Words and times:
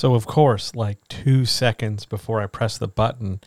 So, 0.00 0.14
of 0.14 0.26
course, 0.26 0.74
like 0.74 1.06
two 1.08 1.44
seconds 1.44 2.06
before 2.06 2.40
I 2.40 2.46
press 2.46 2.78
the 2.78 2.88
button, 2.88 3.42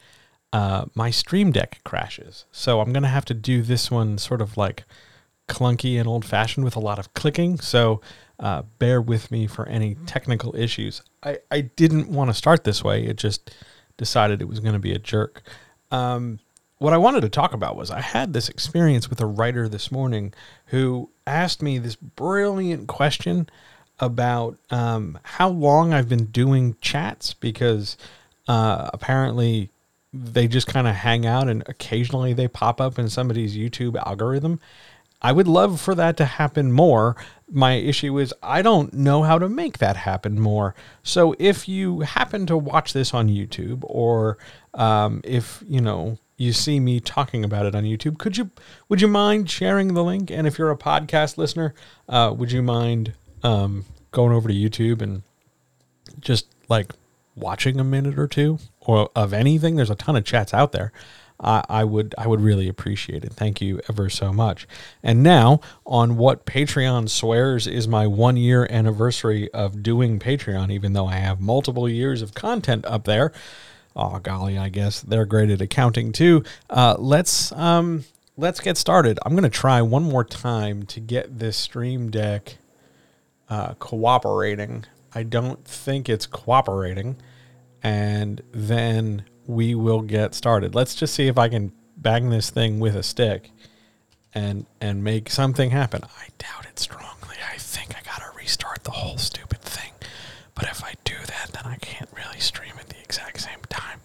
uh, 0.51 0.85
my 0.93 1.09
Stream 1.09 1.51
Deck 1.51 1.81
crashes. 1.83 2.45
So, 2.51 2.79
I'm 2.79 2.93
going 2.93 3.01
to 3.01 3.09
have 3.09 3.25
to 3.25 3.33
do 3.33 3.63
this 3.63 3.89
one 3.89 4.19
sort 4.19 4.39
of 4.39 4.55
like 4.55 4.85
clunky 5.47 5.99
and 5.99 6.07
old 6.07 6.25
fashioned 6.25 6.63
with 6.63 6.75
a 6.75 6.79
lot 6.79 6.99
of 6.99 7.11
clicking. 7.15 7.57
So, 7.57 8.01
uh, 8.39 8.61
bear 8.77 9.01
with 9.01 9.31
me 9.31 9.47
for 9.47 9.67
any 9.67 9.95
technical 10.05 10.55
issues. 10.55 11.01
I, 11.23 11.39
I 11.49 11.61
didn't 11.61 12.07
want 12.07 12.29
to 12.29 12.35
start 12.35 12.65
this 12.65 12.83
way, 12.83 13.03
it 13.03 13.17
just 13.17 13.49
decided 13.97 14.39
it 14.39 14.47
was 14.47 14.59
going 14.59 14.73
to 14.73 14.79
be 14.79 14.93
a 14.93 14.99
jerk. 14.99 15.41
Um, 15.89 16.37
what 16.77 16.93
I 16.93 16.97
wanted 16.97 17.21
to 17.21 17.29
talk 17.29 17.53
about 17.53 17.75
was 17.75 17.89
I 17.89 18.01
had 18.01 18.33
this 18.33 18.47
experience 18.47 19.09
with 19.09 19.19
a 19.19 19.25
writer 19.25 19.67
this 19.67 19.91
morning 19.91 20.35
who 20.67 21.09
asked 21.25 21.63
me 21.63 21.79
this 21.79 21.95
brilliant 21.95 22.87
question 22.87 23.49
about 23.99 24.57
um, 24.69 25.19
how 25.23 25.49
long 25.49 25.93
I've 25.93 26.09
been 26.09 26.25
doing 26.25 26.75
chats 26.81 27.33
because 27.33 27.97
uh, 28.47 28.89
apparently 28.93 29.69
they 30.13 30.47
just 30.47 30.67
kind 30.67 30.87
of 30.87 30.95
hang 30.95 31.25
out 31.25 31.49
and 31.49 31.63
occasionally 31.67 32.33
they 32.33 32.47
pop 32.47 32.79
up 32.79 32.99
in 32.99 33.09
somebody's 33.09 33.57
YouTube 33.57 33.95
algorithm. 34.05 34.59
I 35.21 35.31
would 35.31 35.47
love 35.47 35.79
for 35.79 35.95
that 35.95 36.17
to 36.17 36.25
happen 36.25 36.71
more. 36.71 37.15
My 37.49 37.73
issue 37.73 38.19
is 38.19 38.33
I 38.43 38.61
don't 38.61 38.93
know 38.93 39.23
how 39.23 39.39
to 39.39 39.47
make 39.47 39.77
that 39.77 39.95
happen 39.95 40.39
more. 40.39 40.75
So 41.01 41.33
if 41.39 41.67
you 41.67 42.01
happen 42.01 42.45
to 42.47 42.57
watch 42.57 42.93
this 42.93 43.13
on 43.13 43.29
YouTube 43.29 43.83
or 43.83 44.37
um, 44.73 45.21
if, 45.23 45.63
you 45.65 45.79
know, 45.79 46.17
you 46.35 46.51
see 46.51 46.79
me 46.79 46.99
talking 46.99 47.45
about 47.45 47.65
it 47.65 47.73
on 47.73 47.83
YouTube, 47.83 48.17
could 48.17 48.37
you 48.37 48.49
would 48.89 49.01
you 49.01 49.07
mind 49.07 49.49
sharing 49.49 49.93
the 49.93 50.03
link? 50.03 50.29
And 50.29 50.45
if 50.45 50.57
you're 50.57 50.71
a 50.71 50.77
podcast 50.77 51.37
listener, 51.37 51.73
uh, 52.09 52.33
would 52.35 52.51
you 52.51 52.61
mind 52.61 53.13
um, 53.43 53.85
going 54.11 54.33
over 54.33 54.47
to 54.47 54.53
YouTube 54.53 55.01
and 55.01 55.23
just 56.19 56.47
like 56.69 56.93
watching 57.35 57.79
a 57.79 57.83
minute 57.83 58.17
or 58.17 58.27
two 58.27 58.59
or 58.81 59.09
of 59.15 59.33
anything? 59.33 59.75
There's 59.75 59.89
a 59.89 59.95
ton 59.95 60.15
of 60.15 60.25
chats 60.25 60.53
out 60.53 60.71
there. 60.71 60.91
I, 61.39 61.63
I 61.67 61.83
would 61.83 62.13
I 62.17 62.27
would 62.27 62.41
really 62.41 62.67
appreciate 62.67 63.25
it. 63.25 63.33
Thank 63.33 63.61
you 63.61 63.81
ever 63.89 64.09
so 64.09 64.31
much. 64.31 64.67
And 65.01 65.23
now 65.23 65.61
on 65.85 66.17
what 66.17 66.45
Patreon 66.45 67.09
swears 67.09 67.67
is 67.67 67.87
my 67.87 68.07
one 68.07 68.37
year 68.37 68.67
anniversary 68.69 69.51
of 69.51 69.83
doing 69.83 70.19
Patreon, 70.19 70.71
even 70.71 70.93
though 70.93 71.07
I 71.07 71.15
have 71.15 71.41
multiple 71.41 71.89
years 71.89 72.21
of 72.21 72.33
content 72.33 72.85
up 72.85 73.05
there 73.05 73.33
oh 73.95 74.19
golly, 74.19 74.57
I 74.57 74.69
guess 74.69 75.01
they're 75.01 75.25
great 75.25 75.49
at 75.49 75.61
accounting 75.61 76.11
too. 76.11 76.43
Uh, 76.69 76.95
let's 76.97 77.51
um, 77.53 78.05
let's 78.37 78.59
get 78.59 78.77
started. 78.77 79.19
I'm 79.25 79.35
gonna 79.35 79.49
try 79.49 79.81
one 79.81 80.03
more 80.03 80.23
time 80.23 80.83
to 80.87 80.99
get 80.99 81.39
this 81.39 81.57
Stream 81.57 82.09
Deck 82.09 82.57
uh, 83.49 83.73
cooperating. 83.75 84.85
I 85.13 85.23
don't 85.23 85.63
think 85.65 86.09
it's 86.09 86.25
cooperating, 86.25 87.17
and 87.81 88.41
then 88.51 89.25
we 89.45 89.75
will 89.75 90.01
get 90.01 90.33
started. 90.33 90.73
Let's 90.75 90.95
just 90.95 91.13
see 91.13 91.27
if 91.27 91.37
I 91.37 91.49
can 91.49 91.71
bang 91.97 92.29
this 92.29 92.49
thing 92.49 92.79
with 92.79 92.95
a 92.95 93.03
stick 93.03 93.51
and 94.33 94.65
and 94.81 95.03
make 95.03 95.29
something 95.29 95.69
happen. 95.69 96.01
I 96.03 96.27
doubt 96.37 96.65
it 96.65 96.79
strongly. 96.79 97.37
I 97.51 97.57
think 97.57 97.95
I 97.95 98.01
gotta 98.03 98.35
restart 98.35 98.83
the 98.83 98.91
whole 98.91 99.17
stupid 99.17 99.61
thing. 99.61 99.91
But 100.55 100.65
if 100.65 100.83
I 100.83 100.93
do 101.03 101.15
that, 101.27 101.51
then 101.53 101.65
I 101.65 101.75
can't 101.77 102.09
really 102.15 102.39
stream 102.39 102.73
at 102.79 102.89
the 102.89 102.99
exact 102.99 103.41
same 103.41 103.59
time. 103.69 103.99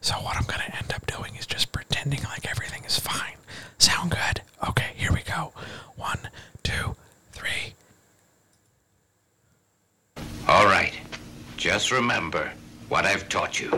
So 0.00 0.14
what 0.16 0.36
I'm 0.36 0.44
to 0.44 0.76
end 0.76 0.92
up 0.92 1.06
doing 1.06 1.34
is 1.36 1.46
just 1.46 1.72
pretending 1.72 2.22
like 2.24 2.48
everything 2.50 2.84
is 2.84 2.98
fine. 2.98 3.36
Sound 3.78 4.10
good? 4.10 4.42
Okay, 4.68 4.92
here 4.96 5.12
we 5.12 5.22
go. 5.22 5.52
One, 5.96 6.18
two, 6.62 6.96
three. 7.32 7.74
All 10.46 10.66
right. 10.66 10.92
Just 11.56 11.90
remember 11.90 12.52
what 12.90 13.06
I've 13.06 13.30
taught 13.30 13.58
you. 13.58 13.70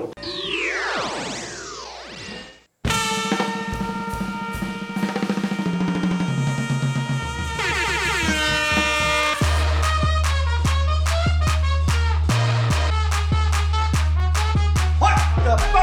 What 14.98 15.18
the 15.44 15.75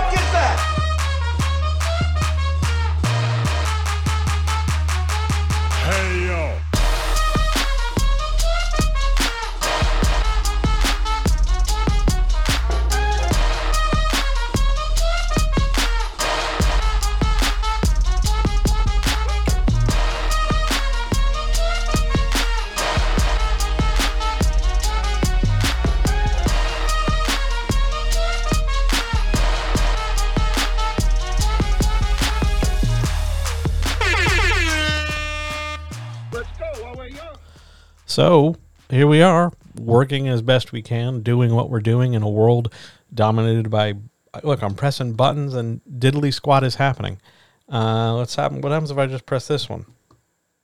So 38.14 38.58
here 38.92 39.08
we 39.08 39.24
are, 39.24 39.52
working 39.82 40.28
as 40.28 40.44
best 40.44 40.72
we 40.72 40.84
can, 40.84 41.24
doing 41.24 41.56
what 41.56 41.72
we're 41.72 41.80
doing 41.80 42.14
in 42.14 42.22
a 42.22 42.30
world 42.30 42.72
dominated 43.12 43.72
by. 43.72 43.96
Look, 44.44 44.62
I'm 44.62 44.76
pressing 44.76 45.14
buttons 45.14 45.56
and 45.56 45.82
diddly 45.90 46.32
squat 46.32 46.64
is 46.64 46.76
happening. 46.76 47.20
Uh, 47.68 48.14
let's 48.14 48.36
happen. 48.36 48.62
What 48.62 48.72
happens 48.72 48.92
if 48.92 49.00
I 49.00 49.08
just 49.08 49.26
press 49.26 49.48
this 49.48 49.68
one? 49.68 49.88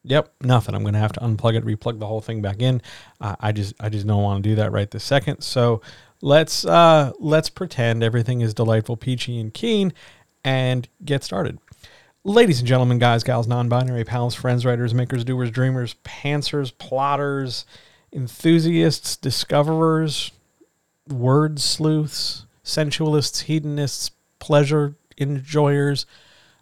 Yep, 0.03 0.31
nothing. 0.41 0.75
I'm 0.75 0.83
going 0.83 0.93
to 0.93 0.99
have 0.99 1.13
to 1.13 1.21
unplug 1.21 1.55
it, 1.55 1.65
replug 1.65 1.97
the 1.97 2.05
whole 2.05 2.21
thing 2.21 2.43
back 2.43 2.61
in. 2.61 2.83
Uh, 3.19 3.35
I 3.39 3.51
just, 3.51 3.73
I 3.79 3.89
just 3.89 4.05
don't 4.05 4.21
want 4.21 4.43
to 4.43 4.47
do 4.47 4.53
that 4.57 4.71
right 4.71 4.91
this 4.91 5.03
second. 5.03 5.41
So 5.41 5.81
let's, 6.21 6.65
uh, 6.65 7.13
let's 7.17 7.49
pretend 7.49 8.03
everything 8.03 8.41
is 8.41 8.53
delightful, 8.53 8.95
peachy, 8.95 9.39
and 9.39 9.51
keen, 9.51 9.91
and 10.43 10.87
get 11.03 11.23
started. 11.23 11.57
Ladies 12.25 12.59
and 12.59 12.67
gentlemen, 12.67 12.99
guys, 12.99 13.23
gals, 13.23 13.47
non-binary 13.47 14.03
pals, 14.03 14.35
friends, 14.35 14.65
writers, 14.65 14.93
makers, 14.93 15.23
doers, 15.23 15.49
dreamers, 15.51 15.95
pantsers, 16.03 16.77
plotters, 16.77 17.65
enthusiasts, 18.11 19.15
discoverers, 19.15 20.31
word 21.07 21.61
sleuths, 21.61 22.45
sensualists, 22.61 23.43
hedonists, 23.43 24.11
pleasure 24.39 24.95
enjoyers, 25.15 26.05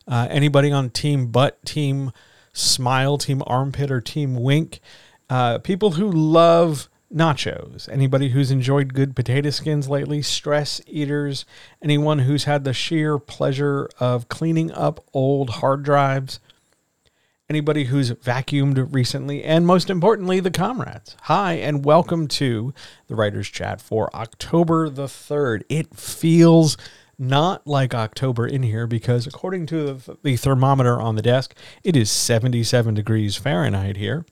uh, 0.07 0.28
anybody 0.29 0.72
on 0.72 0.91
team 0.91 1.31
butt, 1.31 1.66
team 1.66 2.12
smile, 2.53 3.18
team 3.18 3.41
armpit, 3.47 3.89
or 3.89 4.00
team 4.00 4.35
wink, 4.35 4.79
uh, 5.28 5.57
people 5.57 5.94
who 5.94 6.07
love 6.12 6.88
nachos, 7.13 7.88
anybody 7.90 8.29
who's 8.29 8.51
enjoyed 8.51 8.94
good 8.94 9.16
potato 9.16 9.50
skins 9.50 9.90
lately, 9.90 10.22
stress 10.22 10.81
eaters, 10.88 11.45
anyone 11.81 12.19
who's 12.19 12.44
had 12.44 12.63
the 12.63 12.73
sheer 12.73 13.18
pleasure 13.18 13.90
of 14.00 14.28
cleaning 14.28 14.72
up 14.72 15.03
old 15.13 15.50
hard 15.50 15.84
drives, 15.84 16.40
anybody 17.50 17.85
who's 17.85 18.12
vacuumed 18.12 18.94
recently, 18.94 19.44
and 19.44 19.66
most 19.66 19.90
importantly, 19.90 20.40
the 20.40 20.51
comrades. 20.51 21.16
Hi, 21.23 21.53
and 21.53 21.85
welcome 21.85 22.28
to 22.28 22.73
the 23.07 23.16
Writers 23.16 23.50
Chat 23.50 23.81
for 23.81 24.13
October 24.16 24.89
the 24.89 25.06
3rd. 25.06 25.63
It 25.69 25.95
feels 25.95 26.78
not 27.18 27.66
like 27.66 27.95
October 27.95 28.45
in 28.45 28.63
here 28.63 28.85
because, 28.85 29.25
according 29.25 29.66
to 29.68 29.94
the, 29.94 30.18
the 30.24 30.35
thermometer 30.35 31.00
on 31.00 31.16
the 31.16 31.22
desk, 31.22 31.56
it 31.84 31.95
is 31.95 32.12
77 32.12 32.94
degrees 32.94 33.35
Fahrenheit 33.35 33.97
here. 33.97 34.25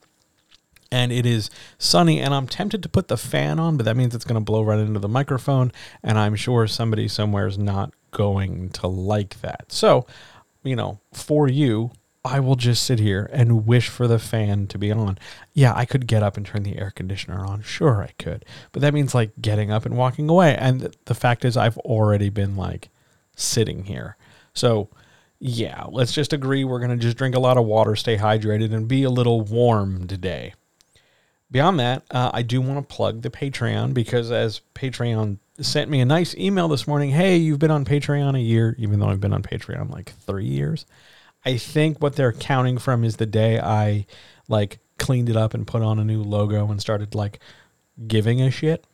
And 0.92 1.10
it 1.10 1.26
is 1.26 1.50
sunny, 1.78 2.20
and 2.20 2.32
I'm 2.32 2.46
tempted 2.46 2.82
to 2.82 2.88
put 2.88 3.08
the 3.08 3.16
fan 3.16 3.58
on, 3.58 3.76
but 3.76 3.84
that 3.84 3.96
means 3.96 4.14
it's 4.14 4.24
going 4.24 4.40
to 4.40 4.44
blow 4.44 4.62
right 4.62 4.78
into 4.78 5.00
the 5.00 5.08
microphone, 5.08 5.72
and 6.02 6.18
I'm 6.18 6.36
sure 6.36 6.66
somebody 6.66 7.08
somewhere 7.08 7.46
is 7.46 7.58
not 7.58 7.92
going 8.12 8.70
to 8.70 8.86
like 8.86 9.40
that. 9.40 9.72
So, 9.72 10.06
you 10.62 10.76
know, 10.76 11.00
for 11.12 11.48
you, 11.48 11.90
I 12.24 12.40
will 12.40 12.56
just 12.56 12.84
sit 12.84 12.98
here 12.98 13.30
and 13.32 13.66
wish 13.66 13.88
for 13.88 14.08
the 14.08 14.18
fan 14.18 14.66
to 14.68 14.78
be 14.78 14.90
on. 14.90 15.18
Yeah, 15.52 15.72
I 15.74 15.84
could 15.84 16.06
get 16.06 16.22
up 16.22 16.36
and 16.36 16.44
turn 16.44 16.64
the 16.64 16.76
air 16.76 16.90
conditioner 16.90 17.44
on. 17.44 17.62
Sure, 17.62 18.02
I 18.02 18.12
could. 18.18 18.44
But 18.72 18.82
that 18.82 18.94
means 18.94 19.14
like 19.14 19.30
getting 19.40 19.70
up 19.70 19.86
and 19.86 19.96
walking 19.96 20.28
away. 20.28 20.56
And 20.56 20.94
the 21.04 21.14
fact 21.14 21.44
is, 21.44 21.56
I've 21.56 21.78
already 21.78 22.28
been 22.28 22.56
like 22.56 22.88
sitting 23.36 23.84
here. 23.84 24.16
So, 24.54 24.88
yeah, 25.38 25.84
let's 25.88 26.12
just 26.12 26.32
agree 26.32 26.64
we're 26.64 26.80
going 26.80 26.90
to 26.90 26.96
just 26.96 27.16
drink 27.16 27.36
a 27.36 27.40
lot 27.40 27.58
of 27.58 27.66
water, 27.66 27.94
stay 27.94 28.16
hydrated, 28.16 28.74
and 28.74 28.88
be 28.88 29.04
a 29.04 29.10
little 29.10 29.42
warm 29.42 30.06
today. 30.06 30.54
Beyond 31.50 31.78
that, 31.78 32.02
uh, 32.10 32.30
I 32.34 32.42
do 32.42 32.60
want 32.60 32.88
to 32.88 32.94
plug 32.94 33.22
the 33.22 33.30
Patreon 33.30 33.94
because 33.94 34.32
as 34.32 34.62
Patreon 34.74 35.38
sent 35.60 35.90
me 35.90 36.00
a 36.00 36.04
nice 36.04 36.34
email 36.34 36.68
this 36.68 36.86
morning, 36.86 37.10
hey, 37.10 37.36
you've 37.36 37.60
been 37.60 37.70
on 37.70 37.84
Patreon 37.84 38.36
a 38.36 38.40
year, 38.40 38.74
even 38.78 38.98
though 38.98 39.06
I've 39.06 39.20
been 39.20 39.32
on 39.32 39.42
Patreon 39.42 39.90
like 39.90 40.12
three 40.26 40.44
years. 40.44 40.86
I 41.44 41.56
think 41.56 42.02
what 42.02 42.16
they're 42.16 42.32
counting 42.32 42.78
from 42.78 43.04
is 43.04 43.16
the 43.16 43.26
day 43.26 43.60
I 43.60 44.06
like 44.48 44.80
cleaned 44.98 45.28
it 45.28 45.36
up 45.36 45.54
and 45.54 45.66
put 45.66 45.82
on 45.82 45.98
a 45.98 46.04
new 46.04 46.22
logo 46.22 46.68
and 46.70 46.80
started 46.80 47.14
like 47.14 47.38
giving 48.06 48.42
a 48.42 48.50
shit. 48.50 48.84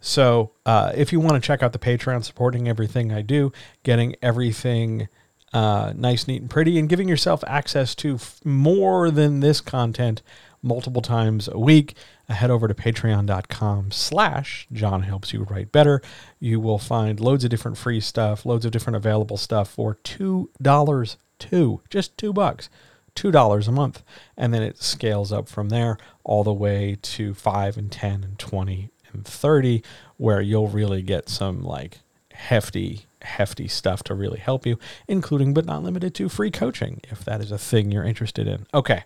So 0.00 0.52
uh, 0.66 0.92
if 0.94 1.12
you 1.12 1.20
want 1.20 1.34
to 1.34 1.40
check 1.40 1.62
out 1.62 1.72
the 1.72 1.78
Patreon, 1.78 2.22
supporting 2.24 2.68
everything 2.68 3.10
I 3.10 3.22
do, 3.22 3.52
getting 3.82 4.14
everything 4.20 5.08
uh, 5.54 5.94
nice, 5.96 6.26
neat, 6.26 6.42
and 6.42 6.50
pretty, 6.50 6.78
and 6.78 6.88
giving 6.88 7.08
yourself 7.08 7.42
access 7.46 7.94
to 7.94 8.16
f- 8.16 8.44
more 8.44 9.10
than 9.10 9.38
this 9.38 9.60
content 9.60 10.20
multiple 10.64 11.02
times 11.02 11.48
a 11.48 11.58
week, 11.58 11.94
head 12.28 12.50
over 12.50 12.66
to 12.66 12.74
patreon.com 12.74 13.90
slash 13.90 14.66
John 14.72 15.02
Helps 15.02 15.32
You 15.32 15.44
Write 15.44 15.70
Better. 15.70 16.00
You 16.40 16.58
will 16.58 16.78
find 16.78 17.20
loads 17.20 17.44
of 17.44 17.50
different 17.50 17.76
free 17.76 18.00
stuff, 18.00 18.46
loads 18.46 18.64
of 18.64 18.72
different 18.72 18.96
available 18.96 19.36
stuff 19.36 19.70
for 19.70 19.96
$2 19.96 21.16
two, 21.38 21.80
just 21.90 22.16
two 22.16 22.32
bucks. 22.32 22.68
$2 23.14 23.68
a 23.68 23.72
month. 23.72 24.02
And 24.36 24.52
then 24.52 24.62
it 24.62 24.82
scales 24.82 25.32
up 25.32 25.48
from 25.48 25.68
there 25.68 25.98
all 26.24 26.42
the 26.42 26.52
way 26.52 26.96
to 27.00 27.34
5 27.34 27.76
and 27.76 27.92
10 27.92 28.24
and 28.24 28.38
20 28.38 28.90
and 29.12 29.24
30, 29.24 29.82
where 30.16 30.40
you'll 30.40 30.68
really 30.68 31.02
get 31.02 31.28
some 31.28 31.62
like 31.62 32.00
hefty, 32.32 33.06
hefty 33.22 33.68
stuff 33.68 34.02
to 34.04 34.14
really 34.14 34.40
help 34.40 34.66
you, 34.66 34.78
including 35.06 35.54
but 35.54 35.64
not 35.64 35.82
limited 35.82 36.14
to 36.16 36.28
free 36.28 36.50
coaching, 36.50 37.00
if 37.04 37.24
that 37.24 37.40
is 37.40 37.52
a 37.52 37.58
thing 37.58 37.92
you're 37.92 38.04
interested 38.04 38.48
in. 38.48 38.66
Okay. 38.74 39.04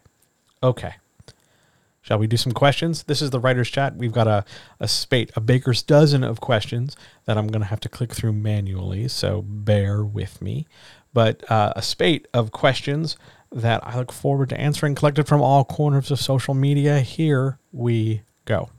Okay. 0.62 0.94
Shall 2.08 2.18
we 2.18 2.26
do 2.26 2.38
some 2.38 2.52
questions? 2.52 3.02
This 3.02 3.20
is 3.20 3.28
the 3.28 3.38
writer's 3.38 3.68
chat. 3.68 3.96
We've 3.96 4.14
got 4.14 4.26
a, 4.26 4.42
a 4.80 4.88
spate, 4.88 5.30
a 5.36 5.42
baker's 5.42 5.82
dozen 5.82 6.24
of 6.24 6.40
questions 6.40 6.96
that 7.26 7.36
I'm 7.36 7.48
going 7.48 7.60
to 7.60 7.68
have 7.68 7.80
to 7.80 7.90
click 7.90 8.14
through 8.14 8.32
manually, 8.32 9.08
so 9.08 9.42
bear 9.42 10.02
with 10.02 10.40
me. 10.40 10.66
But 11.12 11.44
uh, 11.50 11.74
a 11.76 11.82
spate 11.82 12.26
of 12.32 12.50
questions 12.50 13.18
that 13.52 13.86
I 13.86 13.98
look 13.98 14.10
forward 14.10 14.48
to 14.48 14.58
answering, 14.58 14.94
collected 14.94 15.28
from 15.28 15.42
all 15.42 15.66
corners 15.66 16.10
of 16.10 16.18
social 16.18 16.54
media. 16.54 17.00
Here 17.00 17.58
we 17.72 18.22
go. 18.46 18.70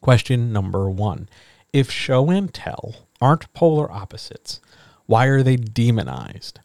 Question 0.00 0.52
number 0.52 0.88
one 0.88 1.28
If 1.72 1.90
show 1.90 2.30
and 2.30 2.54
tell 2.54 2.94
aren't 3.20 3.52
polar 3.52 3.90
opposites, 3.90 4.60
why 5.06 5.26
are 5.26 5.42
they 5.42 5.56
demonized? 5.56 6.60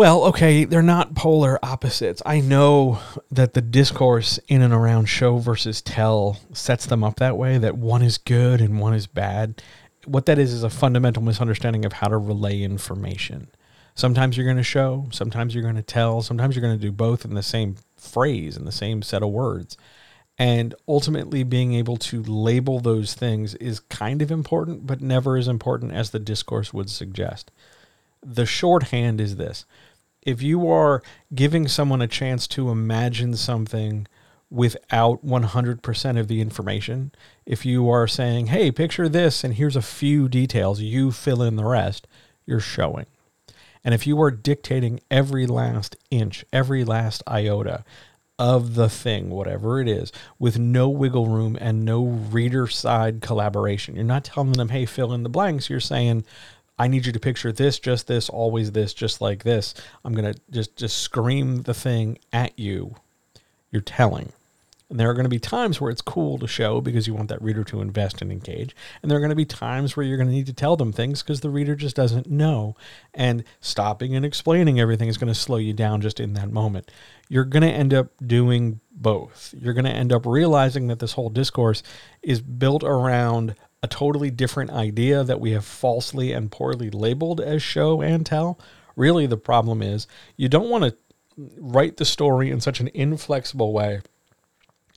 Well, 0.00 0.24
okay, 0.28 0.64
they're 0.64 0.80
not 0.80 1.14
polar 1.14 1.58
opposites. 1.62 2.22
I 2.24 2.40
know 2.40 3.00
that 3.30 3.52
the 3.52 3.60
discourse 3.60 4.38
in 4.48 4.62
and 4.62 4.72
around 4.72 5.10
show 5.10 5.36
versus 5.36 5.82
tell 5.82 6.38
sets 6.54 6.86
them 6.86 7.04
up 7.04 7.16
that 7.16 7.36
way, 7.36 7.58
that 7.58 7.76
one 7.76 8.00
is 8.00 8.16
good 8.16 8.62
and 8.62 8.80
one 8.80 8.94
is 8.94 9.06
bad. 9.06 9.62
What 10.06 10.24
that 10.24 10.38
is 10.38 10.54
is 10.54 10.62
a 10.62 10.70
fundamental 10.70 11.22
misunderstanding 11.22 11.84
of 11.84 11.92
how 11.92 12.08
to 12.08 12.16
relay 12.16 12.62
information. 12.62 13.48
Sometimes 13.94 14.38
you're 14.38 14.46
going 14.46 14.56
to 14.56 14.62
show, 14.62 15.06
sometimes 15.12 15.54
you're 15.54 15.62
going 15.62 15.74
to 15.74 15.82
tell, 15.82 16.22
sometimes 16.22 16.56
you're 16.56 16.64
going 16.64 16.78
to 16.78 16.82
do 16.82 16.92
both 16.92 17.26
in 17.26 17.34
the 17.34 17.42
same 17.42 17.76
phrase, 17.94 18.56
in 18.56 18.64
the 18.64 18.72
same 18.72 19.02
set 19.02 19.22
of 19.22 19.28
words. 19.28 19.76
And 20.38 20.74
ultimately, 20.88 21.42
being 21.42 21.74
able 21.74 21.98
to 21.98 22.22
label 22.22 22.80
those 22.80 23.12
things 23.12 23.54
is 23.56 23.80
kind 23.80 24.22
of 24.22 24.30
important, 24.30 24.86
but 24.86 25.02
never 25.02 25.36
as 25.36 25.46
important 25.46 25.92
as 25.92 26.08
the 26.08 26.18
discourse 26.18 26.72
would 26.72 26.88
suggest. 26.88 27.50
The 28.22 28.44
shorthand 28.46 29.20
is 29.20 29.36
this 29.36 29.64
if 30.22 30.42
you 30.42 30.68
are 30.68 31.02
giving 31.34 31.68
someone 31.68 32.02
a 32.02 32.06
chance 32.06 32.46
to 32.48 32.70
imagine 32.70 33.36
something 33.36 34.06
without 34.50 35.24
100% 35.24 36.20
of 36.20 36.28
the 36.28 36.40
information, 36.40 37.12
if 37.46 37.64
you 37.64 37.88
are 37.88 38.06
saying, 38.06 38.48
hey, 38.48 38.70
picture 38.70 39.08
this, 39.08 39.44
and 39.44 39.54
here's 39.54 39.76
a 39.76 39.82
few 39.82 40.28
details, 40.28 40.80
you 40.80 41.12
fill 41.12 41.42
in 41.42 41.56
the 41.56 41.64
rest, 41.64 42.06
you're 42.46 42.60
showing. 42.60 43.06
And 43.84 43.94
if 43.94 44.06
you 44.06 44.20
are 44.20 44.30
dictating 44.30 45.00
every 45.10 45.46
last 45.46 45.96
inch, 46.10 46.44
every 46.52 46.84
last 46.84 47.22
iota 47.26 47.84
of 48.38 48.74
the 48.74 48.88
thing, 48.88 49.30
whatever 49.30 49.80
it 49.80 49.88
is, 49.88 50.12
with 50.38 50.58
no 50.58 50.88
wiggle 50.88 51.28
room 51.28 51.56
and 51.60 51.84
no 51.84 52.04
reader 52.04 52.66
side 52.66 53.20
collaboration, 53.20 53.94
you're 53.94 54.04
not 54.04 54.24
telling 54.24 54.52
them, 54.52 54.70
hey, 54.70 54.84
fill 54.84 55.12
in 55.12 55.22
the 55.22 55.28
blanks. 55.28 55.70
You're 55.70 55.80
saying, 55.80 56.24
I 56.80 56.88
need 56.88 57.04
you 57.04 57.12
to 57.12 57.20
picture 57.20 57.52
this, 57.52 57.78
just 57.78 58.06
this, 58.06 58.30
always 58.30 58.72
this, 58.72 58.94
just 58.94 59.20
like 59.20 59.44
this. 59.44 59.74
I'm 60.02 60.14
to 60.14 60.34
just, 60.50 60.76
just 60.76 60.96
scream 60.96 61.60
the 61.60 61.74
thing 61.74 62.18
at 62.32 62.58
you. 62.58 62.94
You're 63.70 63.82
telling. 63.82 64.32
And 64.88 64.98
there 64.98 65.10
are 65.10 65.12
going 65.12 65.24
to 65.24 65.28
be 65.28 65.38
times 65.38 65.78
where 65.78 65.90
it's 65.90 66.00
cool 66.00 66.38
to 66.38 66.48
show 66.48 66.80
because 66.80 67.06
you 67.06 67.12
want 67.12 67.28
that 67.28 67.42
reader 67.42 67.64
to 67.64 67.82
invest 67.82 68.22
and 68.22 68.32
engage. 68.32 68.74
And 69.02 69.10
there 69.10 69.18
are 69.18 69.20
going 69.20 69.28
to 69.28 69.36
be 69.36 69.44
times 69.44 69.94
where 69.94 70.06
you're 70.06 70.16
going 70.16 70.30
to 70.30 70.34
need 70.34 70.46
to 70.46 70.54
tell 70.54 70.74
them 70.74 70.90
things 70.90 71.22
because 71.22 71.42
the 71.42 71.50
reader 71.50 71.76
just 71.76 71.96
doesn't 71.96 72.30
know. 72.30 72.76
And 73.12 73.44
stopping 73.60 74.16
and 74.16 74.24
explaining 74.24 74.80
everything 74.80 75.08
is 75.08 75.18
going 75.18 75.28
to 75.30 75.38
slow 75.38 75.58
you 75.58 75.74
down 75.74 76.00
just 76.00 76.18
in 76.18 76.32
that 76.32 76.50
moment. 76.50 76.90
You're 77.28 77.44
going 77.44 77.62
to 77.62 77.68
end 77.68 77.92
up 77.92 78.08
doing 78.26 78.80
both. 78.90 79.54
You're 79.60 79.74
going 79.74 79.84
to 79.84 79.90
end 79.90 80.14
up 80.14 80.24
realizing 80.24 80.86
that 80.86 80.98
this 80.98 81.12
whole 81.12 81.28
discourse 81.28 81.82
is 82.22 82.40
built 82.40 82.82
around 82.82 83.54
a 83.82 83.88
totally 83.88 84.30
different 84.30 84.70
idea 84.70 85.24
that 85.24 85.40
we 85.40 85.52
have 85.52 85.64
falsely 85.64 86.32
and 86.32 86.50
poorly 86.50 86.90
labeled 86.90 87.40
as 87.40 87.62
show 87.62 88.02
and 88.02 88.26
tell. 88.26 88.58
Really, 88.94 89.26
the 89.26 89.36
problem 89.36 89.80
is 89.80 90.06
you 90.36 90.48
don't 90.48 90.68
want 90.68 90.84
to 90.84 90.96
write 91.58 91.96
the 91.96 92.04
story 92.04 92.50
in 92.50 92.60
such 92.60 92.80
an 92.80 92.90
inflexible 92.92 93.72
way 93.72 94.02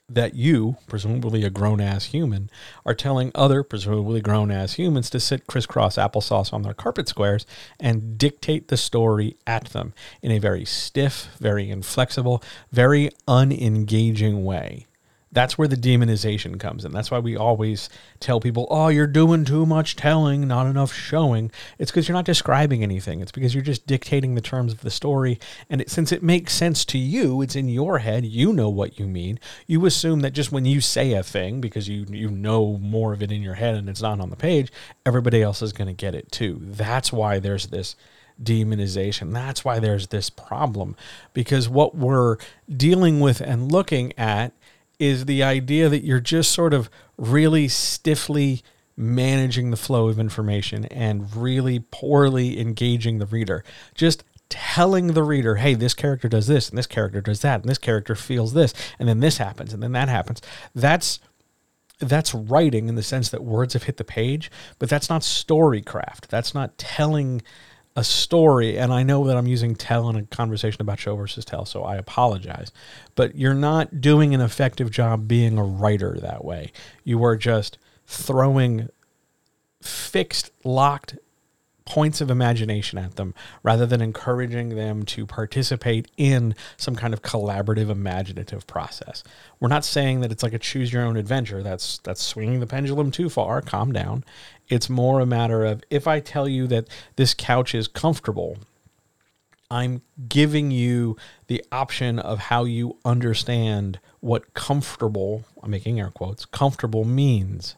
that 0.10 0.36
you, 0.36 0.76
presumably 0.88 1.46
a 1.46 1.50
grown 1.50 1.80
ass 1.80 2.06
human, 2.06 2.50
are 2.86 2.94
telling 2.94 3.32
other, 3.34 3.64
presumably 3.64 4.20
grown 4.20 4.52
ass 4.52 4.74
humans, 4.74 5.10
to 5.10 5.20
sit 5.20 5.48
crisscross 5.48 5.96
applesauce 5.96 6.52
on 6.52 6.64
their 6.64 6.74
carpet 6.74 7.08
squares 7.08 7.46
and 7.80 8.18
dictate 8.18 8.68
the 8.68 8.76
story 8.76 9.38
at 9.48 9.66
them 9.68 9.94
in 10.22 10.30
a 10.30 10.40
very 10.40 10.66
stiff, 10.66 11.30
very 11.40 11.70
inflexible, 11.70 12.44
very 12.72 13.10
unengaging 13.30 14.44
way. 14.44 14.86
That's 15.34 15.58
where 15.58 15.68
the 15.68 15.76
demonization 15.76 16.60
comes 16.60 16.86
in. 16.86 16.92
That's 16.92 17.12
why 17.12 17.20
we 17.20 17.36
always 17.36 17.90
tell 18.20 18.40
people, 18.40 18.68
oh, 18.70 18.88
you're 18.88 19.08
doing 19.08 19.46
too 19.46 19.66
much 19.66 19.96
telling, 19.96 20.48
not 20.48 20.68
enough 20.68 20.94
showing. 20.94 21.52
It's 21.80 21.92
because 21.92 22.08
you're 22.08 22.16
not 22.16 22.26
describing 22.26 22.84
anything. 22.84 23.20
It's 23.20 23.32
because 23.32 23.54
you're 23.54 23.64
just 23.64 23.88
dictating 23.88 24.36
the 24.36 24.42
terms 24.42 24.72
of 24.72 24.82
the 24.82 24.92
story. 24.92 25.40
And 25.70 25.82
it, 25.82 25.90
since 25.90 26.12
it 26.12 26.24
makes 26.24 26.54
sense 26.54 26.86
to 26.86 26.98
you, 26.98 27.42
it's 27.42 27.56
in 27.56 27.68
your 27.68 28.00
head, 28.00 28.26
you 28.26 28.54
know 28.54 28.70
what 28.70 29.00
you 29.00 29.08
mean. 29.08 29.40
You 29.68 29.86
assume 29.86 30.22
that 30.22 30.34
just 30.34 30.52
when 30.52 30.66
you 30.66 30.80
say 30.82 31.14
a 31.14 31.24
thing, 31.24 31.60
because 31.60 31.90
you, 31.90 32.06
you 32.10 32.30
know 32.30 32.78
more 32.78 33.12
of 33.14 33.24
it 33.24 33.32
in 33.32 33.42
your 33.42 33.56
head 33.56 33.76
and 33.76 33.90
it's 33.90 34.02
not 34.02 34.20
on 34.20 34.30
the 34.30 34.36
page, 34.36 34.72
everybody 35.06 35.42
else 35.42 35.62
is 35.62 35.74
going 35.74 35.88
to 35.88 35.94
get 35.94 36.16
it 36.16 36.32
too. 36.32 36.60
That's 36.62 37.12
why 37.12 37.40
there's 37.40 37.68
this 37.68 37.96
demonization. 38.42 39.34
That's 39.34 39.64
why 39.64 39.80
there's 39.80 40.08
this 40.08 40.30
problem. 40.30 40.96
Because 41.34 41.70
what 41.70 41.96
we're 41.96 42.38
dealing 42.70 43.20
with 43.20 43.42
and 43.42 43.72
looking 43.72 44.14
at 44.18 44.54
is 45.04 45.26
the 45.26 45.44
idea 45.44 45.90
that 45.90 46.04
you're 46.04 46.20
just 46.20 46.52
sort 46.52 46.74
of 46.74 46.90
really 47.18 47.68
stiffly 47.68 48.64
managing 48.96 49.72
the 49.72 49.78
flow 49.78 50.08
of 50.08 50.20
information 50.20 50.86
and 50.86 51.36
really 51.36 51.80
poorly 51.92 52.60
engaging 52.60 53.20
the 53.20 53.26
reader. 53.26 53.64
Just 53.96 54.24
telling 54.50 55.08
the 55.08 55.24
reader, 55.24 55.56
hey, 55.56 55.74
this 55.74 55.94
character 55.94 56.30
does 56.30 56.48
this, 56.48 56.70
and 56.70 56.78
this 56.78 56.86
character 56.86 57.22
does 57.22 57.42
that, 57.42 57.62
and 57.62 57.70
this 57.70 57.78
character 57.78 58.16
feels 58.16 58.54
this, 58.54 58.74
and 59.00 59.10
then 59.10 59.20
this 59.20 59.38
happens, 59.38 59.74
and 59.74 59.82
then 59.82 59.94
that 59.94 60.10
happens. 60.10 60.42
That's 60.76 61.20
that's 62.00 62.34
writing 62.34 62.90
in 62.90 62.96
the 62.96 63.04
sense 63.04 63.30
that 63.30 63.44
words 63.44 63.74
have 63.74 63.84
hit 63.84 63.98
the 63.98 64.04
page, 64.04 64.52
but 64.78 64.90
that's 64.90 65.10
not 65.10 65.22
storycraft. 65.22 66.28
That's 66.28 66.54
not 66.54 66.78
telling 66.78 67.42
a 67.96 68.04
story, 68.04 68.78
and 68.78 68.92
I 68.92 69.04
know 69.04 69.28
that 69.28 69.38
I'm 69.38 69.48
using 69.48 69.76
tell 69.76 70.10
in 70.10 70.16
a 70.16 70.24
conversation 70.24 70.82
about 70.82 71.00
show 71.00 71.16
versus 71.16 71.46
tell, 71.46 71.66
so 71.66 71.84
I 71.84 71.96
apologize. 71.96 72.72
But 73.16 73.36
you're 73.36 73.54
not 73.54 74.02
doing 74.02 74.34
an 74.34 74.42
effective 74.42 74.90
job 74.90 75.28
being 75.28 75.58
a 75.58 75.64
writer 75.64 76.18
that 76.20 76.44
way. 76.44 76.72
You 77.04 77.24
are 77.24 77.36
just 77.36 77.78
throwing 78.08 78.90
fixed, 79.82 80.52
locked 80.64 81.18
points 81.86 82.22
of 82.22 82.32
imagination 82.32 82.98
at 82.98 83.16
them 83.16 83.34
rather 83.62 83.86
than 83.86 84.02
encouraging 84.02 84.70
them 84.70 85.04
to 85.04 85.26
participate 85.26 86.10
in 86.18 86.56
some 86.78 86.96
kind 86.96 87.14
of 87.14 87.22
collaborative 87.22 87.90
imaginative 87.90 88.66
process. 88.68 89.24
We're 89.60 89.68
not 89.68 89.84
saying 89.84 90.22
that 90.22 90.32
it's 90.32 90.44
like 90.44 90.54
a 90.54 90.60
choose 90.60 90.94
your 90.94 91.04
own 91.04 91.18
adventure. 91.18 91.62
That's 91.62 92.00
that's 92.00 92.24
swinging 92.24 92.60
the 92.60 92.68
pendulum 92.68 93.12
too 93.12 93.30
far. 93.30 93.62
Calm 93.62 93.92
down. 93.92 94.24
It's 94.70 94.90
more 94.90 95.20
a 95.20 95.26
matter 95.26 95.66
of 95.66 95.84
if 95.90 96.08
I 96.08 96.20
tell 96.20 96.48
you 96.48 96.68
that 96.68 96.88
this 97.16 97.34
couch 97.34 97.76
is 97.76 97.88
comfortable, 97.88 98.58
I'm 99.70 100.02
giving 100.30 100.72
you 100.72 101.18
the 101.48 101.64
option 101.72 102.20
of 102.20 102.40
how 102.40 102.64
you 102.64 102.98
understand 103.04 104.00
what 104.20 104.54
comfortable, 104.54 105.46
I'm 105.62 105.72
making 105.72 106.00
air 106.00 106.12
quotes, 106.12 106.46
comfortable 106.46 107.06
means. 107.06 107.76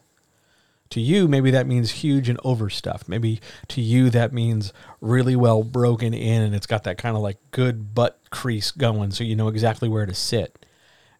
To 0.90 1.00
you, 1.00 1.26
maybe 1.26 1.50
that 1.50 1.66
means 1.66 1.90
huge 1.90 2.28
and 2.28 2.38
overstuffed. 2.44 3.08
Maybe 3.08 3.40
to 3.68 3.80
you, 3.80 4.08
that 4.10 4.32
means 4.32 4.72
really 5.00 5.34
well 5.34 5.64
broken 5.64 6.14
in 6.14 6.42
and 6.42 6.54
it's 6.54 6.66
got 6.66 6.84
that 6.84 6.98
kind 6.98 7.16
of 7.16 7.22
like 7.22 7.38
good 7.50 7.94
butt 7.94 8.20
crease 8.30 8.70
going 8.70 9.10
so 9.10 9.24
you 9.24 9.34
know 9.34 9.48
exactly 9.48 9.88
where 9.88 10.06
to 10.06 10.14
sit. 10.14 10.64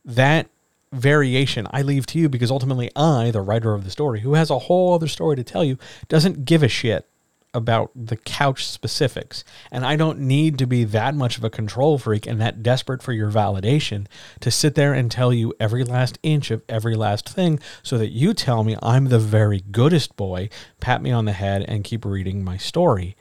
That 0.05 0.49
variation 0.93 1.67
I 1.71 1.83
leave 1.83 2.07
to 2.07 2.19
you 2.19 2.29
because 2.29 2.51
ultimately 2.51 2.91
I, 2.97 3.31
the 3.31 3.41
writer 3.41 3.75
of 3.75 3.85
the 3.85 3.91
story, 3.91 4.21
who 4.21 4.35
has 4.35 4.51
a 4.51 4.61
whole 4.61 4.95
other 4.95 5.09
story 5.09 5.37
to 5.37 5.45
tell 5.45 5.65
you, 5.65 5.79
doesn't 6.09 6.45
give 6.45 6.63
a 6.63 6.69
shit 6.69 7.09
about 7.57 7.91
the 7.95 8.17
couch 8.17 8.67
specifics. 8.67 9.43
And 9.73 9.85
I 9.85 9.97
don't 9.97 10.21
need 10.21 10.59
to 10.59 10.67
be 10.67 10.85
that 10.85 11.15
much 11.15 11.39
of 11.39 11.45
a 11.45 11.51
control 11.51 11.97
freak 11.99 12.27
and 12.27 12.39
that 12.41 12.63
desperate 12.63 13.03
for 13.03 13.15
your 13.15 13.31
validation 13.31 14.07
to 14.41 14.51
sit 14.51 14.75
there 14.75 14.93
and 14.93 15.11
tell 15.11 15.33
you 15.33 15.55
every 15.59 15.83
last 15.83 16.19
inch 16.23 16.51
of 16.51 16.63
every 16.69 16.95
last 16.95 17.29
thing 17.29 17.59
so 17.83 17.97
that 17.97 18.11
you 18.11 18.35
tell 18.35 18.63
me 18.63 18.77
I'm 18.83 19.07
the 19.07 19.19
very 19.19 19.63
goodest 19.71 20.17
boy, 20.17 20.51
pat 20.81 21.01
me 21.01 21.11
on 21.11 21.25
the 21.25 21.33
head, 21.33 21.65
and 21.67 21.83
keep 21.83 22.05
reading 22.05 22.45
my 22.45 22.59
story. 22.59 23.17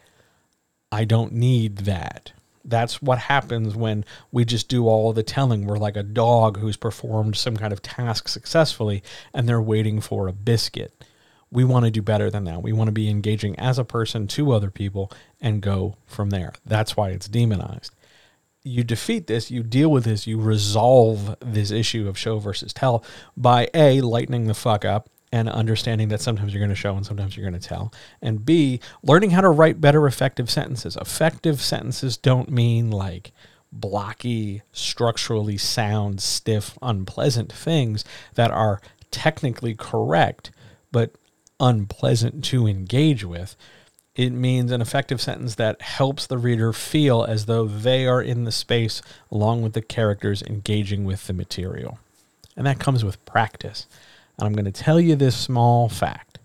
I 0.91 1.05
don't 1.05 1.31
need 1.31 1.77
that. 1.79 2.33
That's 2.65 3.01
what 3.01 3.19
happens 3.19 3.75
when 3.75 4.05
we 4.31 4.43
just 4.43 4.67
do 4.67 4.87
all 4.87 5.13
the 5.13 5.23
telling. 5.23 5.65
We're 5.65 5.77
like 5.77 5.95
a 5.95 6.03
dog 6.03 6.57
who's 6.57 6.77
performed 6.77 7.35
some 7.35 7.57
kind 7.57 7.71
of 7.71 7.81
task 7.81 8.27
successfully 8.27 9.03
and 9.33 9.47
they're 9.47 9.61
waiting 9.61 10.01
for 10.01 10.27
a 10.27 10.33
biscuit. 10.33 11.03
We 11.51 11.63
want 11.63 11.85
to 11.85 11.91
do 11.91 12.01
better 12.01 12.29
than 12.29 12.43
that. 12.45 12.63
We 12.63 12.73
want 12.73 12.87
to 12.87 12.93
be 12.93 13.09
engaging 13.09 13.57
as 13.59 13.77
a 13.77 13.85
person 13.85 14.27
to 14.27 14.51
other 14.51 14.71
people 14.71 15.11
and 15.39 15.61
go 15.61 15.95
from 16.05 16.31
there. 16.31 16.53
That's 16.65 16.97
why 16.97 17.09
it's 17.09 17.27
demonized. 17.27 17.95
You 18.63 18.83
defeat 18.83 19.27
this, 19.27 19.51
you 19.51 19.61
deal 19.61 19.91
with 19.91 20.05
this, 20.05 20.25
you 20.25 20.39
resolve 20.39 21.35
this 21.39 21.69
issue 21.69 22.07
of 22.07 22.17
show 22.17 22.39
versus 22.39 22.73
tell 22.73 23.03
by 23.37 23.69
A, 23.75 24.01
lightening 24.01 24.47
the 24.47 24.55
fuck 24.55 24.83
up 24.83 25.07
and 25.35 25.49
understanding 25.49 26.07
that 26.07 26.21
sometimes 26.21 26.53
you're 26.53 26.61
going 26.61 26.69
to 26.69 26.75
show 26.75 26.95
and 26.95 27.05
sometimes 27.05 27.35
you're 27.35 27.47
going 27.47 27.59
to 27.59 27.67
tell. 27.67 27.91
And 28.21 28.45
B, 28.45 28.79
learning 29.03 29.31
how 29.31 29.41
to 29.41 29.49
write 29.49 29.81
better 29.81 30.07
effective 30.07 30.49
sentences. 30.49 30.95
Effective 30.95 31.59
sentences 31.59 32.15
don't 32.15 32.49
mean 32.49 32.89
like 32.89 33.33
blocky, 33.69 34.61
structurally 34.71 35.57
sound, 35.57 36.21
stiff, 36.21 36.77
unpleasant 36.81 37.51
things 37.51 38.05
that 38.35 38.49
are 38.49 38.79
technically 39.11 39.75
correct, 39.75 40.51
but 40.89 41.11
unpleasant 41.59 42.45
to 42.45 42.65
engage 42.65 43.25
with. 43.25 43.57
It 44.15 44.29
means 44.29 44.71
an 44.71 44.79
effective 44.79 45.19
sentence 45.19 45.55
that 45.55 45.81
helps 45.81 46.25
the 46.25 46.37
reader 46.37 46.71
feel 46.71 47.25
as 47.25 47.45
though 47.45 47.67
they 47.67 48.07
are 48.07 48.21
in 48.21 48.45
the 48.45 48.53
space 48.53 49.01
along 49.29 49.63
with 49.63 49.73
the 49.73 49.81
characters 49.81 50.41
engaging 50.43 51.03
with 51.03 51.27
the 51.27 51.33
material. 51.33 51.99
And 52.55 52.65
that 52.65 52.79
comes 52.79 53.03
with 53.03 53.23
practice. 53.25 53.85
And 54.37 54.47
I'm 54.47 54.53
going 54.53 54.65
to 54.65 54.71
tell 54.71 54.99
you 54.99 55.15
this 55.15 55.35
small 55.35 55.89
fact 55.89 56.39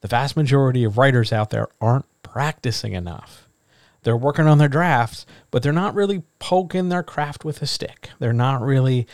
the 0.00 0.08
vast 0.08 0.36
majority 0.36 0.84
of 0.84 0.96
writers 0.96 1.32
out 1.32 1.50
there 1.50 1.68
aren't 1.80 2.06
practicing 2.22 2.92
enough. 2.92 3.48
They're 4.02 4.16
working 4.16 4.46
on 4.46 4.58
their 4.58 4.68
drafts, 4.68 5.26
but 5.50 5.62
they're 5.62 5.72
not 5.72 5.94
really 5.94 6.22
poking 6.38 6.88
their 6.88 7.02
craft 7.02 7.44
with 7.44 7.60
a 7.62 7.66
stick. 7.66 8.10
They're 8.20 8.32
not 8.32 8.62
really 8.62 9.08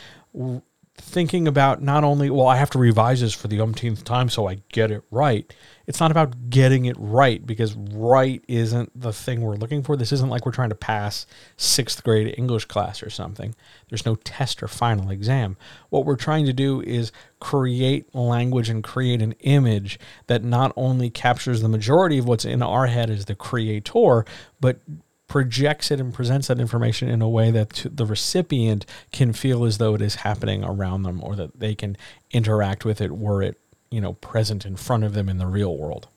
thinking 0.97 1.49
about 1.49 1.83
not 1.83 2.05
only, 2.05 2.31
well, 2.31 2.47
I 2.47 2.57
have 2.57 2.71
to 2.71 2.79
revise 2.79 3.21
this 3.21 3.33
for 3.35 3.49
the 3.49 3.61
umpteenth 3.61 4.05
time 4.05 4.29
so 4.29 4.47
I 4.47 4.59
get 4.73 4.91
it 4.91 5.03
right. 5.11 5.53
It's 5.87 6.01
not 6.01 6.11
about 6.11 6.51
getting 6.51 6.87
it 6.87 6.97
right 6.99 7.45
because 7.45 7.75
right 7.75 8.43
isn't 8.49 8.99
the 8.99 9.13
thing 9.13 9.43
we're 9.43 9.57
looking 9.57 9.83
for. 9.83 9.97
This 9.97 10.13
isn't 10.13 10.31
like 10.31 10.47
we're 10.47 10.53
trying 10.53 10.71
to 10.71 10.75
pass 10.75 11.27
sixth 11.57 12.03
grade 12.03 12.35
English 12.39 12.67
class 12.67 13.03
or 13.03 13.11
something. 13.11 13.55
There's 13.89 14.07
no 14.07 14.17
test 14.17 14.63
or 14.63 14.69
final 14.69 15.11
exam. 15.11 15.57
What 15.91 16.05
we're 16.05 16.17
trying 16.17 16.47
to 16.47 16.53
do 16.53 16.81
is 16.81 17.13
create 17.41 18.15
language 18.15 18.71
and 18.71 18.83
create 18.83 19.21
an 19.21 19.33
image 19.41 19.99
that 20.27 20.43
not 20.43 20.73
only 20.77 21.11
captures 21.11 21.61
the 21.61 21.69
majority 21.69 22.19
of 22.19 22.27
what's 22.27 22.45
in 22.45 22.63
our 22.63 22.87
head 22.87 23.11
as 23.11 23.27
the 23.27 23.35
creator, 23.35 24.25
but 24.61 24.79
projects 25.27 25.91
it 25.91 26.01
and 26.01 26.13
presents 26.13 26.49
that 26.49 26.61
information 26.61 27.09
in 27.09 27.23
a 27.23 27.29
way 27.29 27.51
that 27.51 27.87
the 27.91 28.07
recipient 28.07 28.85
can 29.11 29.33
feel 29.33 29.65
as 29.65 29.79
though 29.79 29.95
it 29.95 30.03
is 30.03 30.17
happening 30.17 30.63
around 30.63 31.03
them 31.03 31.23
or 31.25 31.35
that 31.35 31.59
they 31.59 31.75
can 31.75 31.97
interact 32.31 32.85
with 32.85 33.01
it 33.01 33.11
were 33.11 33.43
it 33.43 33.59
you 33.95 34.01
know 34.01 34.15
present 34.15 34.67
in 34.67 34.77
front 34.77 35.05
of 35.05 35.15
them 35.15 35.29
in 35.29 35.39
the 35.39 35.47
real 35.47 35.77
world. 35.77 36.09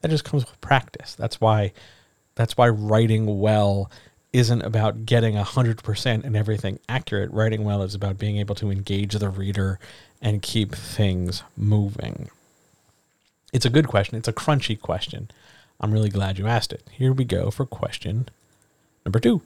That 0.00 0.10
just 0.10 0.24
comes 0.24 0.44
with 0.44 0.60
practice. 0.60 1.14
That's 1.14 1.40
why 1.40 1.72
that's 2.34 2.56
why 2.56 2.68
writing 2.68 3.40
well 3.40 3.90
isn't 4.32 4.62
about 4.62 5.06
getting 5.06 5.36
100% 5.36 6.24
and 6.24 6.36
everything 6.36 6.80
accurate. 6.88 7.30
Writing 7.30 7.62
well 7.62 7.82
is 7.82 7.94
about 7.94 8.18
being 8.18 8.36
able 8.36 8.56
to 8.56 8.70
engage 8.70 9.14
the 9.14 9.28
reader 9.28 9.78
and 10.20 10.42
keep 10.42 10.74
things 10.74 11.44
moving. 11.56 12.28
It's 13.52 13.64
a 13.64 13.70
good 13.70 13.86
question. 13.86 14.18
It's 14.18 14.26
a 14.26 14.32
crunchy 14.32 14.78
question. 14.80 15.30
I'm 15.80 15.92
really 15.92 16.08
glad 16.08 16.38
you 16.38 16.48
asked 16.48 16.72
it. 16.72 16.82
Here 16.90 17.12
we 17.12 17.24
go 17.24 17.52
for 17.52 17.64
question 17.64 18.28
number 19.04 19.20
two. 19.20 19.42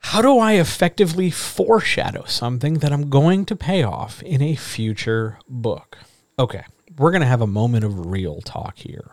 How 0.00 0.22
do 0.22 0.38
I 0.38 0.52
effectively 0.54 1.30
foreshadow 1.30 2.24
something 2.24 2.74
that 2.74 2.92
I'm 2.92 3.10
going 3.10 3.44
to 3.46 3.56
pay 3.56 3.82
off 3.82 4.22
in 4.22 4.40
a 4.40 4.54
future 4.54 5.38
book? 5.48 5.98
Okay, 6.38 6.62
we're 6.98 7.10
going 7.10 7.22
to 7.22 7.26
have 7.26 7.40
a 7.40 7.46
moment 7.46 7.84
of 7.84 8.06
real 8.06 8.40
talk 8.42 8.78
here. 8.78 9.10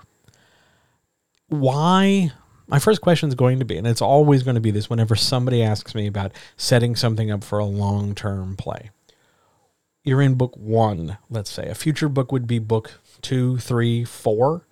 Why? 1.47 2.31
My 2.67 2.77
first 2.79 3.01
question 3.01 3.29
is 3.29 3.35
going 3.35 3.59
to 3.59 3.65
be, 3.65 3.77
and 3.77 3.87
it's 3.87 4.01
always 4.01 4.43
going 4.43 4.55
to 4.55 4.61
be 4.61 4.71
this 4.71 4.89
whenever 4.89 5.15
somebody 5.15 5.63
asks 5.63 5.95
me 5.95 6.05
about 6.05 6.33
setting 6.55 6.95
something 6.95 7.31
up 7.31 7.43
for 7.43 7.59
a 7.59 7.65
long 7.65 8.13
term 8.13 8.55
play. 8.55 8.91
You're 10.03 10.21
in 10.21 10.35
book 10.35 10.55
one, 10.55 11.17
let's 11.31 11.49
say. 11.49 11.67
A 11.67 11.75
future 11.75 12.09
book 12.09 12.31
would 12.31 12.45
be 12.45 12.59
book 12.59 12.99
two, 13.21 13.57
three, 13.57 14.03
four. 14.03 14.67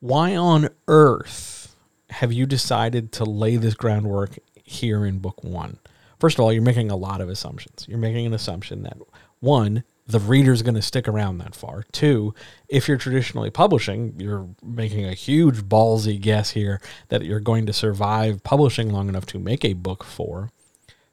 Why 0.00 0.36
on 0.36 0.68
earth 0.86 1.74
have 2.10 2.30
you 2.30 2.44
decided 2.44 3.10
to 3.12 3.24
lay 3.24 3.56
this 3.56 3.74
groundwork 3.74 4.38
here 4.64 5.06
in 5.06 5.18
book 5.18 5.42
one? 5.42 5.78
First 6.18 6.38
of 6.38 6.44
all, 6.44 6.52
you're 6.52 6.60
making 6.60 6.90
a 6.90 6.96
lot 6.96 7.22
of 7.22 7.30
assumptions. 7.30 7.86
You're 7.88 7.98
making 7.98 8.26
an 8.26 8.34
assumption 8.34 8.82
that 8.82 8.98
one, 9.38 9.84
the 10.10 10.20
reader's 10.20 10.62
going 10.62 10.74
to 10.74 10.82
stick 10.82 11.08
around 11.08 11.38
that 11.38 11.54
far. 11.54 11.84
Two, 11.92 12.34
if 12.68 12.88
you're 12.88 12.96
traditionally 12.96 13.50
publishing, 13.50 14.14
you're 14.18 14.48
making 14.62 15.06
a 15.06 15.14
huge 15.14 15.62
ballsy 15.62 16.20
guess 16.20 16.50
here 16.50 16.80
that 17.08 17.24
you're 17.24 17.40
going 17.40 17.66
to 17.66 17.72
survive 17.72 18.42
publishing 18.42 18.90
long 18.92 19.08
enough 19.08 19.26
to 19.26 19.38
make 19.38 19.64
a 19.64 19.74
book 19.74 20.04
for. 20.04 20.50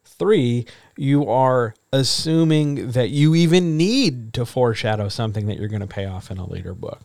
Three, 0.03 0.65
you 0.95 1.29
are 1.29 1.75
assuming 1.93 2.91
that 2.91 3.09
you 3.09 3.35
even 3.35 3.77
need 3.77 4.33
to 4.33 4.45
foreshadow 4.45 5.09
something 5.09 5.45
that 5.45 5.59
you're 5.59 5.67
going 5.67 5.81
to 5.81 5.87
pay 5.87 6.05
off 6.05 6.31
in 6.31 6.37
a 6.37 6.47
later 6.47 6.73
book. 6.73 7.01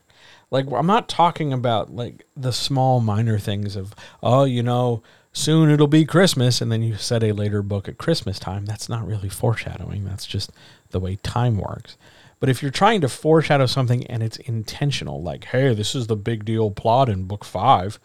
Like, 0.51 0.71
I'm 0.71 0.87
not 0.87 1.09
talking 1.09 1.53
about 1.53 1.95
like 1.95 2.27
the 2.37 2.53
small 2.53 3.01
minor 3.01 3.39
things 3.39 3.77
of, 3.77 3.95
oh, 4.23 4.45
you 4.45 4.63
know, 4.63 5.03
soon 5.33 5.71
it'll 5.71 5.87
be 5.87 6.05
Christmas, 6.05 6.61
and 6.61 6.71
then 6.71 6.83
you 6.83 6.97
set 6.97 7.23
a 7.25 7.33
later 7.33 7.63
book 7.63 7.89
at 7.89 7.99
Christmas 7.99 8.39
time. 8.39 8.67
That's 8.67 8.89
not 8.89 9.07
really 9.07 9.31
foreshadowing. 9.31 10.05
That's 10.05 10.27
just 10.27 10.53
the 10.93 11.01
way 11.01 11.17
time 11.17 11.59
works. 11.59 11.97
But 12.41 12.49
if 12.49 12.61
you're 12.61 12.73
trying 12.73 13.01
to 13.03 13.09
foreshadow 13.09 13.67
something 13.67 14.07
and 14.09 14.23
it's 14.23 14.37
intentional, 14.39 15.23
like, 15.23 15.45
hey, 15.45 15.75
this 15.75 15.95
is 15.95 16.07
the 16.07 16.17
big 16.17 16.45
deal 16.45 16.71
plot 16.71 17.09
in 17.09 17.25
book 17.25 17.45
five, 17.45 18.01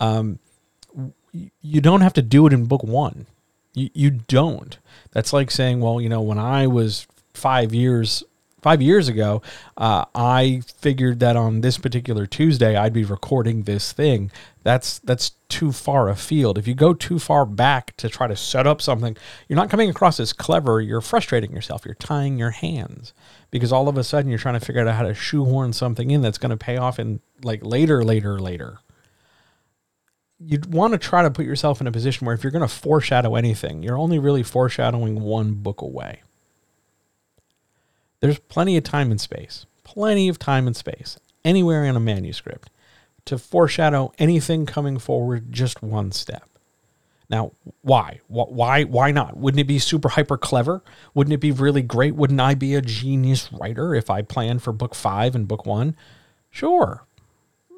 um, 0.00 0.38
you 1.60 1.80
don't 1.80 2.00
have 2.00 2.14
to 2.14 2.22
do 2.22 2.46
it 2.46 2.52
in 2.52 2.66
book 2.66 2.82
one. 2.82 3.26
You, 3.74 3.90
you 3.94 4.10
don't. 4.10 4.78
That's 5.12 5.32
like 5.32 5.50
saying, 5.50 5.80
well, 5.80 6.00
you 6.00 6.08
know, 6.08 6.22
when 6.22 6.38
I 6.38 6.66
was 6.66 7.06
five 7.34 7.72
years 7.72 8.24
five 8.60 8.82
years 8.82 9.06
ago, 9.08 9.40
uh, 9.76 10.04
I 10.14 10.62
figured 10.66 11.20
that 11.20 11.36
on 11.36 11.60
this 11.60 11.78
particular 11.78 12.26
Tuesday 12.26 12.76
I'd 12.76 12.92
be 12.92 13.04
recording 13.04 13.62
this 13.62 13.92
thing. 13.92 14.30
That's 14.68 14.98
that's 14.98 15.30
too 15.48 15.72
far 15.72 16.10
afield. 16.10 16.58
If 16.58 16.68
you 16.68 16.74
go 16.74 16.92
too 16.92 17.18
far 17.18 17.46
back 17.46 17.96
to 17.96 18.10
try 18.10 18.26
to 18.26 18.36
set 18.36 18.66
up 18.66 18.82
something, 18.82 19.16
you're 19.48 19.56
not 19.56 19.70
coming 19.70 19.88
across 19.88 20.20
as 20.20 20.34
clever. 20.34 20.78
You're 20.78 21.00
frustrating 21.00 21.52
yourself. 21.52 21.86
You're 21.86 21.94
tying 21.94 22.38
your 22.38 22.50
hands 22.50 23.14
because 23.50 23.72
all 23.72 23.88
of 23.88 23.96
a 23.96 24.04
sudden 24.04 24.28
you're 24.28 24.38
trying 24.38 24.60
to 24.60 24.66
figure 24.66 24.86
out 24.86 24.94
how 24.94 25.04
to 25.04 25.14
shoehorn 25.14 25.72
something 25.72 26.10
in 26.10 26.20
that's 26.20 26.36
going 26.36 26.50
to 26.50 26.58
pay 26.58 26.76
off 26.76 26.98
in 26.98 27.20
like 27.42 27.64
later, 27.64 28.04
later, 28.04 28.38
later. 28.38 28.80
You'd 30.38 30.70
want 30.70 30.92
to 30.92 30.98
try 30.98 31.22
to 31.22 31.30
put 31.30 31.46
yourself 31.46 31.80
in 31.80 31.86
a 31.86 31.90
position 31.92 32.26
where 32.26 32.34
if 32.34 32.44
you're 32.44 32.50
going 32.50 32.60
to 32.60 32.68
foreshadow 32.68 33.36
anything, 33.36 33.82
you're 33.82 33.96
only 33.96 34.18
really 34.18 34.42
foreshadowing 34.42 35.22
one 35.22 35.54
book 35.54 35.80
away. 35.80 36.20
There's 38.20 38.38
plenty 38.38 38.76
of 38.76 38.84
time 38.84 39.10
and 39.10 39.18
space, 39.18 39.64
plenty 39.82 40.28
of 40.28 40.38
time 40.38 40.66
and 40.66 40.76
space 40.76 41.18
anywhere 41.42 41.86
in 41.86 41.96
a 41.96 42.00
manuscript 42.00 42.68
to 43.28 43.38
foreshadow 43.38 44.12
anything 44.18 44.64
coming 44.64 44.98
forward 44.98 45.52
just 45.52 45.82
one 45.82 46.12
step. 46.12 46.48
Now, 47.30 47.52
why? 47.82 48.20
Why? 48.26 48.84
Why 48.84 49.10
not? 49.10 49.36
Wouldn't 49.36 49.60
it 49.60 49.66
be 49.66 49.78
super 49.78 50.08
hyper 50.08 50.38
clever? 50.38 50.82
Wouldn't 51.12 51.34
it 51.34 51.40
be 51.40 51.52
really 51.52 51.82
great? 51.82 52.14
Wouldn't 52.14 52.40
I 52.40 52.54
be 52.54 52.74
a 52.74 52.80
genius 52.80 53.52
writer 53.52 53.94
if 53.94 54.08
I 54.08 54.22
planned 54.22 54.62
for 54.62 54.72
book 54.72 54.94
five 54.94 55.34
and 55.34 55.46
book 55.46 55.66
one? 55.66 55.94
Sure. 56.48 57.06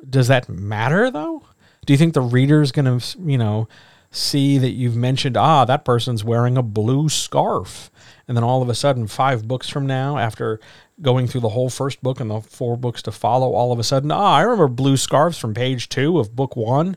Does 0.09 0.29
that 0.29 0.49
matter 0.49 1.11
though? 1.11 1.43
Do 1.85 1.93
you 1.93 1.99
think 1.99 2.15
the 2.15 2.21
reader's 2.21 2.71
going 2.71 3.01
to, 3.01 3.19
you 3.19 3.39
know, 3.39 3.67
see 4.13 4.59
that 4.59 4.71
you've 4.71 4.97
mentioned, 4.97 5.37
ah, 5.37 5.65
that 5.65 5.85
person's 5.85 6.23
wearing 6.23 6.57
a 6.57 6.63
blue 6.63 7.09
scarf? 7.09 7.91
And 8.29 8.37
then 8.37 8.45
all 8.45 8.63
of 8.63 8.69
a 8.69 8.75
sudden, 8.75 9.09
five 9.09 9.49
books 9.49 9.69
from 9.69 9.87
now, 9.87 10.17
after 10.17 10.61
going 11.03 11.27
through 11.27 11.41
the 11.41 11.51
whole 11.51 11.71
first 11.71 12.03
book 12.03 12.21
and 12.21 12.31
the 12.31 12.41
four 12.41 12.77
books 12.77 13.03
to 13.03 13.13
follow, 13.13 13.53
all 13.53 13.73
of 13.73 13.79
a 13.79 13.85
sudden, 13.85 14.11
ah, 14.11 14.37
I 14.37 14.43
remember 14.43 14.69
blue 14.69 14.97
scarves 14.97 15.39
from 15.39 15.55
page 15.55 15.89
two 15.89 16.19
of 16.19 16.37
book 16.37 16.57
one. 16.57 16.97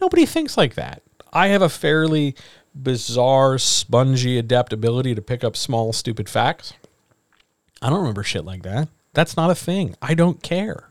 Nobody 0.00 0.26
thinks 0.26 0.56
like 0.56 0.74
that. 0.74 1.02
I 1.32 1.48
have 1.48 1.62
a 1.62 1.68
fairly 1.68 2.34
bizarre, 2.74 3.58
spongy 3.58 4.38
adaptability 4.38 5.14
to 5.14 5.22
pick 5.22 5.44
up 5.44 5.56
small, 5.56 5.92
stupid 5.92 6.28
facts. 6.28 6.74
I 7.80 7.90
don't 7.90 8.00
remember 8.00 8.22
shit 8.22 8.44
like 8.44 8.62
that. 8.62 8.88
That's 9.12 9.36
not 9.36 9.50
a 9.50 9.54
thing. 9.54 9.94
I 10.02 10.14
don't 10.14 10.42
care. 10.42 10.88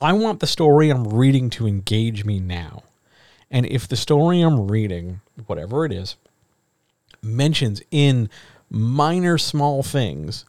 I 0.00 0.12
want 0.12 0.40
the 0.40 0.46
story 0.46 0.90
I'm 0.90 1.08
reading 1.08 1.48
to 1.50 1.66
engage 1.66 2.24
me 2.24 2.40
now. 2.40 2.82
And 3.50 3.64
if 3.66 3.88
the 3.88 3.96
story 3.96 4.40
I'm 4.40 4.68
reading, 4.68 5.20
whatever 5.46 5.86
it 5.86 5.92
is, 5.92 6.16
mentions 7.22 7.80
in 7.90 8.28
minor 8.68 9.38
small 9.38 9.82
things 9.82 10.44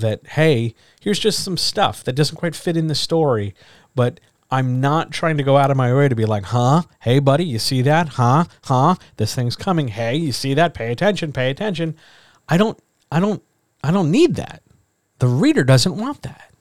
that, 0.00 0.26
hey, 0.28 0.74
here's 1.00 1.18
just 1.18 1.42
some 1.42 1.56
stuff 1.56 2.04
that 2.04 2.14
doesn't 2.14 2.36
quite 2.36 2.54
fit 2.54 2.76
in 2.76 2.88
the 2.88 2.94
story, 2.94 3.54
but 3.94 4.20
I'm 4.50 4.80
not 4.80 5.10
trying 5.10 5.36
to 5.38 5.42
go 5.42 5.56
out 5.56 5.70
of 5.70 5.76
my 5.76 5.92
way 5.94 6.08
to 6.08 6.14
be 6.14 6.26
like, 6.26 6.44
huh? 6.44 6.82
Hey, 7.00 7.18
buddy, 7.18 7.44
you 7.44 7.58
see 7.58 7.82
that? 7.82 8.10
Huh? 8.10 8.44
Huh? 8.64 8.96
This 9.16 9.34
thing's 9.34 9.56
coming. 9.56 9.88
Hey, 9.88 10.16
you 10.16 10.32
see 10.32 10.54
that? 10.54 10.74
Pay 10.74 10.92
attention. 10.92 11.32
Pay 11.32 11.50
attention. 11.50 11.96
I 12.48 12.56
don't, 12.56 12.78
I 13.10 13.20
don't, 13.20 13.42
I 13.82 13.90
don't 13.90 14.10
need 14.10 14.36
that. 14.36 14.62
The 15.18 15.26
reader 15.26 15.64
doesn't 15.64 15.96
want 15.96 16.22
that. 16.22 16.52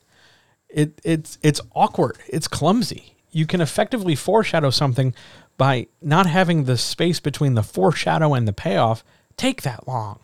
It, 0.69 0.99
it's, 1.03 1.37
it's 1.41 1.61
awkward. 1.75 2.17
It's 2.27 2.47
clumsy. 2.47 3.15
You 3.31 3.45
can 3.45 3.61
effectively 3.61 4.15
foreshadow 4.15 4.69
something 4.69 5.13
by 5.57 5.87
not 6.01 6.25
having 6.25 6.63
the 6.63 6.77
space 6.77 7.19
between 7.19 7.53
the 7.53 7.63
foreshadow 7.63 8.33
and 8.33 8.47
the 8.47 8.53
payoff 8.53 9.03
take 9.37 9.61
that 9.63 9.87
long. 9.87 10.19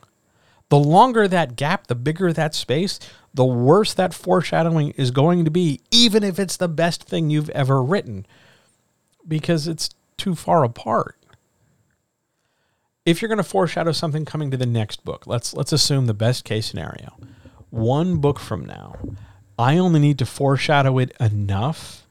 The 0.70 0.80
longer 0.80 1.28
that 1.28 1.56
gap, 1.56 1.88
the 1.88 1.96
bigger 1.96 2.32
that 2.32 2.54
space, 2.54 3.00
the 3.34 3.46
worse 3.46 3.94
that 3.96 4.14
foreshadowing 4.14 4.92
is 4.92 5.12
going 5.12 5.46
to 5.46 5.52
be, 5.52 5.82
even 5.92 6.24
if 6.24 6.40
it's 6.40 6.58
the 6.58 6.68
best 6.68 7.04
thing 7.04 7.30
you've 7.30 7.50
ever 7.52 7.82
written, 7.82 8.26
because 9.28 9.68
it's 9.68 9.90
too 10.18 10.36
far 10.36 10.64
apart. 10.64 11.16
If 13.06 13.22
you're 13.22 13.30
going 13.30 13.38
to 13.38 13.44
foreshadow 13.44 13.92
something 13.92 14.26
coming 14.26 14.52
to 14.52 14.58
the 14.58 14.68
next 14.68 15.04
book, 15.04 15.26
let's 15.26 15.56
let's 15.56 15.74
assume 15.74 16.06
the 16.06 16.14
best 16.14 16.46
case 16.46 16.68
scenario. 16.68 17.18
One 17.72 18.18
book 18.18 18.40
from 18.40 18.66
now, 18.66 18.96
I 19.58 19.78
only 19.78 20.00
need 20.00 20.20
to 20.20 20.26
foreshadow 20.26 21.00
it 21.00 21.16
enough 21.20 22.08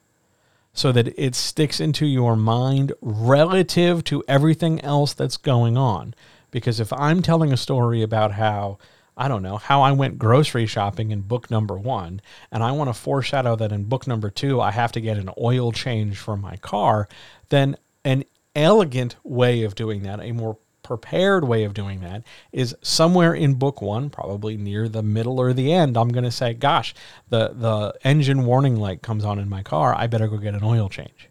so 0.73 0.93
that 0.93 1.09
it 1.19 1.35
sticks 1.35 1.81
into 1.81 2.07
your 2.07 2.37
mind 2.37 2.93
relative 3.01 4.05
to 4.05 4.25
everything 4.29 4.81
else 4.81 5.13
that's 5.13 5.37
going 5.37 5.77
on. 5.77 6.15
Because 6.51 6.81
if 6.81 6.93
I'm 6.93 7.23
telling 7.23 7.53
a 7.53 7.57
story 7.57 8.03
about 8.03 8.33
how, 8.33 8.79
I 9.17 9.29
don't 9.29 9.43
know, 9.43 9.57
how 9.57 9.83
I 9.83 9.93
went 9.93 10.19
grocery 10.19 10.67
shopping 10.67 11.11
in 11.11 11.23
book 11.23 11.51
number 11.51 11.77
one, 11.77 12.21
and 12.51 12.63
I 12.63 12.73
want 12.73 12.89
to 12.89 12.95
foreshadow 12.95 13.57
that 13.57 13.73
in 13.73 13.85
book 13.85 14.07
number 14.07 14.31
two, 14.31 14.61
I 14.61 14.71
have 14.71 14.93
to 14.93 15.01
get 15.01 15.19
an 15.19 15.31
oil 15.41 15.73
change 15.73 16.17
for 16.17 16.37
my 16.37 16.57
car, 16.57 17.09
then 17.49 17.77
an 18.05 18.25
elegant 18.55 19.17
way 19.25 19.65
of 19.65 19.75
doing 19.75 20.03
that, 20.05 20.21
a 20.21 20.33
more 20.33 20.57
prepared 20.83 21.45
way 21.45 21.65
of 21.65 21.75
doing 21.75 22.01
that 22.01 22.23
is 22.51 22.75
somewhere 22.81 23.35
in 23.35 23.53
book 23.55 23.83
one, 23.83 24.09
probably 24.09 24.57
near 24.57 24.89
the 24.89 25.03
middle 25.03 25.39
or 25.39 25.53
the 25.53 25.71
end. 25.71 25.99
I'm 25.99 26.09
going 26.09 26.25
to 26.25 26.31
say, 26.31 26.55
gosh, 26.55 26.95
the, 27.29 27.51
the 27.51 27.95
engine 28.05 28.47
warning 28.47 28.77
light 28.77 29.03
comes 29.03 29.23
on 29.23 29.39
in 29.39 29.51
my 29.51 29.63
car. 29.63 29.95
I 29.95 30.07
better 30.07 30.29
go 30.29 30.39
get 30.39 30.55
an 30.55 30.65
oil 30.65 30.89
change 30.89 31.29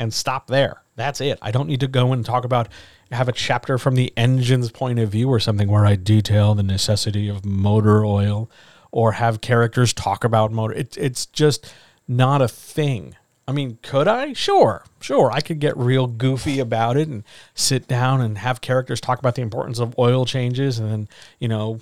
and 0.00 0.12
stop 0.12 0.48
there. 0.48 0.82
That's 0.96 1.20
it. 1.20 1.38
I 1.40 1.52
don't 1.52 1.68
need 1.68 1.80
to 1.80 1.88
go 1.88 2.12
and 2.12 2.24
talk 2.24 2.44
about, 2.44 2.68
have 3.14 3.28
a 3.28 3.32
chapter 3.32 3.78
from 3.78 3.94
the 3.94 4.12
engine's 4.16 4.70
point 4.70 4.98
of 4.98 5.10
view 5.10 5.28
or 5.28 5.40
something 5.40 5.68
where 5.68 5.86
I 5.86 5.96
detail 5.96 6.54
the 6.54 6.62
necessity 6.62 7.28
of 7.28 7.44
motor 7.44 8.04
oil 8.04 8.50
or 8.90 9.12
have 9.12 9.40
characters 9.40 9.92
talk 9.92 10.24
about 10.24 10.52
motor. 10.52 10.74
It, 10.74 10.96
it's 10.96 11.26
just 11.26 11.72
not 12.06 12.42
a 12.42 12.48
thing. 12.48 13.16
I 13.46 13.52
mean, 13.52 13.78
could 13.82 14.08
I? 14.08 14.32
Sure, 14.32 14.84
sure. 15.00 15.30
I 15.30 15.40
could 15.40 15.58
get 15.58 15.76
real 15.76 16.06
goofy 16.06 16.60
about 16.60 16.96
it 16.96 17.08
and 17.08 17.24
sit 17.54 17.86
down 17.86 18.20
and 18.20 18.38
have 18.38 18.60
characters 18.60 19.00
talk 19.00 19.18
about 19.18 19.34
the 19.34 19.42
importance 19.42 19.78
of 19.78 19.98
oil 19.98 20.24
changes 20.24 20.78
and 20.78 20.90
then, 20.90 21.08
you 21.38 21.48
know, 21.48 21.80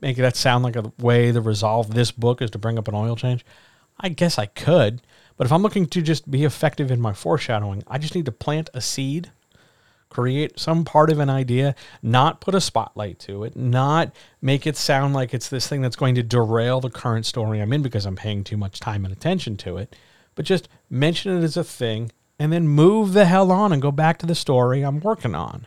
make 0.00 0.16
that 0.16 0.36
sound 0.36 0.64
like 0.64 0.76
a 0.76 0.92
way 0.98 1.30
to 1.30 1.40
resolve 1.40 1.94
this 1.94 2.10
book 2.10 2.42
is 2.42 2.50
to 2.50 2.58
bring 2.58 2.78
up 2.78 2.88
an 2.88 2.94
oil 2.94 3.14
change. 3.14 3.44
I 4.00 4.08
guess 4.08 4.38
I 4.38 4.46
could. 4.46 5.02
But 5.36 5.46
if 5.46 5.52
I'm 5.52 5.62
looking 5.62 5.86
to 5.86 6.02
just 6.02 6.30
be 6.30 6.44
effective 6.44 6.90
in 6.90 7.00
my 7.00 7.12
foreshadowing, 7.12 7.82
I 7.86 7.98
just 7.98 8.14
need 8.14 8.26
to 8.26 8.32
plant 8.32 8.70
a 8.74 8.80
seed, 8.80 9.30
create 10.14 10.58
some 10.58 10.84
part 10.84 11.10
of 11.10 11.18
an 11.18 11.28
idea, 11.28 11.74
not 12.02 12.40
put 12.40 12.54
a 12.54 12.60
spotlight 12.60 13.18
to 13.20 13.44
it, 13.44 13.56
not 13.56 14.14
make 14.40 14.66
it 14.66 14.76
sound 14.76 15.12
like 15.12 15.34
it's 15.34 15.48
this 15.48 15.68
thing 15.68 15.82
that's 15.82 15.96
going 15.96 16.14
to 16.14 16.22
derail 16.22 16.80
the 16.80 16.90
current 16.90 17.26
story 17.26 17.60
I'm 17.60 17.72
in 17.72 17.82
because 17.82 18.06
I'm 18.06 18.16
paying 18.16 18.44
too 18.44 18.56
much 18.56 18.80
time 18.80 19.04
and 19.04 19.12
attention 19.12 19.56
to 19.58 19.76
it 19.76 19.94
but 20.34 20.44
just 20.44 20.68
mention 20.90 21.36
it 21.36 21.44
as 21.44 21.56
a 21.56 21.64
thing 21.64 22.10
and 22.38 22.52
then 22.52 22.66
move 22.68 23.12
the 23.12 23.26
hell 23.26 23.52
on 23.52 23.72
and 23.72 23.80
go 23.80 23.90
back 23.90 24.18
to 24.18 24.26
the 24.26 24.34
story 24.34 24.82
I'm 24.82 25.00
working 25.00 25.34
on. 25.34 25.66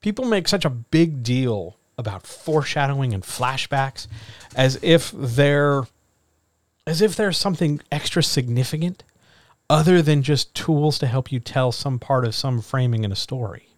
People 0.00 0.24
make 0.24 0.48
such 0.48 0.64
a 0.64 0.70
big 0.70 1.22
deal 1.22 1.76
about 1.98 2.26
foreshadowing 2.26 3.12
and 3.12 3.22
flashbacks 3.22 4.06
as 4.56 4.78
if 4.82 5.12
they're 5.14 5.82
as 6.86 7.02
if 7.02 7.14
there's 7.14 7.36
something 7.36 7.80
extra 7.92 8.22
significant 8.22 9.04
other 9.70 10.02
than 10.02 10.20
just 10.20 10.52
tools 10.52 10.98
to 10.98 11.06
help 11.06 11.30
you 11.30 11.38
tell 11.38 11.70
some 11.70 12.00
part 12.00 12.24
of 12.24 12.34
some 12.34 12.60
framing 12.60 13.04
in 13.04 13.12
a 13.12 13.16
story. 13.16 13.68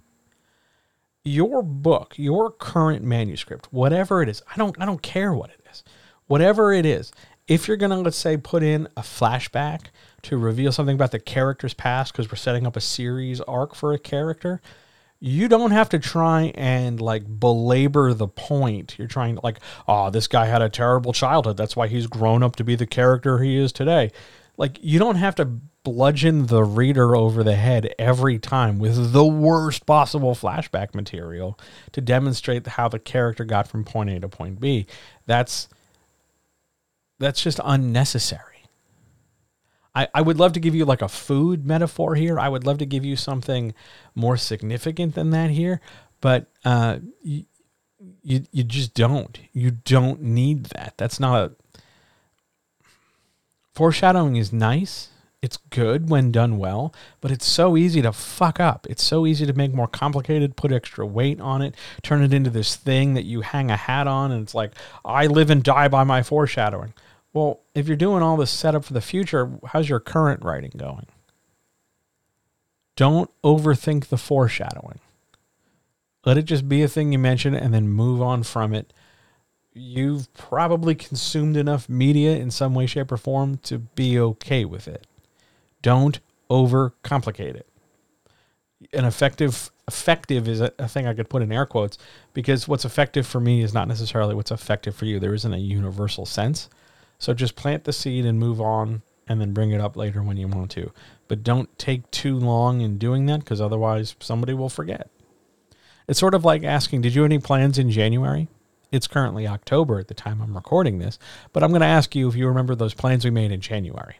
Your 1.23 1.63
book, 1.63 2.15
your 2.17 2.51
current 2.51 3.05
manuscript, 3.05 3.69
whatever 3.71 4.23
it 4.23 4.29
is, 4.29 4.43
I 4.53 4.57
don't 4.57 4.75
I 4.81 4.87
don't 4.87 5.03
care 5.03 5.35
what 5.35 5.51
it 5.51 5.61
is. 5.71 5.85
Whatever 6.27 6.73
it 6.73 6.87
is, 6.87 7.13
if 7.47 7.69
you're 7.69 7.77
going 7.77 7.91
to, 7.91 7.99
let's 7.99 8.17
say, 8.17 8.39
put 8.39 8.63
in 8.63 8.89
a 8.97 9.03
flashback 9.03 9.89
to 10.23 10.39
reveal 10.39 10.73
something 10.73 10.95
about 10.95 11.11
the 11.11 11.21
character's 11.21 11.75
past 11.75 12.13
because 12.13 12.31
we're 12.31 12.37
setting 12.37 12.67
up 12.67 12.75
a 12.75 12.81
series 12.81 13.41
arc 13.43 13.75
for 13.75 13.93
a 13.93 13.99
character, 13.99 14.63
you 15.21 15.47
don't 15.47 15.73
have 15.73 15.91
to 15.91 15.99
try 15.99 16.53
and 16.55 17.01
like 17.01 17.25
belabor 17.39 18.15
the 18.15 18.29
point. 18.29 18.97
You're 18.99 19.09
trying 19.09 19.35
to 19.35 19.41
like, 19.45 19.59
oh, 19.87 20.09
this 20.09 20.27
guy 20.27 20.47
had 20.47 20.63
a 20.63 20.71
terrible 20.71 21.13
childhood. 21.13 21.59
That's 21.59 21.77
why 21.77 21.89
he's 21.89 22.07
grown 22.07 22.43
up 22.43 22.57
to 22.57 22.65
be 22.65 22.77
the 22.77 22.87
character 22.87 23.39
he 23.39 23.57
is 23.57 23.73
today. 23.73 24.11
Like, 24.57 24.79
you 24.83 24.99
don't 24.99 25.17
have 25.17 25.35
to 25.37 25.45
bludgeon 25.85 26.47
the 26.47 26.63
reader 26.63 27.17
over 27.17 27.43
the 27.43 27.57
head 27.57 27.93
every 27.99 28.39
time 28.39 28.79
with 28.79 29.13
the 29.13 29.25
worst 29.25 29.85
possible 29.87 30.35
flashback 30.35 30.95
material 30.95 31.59
to 31.91 32.01
demonstrate 32.01 32.67
how 32.67 32.89
the 32.89 32.99
character 32.99 33.45
got 33.45 33.67
from 33.67 33.85
point 33.85 34.11
A 34.11 34.21
to 34.21 34.29
point 34.29 34.61
B. 34.61 34.87
That's 35.27 35.69
that's 37.19 37.43
just 37.43 37.61
unnecessary. 37.65 38.53
I, 39.95 40.09
I 40.15 40.23
would 40.23 40.39
love 40.39 40.55
to 40.55 40.61
give 40.61 40.75
you 40.75 40.85
like 40.85 41.03
a 41.03 41.09
food 41.09 41.67
metaphor 41.67 42.15
here. 42.15 42.39
I 42.39 42.49
would 42.49 42.65
love 42.65 42.79
to 42.79 42.87
give 42.87 43.05
you 43.05 43.17
something 43.17 43.75
more 44.15 44.37
significant 44.37 45.15
than 45.15 45.31
that 45.31 45.51
here, 45.51 45.81
but 46.21 46.51
uh, 46.65 46.99
you, 47.23 47.45
you, 48.23 48.45
you 48.51 48.65
just 48.65 48.95
don't. 48.95 49.39
You 49.53 49.71
don't 49.71 50.23
need 50.23 50.67
that. 50.67 50.95
That's 50.97 51.21
not 51.21 51.43
a. 51.43 51.53
Foreshadowing 53.75 54.37
is 54.37 54.53
nice. 54.53 55.09
It's 55.41 55.57
good 55.71 56.09
when 56.09 56.31
done 56.31 56.57
well, 56.57 56.95
but 57.21 57.33
it's 57.33 57.47
so 57.47 57.77
easy 57.77 58.01
to 58.03 58.13
fuck 58.13 58.61
up. 58.61 58.87
It's 58.89 59.03
so 59.03 59.27
easy 59.27 59.45
to 59.45 59.53
make 59.53 59.75
more 59.75 59.89
complicated, 59.89 60.55
put 60.57 60.71
extra 60.71 61.05
weight 61.05 61.41
on 61.41 61.63
it, 61.63 61.75
turn 62.03 62.23
it 62.23 62.33
into 62.33 62.49
this 62.51 62.77
thing 62.77 63.15
that 63.15 63.25
you 63.25 63.41
hang 63.41 63.69
a 63.69 63.77
hat 63.77 64.07
on, 64.07 64.31
and 64.31 64.41
it's 64.43 64.55
like, 64.55 64.73
I 65.05 65.27
live 65.27 65.51
and 65.51 65.65
die 65.65 65.89
by 65.89 66.05
my 66.05 66.23
foreshadowing. 66.23 66.95
Well, 67.33 67.61
if 67.75 67.89
you're 67.89 67.97
doing 67.97 68.23
all 68.23 68.37
this 68.37 68.53
setup 68.53 68.85
for 68.85 68.93
the 68.93 69.01
future, 69.01 69.51
how's 69.67 69.89
your 69.89 69.99
current 69.99 70.45
writing 70.45 70.73
going? 70.77 71.07
Don't 72.95 73.31
overthink 73.43 74.07
the 74.07 74.19
foreshadowing. 74.19 75.01
Let 76.25 76.39
it 76.39 76.45
just 76.45 76.69
be 76.69 76.83
a 76.83 76.89
thing 76.89 77.11
you 77.11 77.19
mention 77.19 77.55
and 77.55 77.75
then 77.75 77.89
move 77.89 78.23
on 78.23 78.45
from 78.45 78.75
it. 78.75 78.93
You've 79.75 80.33
probably 80.35 80.95
consumed 80.95 81.57
enough 81.57 81.89
media 81.89 82.37
in 82.37 82.51
some 82.51 82.75
way, 82.75 82.87
shape, 82.87 83.11
or 83.11 83.17
form 83.17 83.59
to 83.59 83.79
be 83.79 84.19
okay 84.19 84.65
with 84.65 84.87
it. 84.87 85.07
Don't 85.81 86.21
overcomplicate 86.51 87.55
it. 87.55 87.67
An 88.93 89.05
effective 89.05 89.71
effective 89.89 90.49
is 90.49 90.61
a, 90.61 90.73
a 90.79 90.89
thing 90.89 91.07
I 91.07 91.15
could 91.15 91.29
put 91.29 91.43
in 91.43 91.53
air 91.53 91.67
quotes 91.67 91.99
because 92.33 92.69
what's 92.69 92.85
effective 92.85 93.27
for 93.27 93.41
me 93.41 93.63
is 93.63 93.75
not 93.75 93.89
necessarily 93.89 94.35
what's 94.35 94.51
effective 94.51 94.95
for 94.95 95.07
you. 95.07 95.19
There 95.19 95.35
isn't 95.35 95.53
a 95.53 95.59
universal 95.59 96.27
sense. 96.27 96.69
So 97.19 97.35
just 97.35 97.57
plant 97.57 97.85
the 97.85 97.93
seed 97.93 98.25
and 98.25 98.39
move 98.39 98.61
on 98.61 99.03
and 99.29 99.41
then 99.41 99.53
bring 99.53 99.71
it 99.71 99.81
up 99.81 99.97
later 99.97 100.23
when 100.23 100.37
you 100.37 100.49
want 100.49 100.71
to. 100.73 100.93
But 101.29 101.43
don't 101.43 101.77
take 101.79 102.11
too 102.11 102.37
long 102.37 102.81
in 102.81 102.99
doing 102.99 103.27
that 103.27 103.41
because 103.41 103.61
otherwise 103.61 104.17
somebody 104.21 104.55
will 104.55 104.69
forget. 104.69 105.09
It's 106.09 106.19
sort 106.19 106.35
of 106.35 106.45
like 106.45 106.65
asking, 106.65 107.03
Did 107.03 107.15
you 107.15 107.23
have 107.23 107.31
any 107.31 107.39
plans 107.39 107.79
in 107.79 107.91
January? 107.91 108.49
It's 108.93 109.07
currently 109.07 109.49
October 109.49 109.99
at 109.99 110.09
the 110.09 110.15
time 110.15 110.43
I'm 110.43 110.55
recording 110.55 110.99
this, 110.99 111.19
but 111.53 111.63
I'm 111.63 111.71
going 111.71 111.81
to 111.81 111.87
ask 111.87 112.15
you 112.15 112.29
if 112.29 112.37
you 112.37 112.47
remember 112.47 112.75
those 112.75 112.93
plans 112.93 113.25
we 113.25 113.31
made 113.31 113.51
in 113.51 113.61
January. 113.61 114.17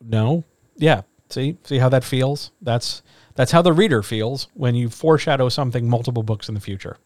No? 0.00 0.44
Yeah. 0.76 1.02
See? 1.28 1.56
See 1.62 1.78
how 1.78 1.88
that 1.90 2.02
feels? 2.02 2.50
That's 2.60 3.02
that's 3.36 3.52
how 3.52 3.62
the 3.62 3.72
reader 3.72 4.02
feels 4.02 4.48
when 4.54 4.74
you 4.74 4.88
foreshadow 4.88 5.48
something 5.48 5.88
multiple 5.88 6.24
books 6.24 6.48
in 6.48 6.54
the 6.54 6.60
future. 6.60 6.98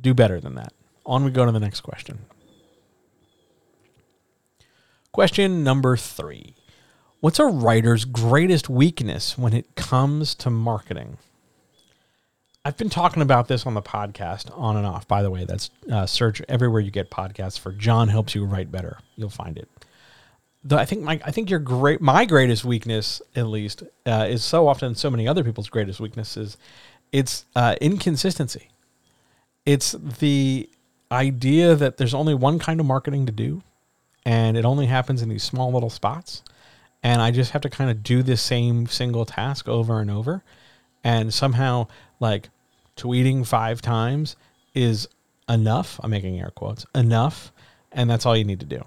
Do 0.00 0.12
better 0.12 0.40
than 0.40 0.54
that. 0.56 0.74
On 1.06 1.24
we 1.24 1.30
go 1.30 1.46
to 1.46 1.52
the 1.52 1.60
next 1.60 1.80
question. 1.80 2.18
Question 5.12 5.64
number 5.64 5.96
three 5.96 6.54
What's 7.20 7.38
a 7.38 7.46
writer's 7.46 8.04
greatest 8.04 8.68
weakness 8.68 9.38
when 9.38 9.54
it 9.54 9.74
comes 9.76 10.34
to 10.34 10.50
marketing? 10.50 11.16
I've 12.64 12.76
been 12.78 12.90
talking 12.90 13.22
about 13.22 13.48
this 13.48 13.66
on 13.66 13.74
the 13.74 13.82
podcast 13.82 14.56
on 14.58 14.76
and 14.76 14.86
off. 14.86 15.06
By 15.06 15.22
the 15.22 15.30
way, 15.30 15.44
that's 15.44 15.70
uh, 15.92 16.06
search 16.06 16.40
everywhere 16.48 16.80
you 16.80 16.90
get 16.90 17.10
podcasts 17.10 17.58
for 17.58 17.72
John 17.72 18.08
Helps 18.08 18.34
You 18.34 18.44
Write 18.46 18.72
Better. 18.72 18.98
You'll 19.16 19.28
find 19.28 19.58
it. 19.58 19.68
the, 20.64 20.78
I 20.78 20.84
think 20.86 21.02
my 21.02 21.20
I 21.24 21.30
think 21.30 21.50
your 21.50 21.58
great 21.58 22.00
my 22.00 22.24
greatest 22.24 22.64
weakness 22.64 23.20
at 23.36 23.46
least 23.46 23.82
uh, 24.06 24.26
is 24.28 24.42
so 24.42 24.66
often 24.66 24.94
so 24.94 25.10
many 25.10 25.28
other 25.28 25.44
people's 25.44 25.68
greatest 25.68 26.00
weaknesses. 26.00 26.56
It's 27.12 27.44
uh, 27.54 27.76
inconsistency. 27.80 28.70
It's 29.66 29.92
the 29.92 30.68
idea 31.12 31.74
that 31.74 31.96
there's 31.98 32.14
only 32.14 32.34
one 32.34 32.58
kind 32.58 32.80
of 32.80 32.86
marketing 32.86 33.26
to 33.26 33.32
do, 33.32 33.62
and 34.24 34.56
it 34.56 34.64
only 34.64 34.86
happens 34.86 35.22
in 35.22 35.28
these 35.28 35.42
small 35.44 35.70
little 35.70 35.90
spots, 35.90 36.42
and 37.02 37.22
I 37.22 37.30
just 37.30 37.52
have 37.52 37.62
to 37.62 37.70
kind 37.70 37.90
of 37.90 38.02
do 38.02 38.22
the 38.22 38.36
same 38.36 38.86
single 38.86 39.24
task 39.26 39.68
over 39.68 40.00
and 40.00 40.10
over, 40.10 40.42
and 41.04 41.32
somehow 41.32 41.86
like 42.20 42.50
tweeting 42.96 43.46
five 43.46 43.82
times 43.82 44.36
is 44.74 45.08
enough. 45.48 46.00
I'm 46.02 46.10
making 46.10 46.40
air 46.40 46.52
quotes 46.54 46.86
enough, 46.94 47.52
and 47.92 48.08
that's 48.08 48.26
all 48.26 48.36
you 48.36 48.44
need 48.44 48.60
to 48.60 48.66
do. 48.66 48.84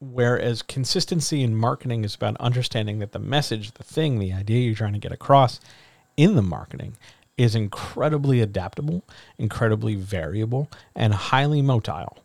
Whereas 0.00 0.62
consistency 0.62 1.42
in 1.42 1.56
marketing 1.56 2.04
is 2.04 2.14
about 2.14 2.36
understanding 2.36 3.00
that 3.00 3.12
the 3.12 3.18
message, 3.18 3.72
the 3.72 3.82
thing, 3.82 4.18
the 4.18 4.32
idea 4.32 4.60
you're 4.60 4.76
trying 4.76 4.92
to 4.92 4.98
get 4.98 5.12
across 5.12 5.60
in 6.16 6.36
the 6.36 6.42
marketing 6.42 6.96
is 7.36 7.54
incredibly 7.54 8.40
adaptable, 8.40 9.04
incredibly 9.38 9.94
variable, 9.94 10.68
and 10.94 11.14
highly 11.14 11.62
motile. 11.62 12.18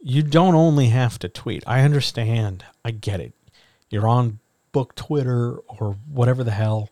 You 0.00 0.22
don't 0.22 0.56
only 0.56 0.88
have 0.88 1.18
to 1.20 1.28
tweet. 1.28 1.62
I 1.66 1.82
understand. 1.82 2.64
I 2.84 2.90
get 2.90 3.20
it. 3.20 3.32
You're 3.88 4.08
on 4.08 4.40
book 4.72 4.94
Twitter 4.94 5.56
or 5.56 5.96
whatever 6.12 6.42
the 6.42 6.50
hell, 6.50 6.88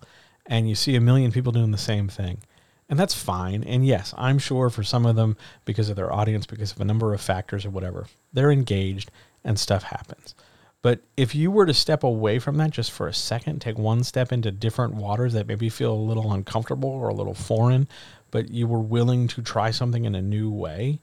and 0.50 0.68
you 0.68 0.74
see 0.74 0.96
a 0.96 1.00
million 1.00 1.32
people 1.32 1.52
doing 1.52 1.70
the 1.70 1.78
same 1.78 2.08
thing. 2.08 2.40
And 2.88 2.98
that's 2.98 3.14
fine. 3.14 3.62
And 3.62 3.86
yes, 3.86 4.12
I'm 4.18 4.40
sure 4.40 4.68
for 4.68 4.82
some 4.82 5.06
of 5.06 5.14
them, 5.14 5.36
because 5.64 5.88
of 5.88 5.96
their 5.96 6.12
audience, 6.12 6.44
because 6.44 6.72
of 6.72 6.80
a 6.80 6.84
number 6.84 7.14
of 7.14 7.20
factors 7.20 7.64
or 7.64 7.70
whatever, 7.70 8.06
they're 8.32 8.50
engaged 8.50 9.12
and 9.44 9.58
stuff 9.58 9.84
happens. 9.84 10.34
But 10.82 11.02
if 11.16 11.34
you 11.34 11.52
were 11.52 11.66
to 11.66 11.74
step 11.74 12.02
away 12.02 12.40
from 12.40 12.56
that 12.56 12.70
just 12.70 12.90
for 12.90 13.06
a 13.06 13.14
second, 13.14 13.60
take 13.60 13.78
one 13.78 14.02
step 14.02 14.32
into 14.32 14.50
different 14.50 14.94
waters 14.94 15.34
that 15.34 15.46
maybe 15.46 15.68
feel 15.68 15.92
a 15.92 15.94
little 15.94 16.32
uncomfortable 16.32 16.88
or 16.88 17.08
a 17.08 17.14
little 17.14 17.34
foreign, 17.34 17.86
but 18.32 18.50
you 18.50 18.66
were 18.66 18.80
willing 18.80 19.28
to 19.28 19.42
try 19.42 19.70
something 19.70 20.04
in 20.04 20.14
a 20.16 20.22
new 20.22 20.50
way, 20.50 21.00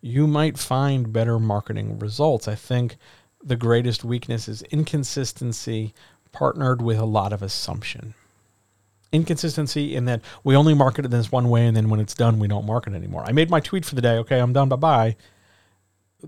you 0.00 0.26
might 0.26 0.58
find 0.58 1.12
better 1.12 1.38
marketing 1.40 1.98
results. 1.98 2.46
I 2.46 2.54
think 2.54 2.96
the 3.42 3.56
greatest 3.56 4.04
weakness 4.04 4.46
is 4.46 4.62
inconsistency 4.64 5.94
partnered 6.30 6.82
with 6.82 6.98
a 6.98 7.06
lot 7.06 7.32
of 7.32 7.42
assumption. 7.42 8.14
Inconsistency 9.14 9.94
in 9.94 10.04
that 10.04 10.20
we 10.42 10.56
only 10.56 10.74
market 10.74 11.04
it 11.04 11.10
this 11.10 11.32
one 11.32 11.48
way, 11.48 11.66
and 11.66 11.76
then 11.76 11.88
when 11.88 12.00
it's 12.00 12.14
done, 12.14 12.38
we 12.38 12.48
don't 12.48 12.66
market 12.66 12.92
anymore. 12.92 13.24
I 13.26 13.32
made 13.32 13.48
my 13.48 13.60
tweet 13.60 13.84
for 13.84 13.94
the 13.94 14.02
day. 14.02 14.18
Okay, 14.18 14.40
I'm 14.40 14.52
done. 14.52 14.68
Bye 14.68 14.76
bye 14.76 15.16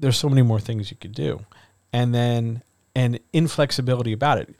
there's 0.01 0.17
so 0.17 0.29
many 0.29 0.43
more 0.43 0.61
things 0.61 0.91
you 0.91 0.97
could 0.97 1.15
do. 1.15 1.45
And 1.93 2.15
then 2.15 2.63
and 2.95 3.21
inflexibility 3.33 4.13
about 4.13 4.39
it. 4.39 4.55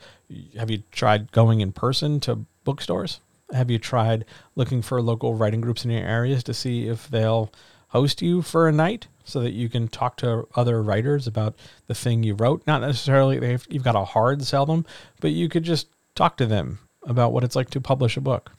Have 0.57 0.69
you 0.69 0.83
tried 0.91 1.31
going 1.31 1.61
in 1.61 1.71
person 1.71 2.19
to 2.21 2.45
bookstores? 2.63 3.19
Have 3.51 3.71
you 3.71 3.79
tried 3.79 4.25
looking 4.55 4.81
for 4.81 5.01
local 5.01 5.33
writing 5.33 5.61
groups 5.61 5.83
in 5.83 5.91
your 5.91 6.05
areas 6.05 6.43
to 6.43 6.53
see 6.53 6.87
if 6.87 7.09
they'll 7.09 7.51
host 7.89 8.21
you 8.21 8.41
for 8.41 8.67
a 8.67 8.71
night 8.71 9.07
so 9.23 9.39
that 9.39 9.53
you 9.53 9.69
can 9.69 9.87
talk 9.87 10.17
to 10.17 10.47
other 10.55 10.83
writers 10.83 11.25
about 11.25 11.55
the 11.87 11.95
thing 11.95 12.21
you 12.21 12.35
wrote? 12.35 12.61
Not 12.67 12.81
necessarily 12.81 13.57
you've 13.69 13.83
got 13.83 13.95
a 13.95 14.05
hard 14.05 14.43
sell 14.43 14.65
them, 14.65 14.85
but 15.19 15.31
you 15.31 15.49
could 15.49 15.63
just 15.63 15.87
talk 16.13 16.37
to 16.37 16.45
them 16.45 16.79
about 17.07 17.31
what 17.31 17.43
it's 17.43 17.55
like 17.55 17.71
to 17.71 17.81
publish 17.81 18.17
a 18.17 18.21
book. 18.21 18.51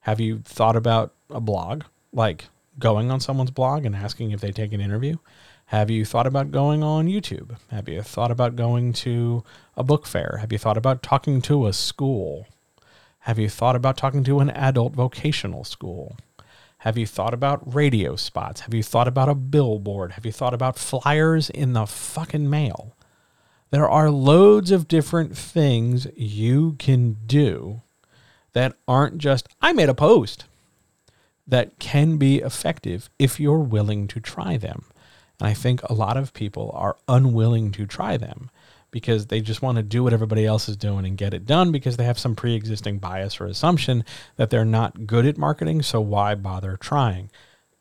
Have 0.00 0.20
you 0.20 0.38
thought 0.44 0.76
about 0.76 1.14
a 1.28 1.40
blog, 1.40 1.82
like 2.12 2.44
going 2.78 3.10
on 3.10 3.20
someone's 3.20 3.50
blog 3.50 3.84
and 3.84 3.96
asking 3.96 4.30
if 4.30 4.40
they 4.40 4.52
take 4.52 4.72
an 4.72 4.80
interview? 4.80 5.16
Have 5.66 5.90
you 5.90 6.04
thought 6.04 6.26
about 6.26 6.50
going 6.50 6.82
on 6.82 7.06
YouTube? 7.06 7.56
Have 7.70 7.88
you 7.88 8.02
thought 8.02 8.30
about 8.30 8.56
going 8.56 8.92
to 8.94 9.44
a 9.76 9.84
book 9.84 10.06
fair? 10.06 10.38
Have 10.40 10.52
you 10.52 10.58
thought 10.58 10.76
about 10.76 11.02
talking 11.02 11.40
to 11.42 11.66
a 11.66 11.72
school? 11.72 12.46
Have 13.20 13.38
you 13.38 13.48
thought 13.48 13.76
about 13.76 13.96
talking 13.96 14.24
to 14.24 14.40
an 14.40 14.50
adult 14.50 14.94
vocational 14.94 15.64
school? 15.64 16.16
Have 16.78 16.96
you 16.96 17.06
thought 17.06 17.34
about 17.34 17.74
radio 17.74 18.16
spots? 18.16 18.62
Have 18.62 18.74
you 18.74 18.82
thought 18.82 19.06
about 19.06 19.28
a 19.28 19.34
billboard? 19.34 20.12
Have 20.12 20.24
you 20.24 20.32
thought 20.32 20.54
about 20.54 20.78
flyers 20.78 21.50
in 21.50 21.74
the 21.74 21.86
fucking 21.86 22.48
mail? 22.48 22.96
There 23.70 23.88
are 23.88 24.10
loads 24.10 24.70
of 24.70 24.88
different 24.88 25.36
things 25.36 26.06
you 26.16 26.74
can 26.78 27.16
do 27.26 27.82
that 28.52 28.74
aren't 28.88 29.18
just, 29.18 29.48
I 29.60 29.72
made 29.72 29.88
a 29.88 29.94
post, 29.94 30.44
that 31.46 31.78
can 31.78 32.16
be 32.16 32.38
effective 32.38 33.10
if 33.18 33.38
you're 33.38 33.58
willing 33.58 34.08
to 34.08 34.20
try 34.20 34.56
them. 34.56 34.84
And 35.38 35.48
I 35.48 35.54
think 35.54 35.82
a 35.84 35.94
lot 35.94 36.16
of 36.16 36.32
people 36.32 36.70
are 36.74 36.96
unwilling 37.08 37.72
to 37.72 37.86
try 37.86 38.16
them 38.16 38.50
because 38.90 39.26
they 39.26 39.40
just 39.40 39.62
want 39.62 39.76
to 39.76 39.82
do 39.82 40.02
what 40.02 40.12
everybody 40.12 40.44
else 40.44 40.68
is 40.68 40.76
doing 40.76 41.04
and 41.06 41.16
get 41.16 41.34
it 41.34 41.46
done 41.46 41.70
because 41.70 41.96
they 41.96 42.04
have 42.04 42.18
some 42.18 42.34
pre 42.34 42.54
existing 42.54 42.98
bias 42.98 43.40
or 43.40 43.46
assumption 43.46 44.04
that 44.36 44.50
they're 44.50 44.64
not 44.64 45.06
good 45.06 45.26
at 45.26 45.38
marketing. 45.38 45.82
So 45.82 46.00
why 46.00 46.34
bother 46.34 46.76
trying? 46.76 47.30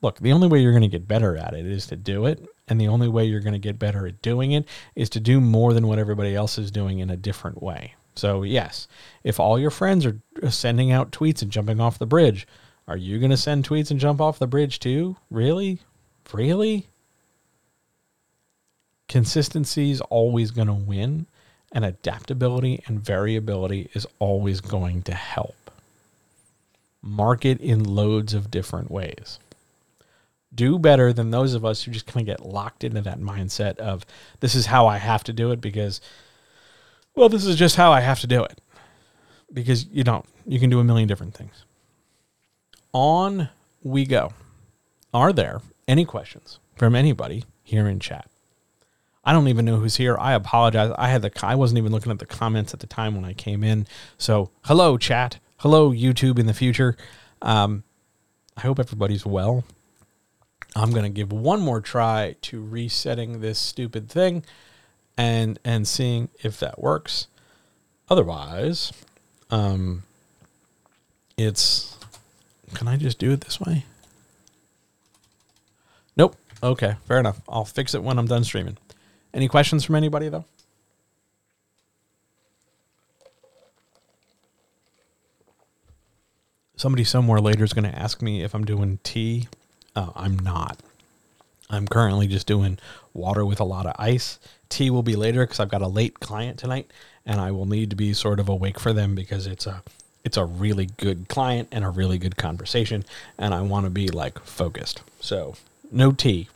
Look, 0.02 0.20
the 0.20 0.32
only 0.32 0.48
way 0.48 0.60
you're 0.60 0.72
going 0.72 0.82
to 0.82 0.88
get 0.88 1.08
better 1.08 1.36
at 1.36 1.54
it 1.54 1.66
is 1.66 1.88
to 1.88 1.96
do 1.96 2.26
it. 2.26 2.46
And 2.70 2.80
the 2.80 2.88
only 2.88 3.08
way 3.08 3.26
you're 3.26 3.40
going 3.40 3.54
to 3.54 3.60
get 3.60 3.80
better 3.80 4.06
at 4.06 4.22
doing 4.22 4.52
it 4.52 4.68
is 4.96 5.10
to 5.12 5.20
do 5.20 5.42
more 5.42 5.74
than 5.74 5.88
what 5.88 6.00
everybody 6.00 6.36
else 6.36 6.58
is 6.58 6.70
doing 6.72 7.00
in 7.00 7.10
a 7.10 7.18
different 7.18 7.64
way. 7.64 7.96
So, 8.16 8.44
yes, 8.44 8.88
if 9.24 9.40
all 9.40 9.58
your 9.58 9.72
friends 9.72 10.06
are 10.06 10.20
uh, 10.44 10.50
sending 10.50 10.92
out 10.92 11.12
tweets 11.12 11.42
and 11.42 11.52
jumping 11.52 11.80
off 11.80 12.00
the 12.00 12.06
bridge, 12.06 12.48
are 12.88 12.98
you 12.98 13.18
going 13.18 13.32
to 13.32 13.38
send 13.38 13.68
tweets 13.68 13.92
and 13.92 14.00
jump 14.00 14.22
off 14.22 14.40
the 14.40 14.48
bridge 14.48 14.80
too? 14.80 15.18
Really? 15.30 15.80
Really? 16.32 16.88
consistency 19.10 19.92
is 19.92 20.00
always 20.02 20.52
going 20.52 20.68
to 20.68 20.74
win, 20.74 21.26
and 21.74 21.84
adaptability 21.84 22.82
and 22.86 23.04
variability 23.04 23.90
is 23.94 24.08
always 24.20 24.62
going 24.62 25.02
to 25.02 25.14
help. 25.14 25.72
Market 27.02 27.60
in 27.60 27.84
loads 27.84 28.34
of 28.34 28.52
different 28.52 28.90
ways. 28.90 29.40
Do 30.54 30.80
better 30.80 31.14
than 31.14 31.32
those 31.32 31.54
of 31.54 31.64
us 31.64 31.84
who 31.84 31.92
just 31.92 32.08
kind 32.08 32.22
of 32.22 32.38
get 32.38 32.46
locked 32.46 32.84
into 32.84 33.02
that 33.02 33.20
mindset 33.20 33.78
of 33.78 34.06
this 34.40 34.56
is 34.56 34.66
how 34.68 34.88
I 34.88 34.98
have 34.98 35.24
to 35.26 35.34
do 35.34 35.52
it 35.52 35.62
because, 35.62 36.02
well, 37.16 37.30
this 37.30 37.46
is 37.46 37.56
just 37.56 37.76
how 37.76 37.92
I 37.92 38.02
have 38.02 38.20
to 38.22 38.28
do 38.28 38.44
it. 38.44 38.60
Because 39.52 39.86
you 39.88 40.04
don't. 40.04 40.26
You 40.46 40.60
can 40.60 40.70
do 40.70 40.80
a 40.80 40.84
million 40.84 41.08
different 41.08 41.36
things. 41.36 41.66
On 42.94 43.50
we 43.84 44.06
go. 44.06 44.34
Are 45.14 45.34
there 45.34 45.62
any 45.88 46.06
questions 46.06 46.60
from 46.76 46.96
anybody 46.96 47.44
here 47.64 47.88
in 47.88 48.00
chat? 48.00 48.30
I 49.24 49.34
don't 49.34 49.48
even 49.48 49.66
know 49.66 49.78
who's 49.78 49.98
here. 49.98 50.18
I 50.18 50.34
apologize. 50.34 50.92
I 50.98 51.10
had 51.10 51.22
the 51.22 51.32
I 51.44 51.56
wasn't 51.56 51.78
even 51.78 51.92
looking 51.92 52.12
at 52.12 52.20
the 52.20 52.26
comments 52.26 52.74
at 52.74 52.80
the 52.80 52.88
time 52.88 53.16
when 53.16 53.26
I 53.26 53.34
came 53.34 53.64
in. 53.64 53.86
So 54.18 54.50
hello 54.64 54.98
chat, 54.98 55.40
hello 55.58 55.92
YouTube 55.92 56.40
in 56.40 56.46
the 56.46 56.54
future. 56.54 56.96
Um, 57.42 57.84
I 58.58 58.62
hope 58.62 58.80
everybody's 58.80 59.26
well. 59.26 59.64
I'm 60.80 60.92
gonna 60.92 61.10
give 61.10 61.32
one 61.32 61.62
more 61.62 61.82
try 61.82 62.36
to 62.44 62.64
resetting 62.64 63.42
this 63.42 63.60
stupid 63.60 64.10
thing, 64.10 64.44
and 65.18 65.60
and 65.66 65.88
seeing 65.88 66.30
if 66.42 66.60
that 66.60 66.80
works. 66.80 67.28
Otherwise, 68.10 68.92
um, 69.52 70.04
it's. 71.38 71.96
Can 72.74 72.88
I 72.88 72.98
just 72.98 73.18
do 73.18 73.32
it 73.32 73.42
this 73.42 73.60
way? 73.60 73.84
Nope. 76.16 76.36
Okay, 76.62 76.96
fair 77.08 77.20
enough. 77.20 77.42
I'll 77.50 77.66
fix 77.66 77.94
it 77.96 78.04
when 78.04 78.20
I'm 78.20 78.28
done 78.28 78.44
streaming. 78.44 78.78
Any 79.34 79.48
questions 79.48 79.84
from 79.84 79.96
anybody 79.96 80.30
though? 80.30 80.46
Somebody 86.76 87.04
somewhere 87.04 87.42
later 87.42 87.66
is 87.66 87.74
going 87.74 87.92
to 87.92 88.00
ask 88.00 88.22
me 88.22 88.42
if 88.42 88.54
I'm 88.56 88.64
doing 88.64 89.00
tea. 89.04 89.50
Uh, 89.96 90.12
I'm 90.16 90.38
not. 90.40 90.78
I'm 91.70 91.88
currently 91.88 92.28
just 92.28 92.48
doing 92.48 92.80
water 93.14 93.46
with 93.46 93.60
a 93.60 93.66
lot 93.66 93.86
of 93.86 93.96
ice. 94.00 94.40
Tea 94.70 94.90
will 94.90 95.04
be 95.04 95.16
later 95.16 95.44
because 95.46 95.60
I've 95.60 95.70
got 95.70 95.82
a 95.82 95.88
late 95.88 96.20
client 96.20 96.58
tonight, 96.58 96.90
and 97.26 97.40
I 97.40 97.52
will 97.52 97.66
need 97.66 97.90
to 97.92 97.96
be 97.96 98.14
sort 98.14 98.40
of 98.40 98.50
awake 98.50 98.80
for 98.80 98.94
them 98.94 99.16
because 99.16 99.46
it's 99.48 99.68
a 99.68 99.84
it's 100.24 100.38
a 100.38 100.46
really 100.46 100.88
good 100.98 101.28
client 101.30 101.70
and 101.72 101.84
a 101.84 101.90
really 101.90 102.18
good 102.18 102.38
conversation, 102.38 103.06
and 103.38 103.54
I 103.54 103.62
want 103.62 103.86
to 103.86 103.90
be 103.90 104.08
like 104.08 104.40
focused. 104.40 105.02
So 105.20 105.56
no 105.92 106.12
tea, 106.12 106.50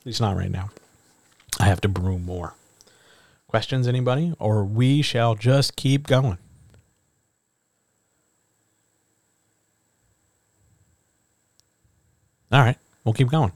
at 0.00 0.06
least 0.06 0.20
not 0.20 0.36
right 0.36 0.50
now. 0.50 0.70
I 1.60 1.64
have 1.64 1.80
to 1.82 1.88
brew 1.88 2.18
more. 2.18 2.54
Questions, 3.46 3.86
anybody? 3.86 4.32
Or 4.38 4.64
we 4.64 5.02
shall 5.02 5.34
just 5.34 5.76
keep 5.76 6.06
going. 6.06 6.38
All 12.52 12.60
right, 12.60 12.76
we'll 13.04 13.14
keep 13.14 13.30
going. 13.30 13.52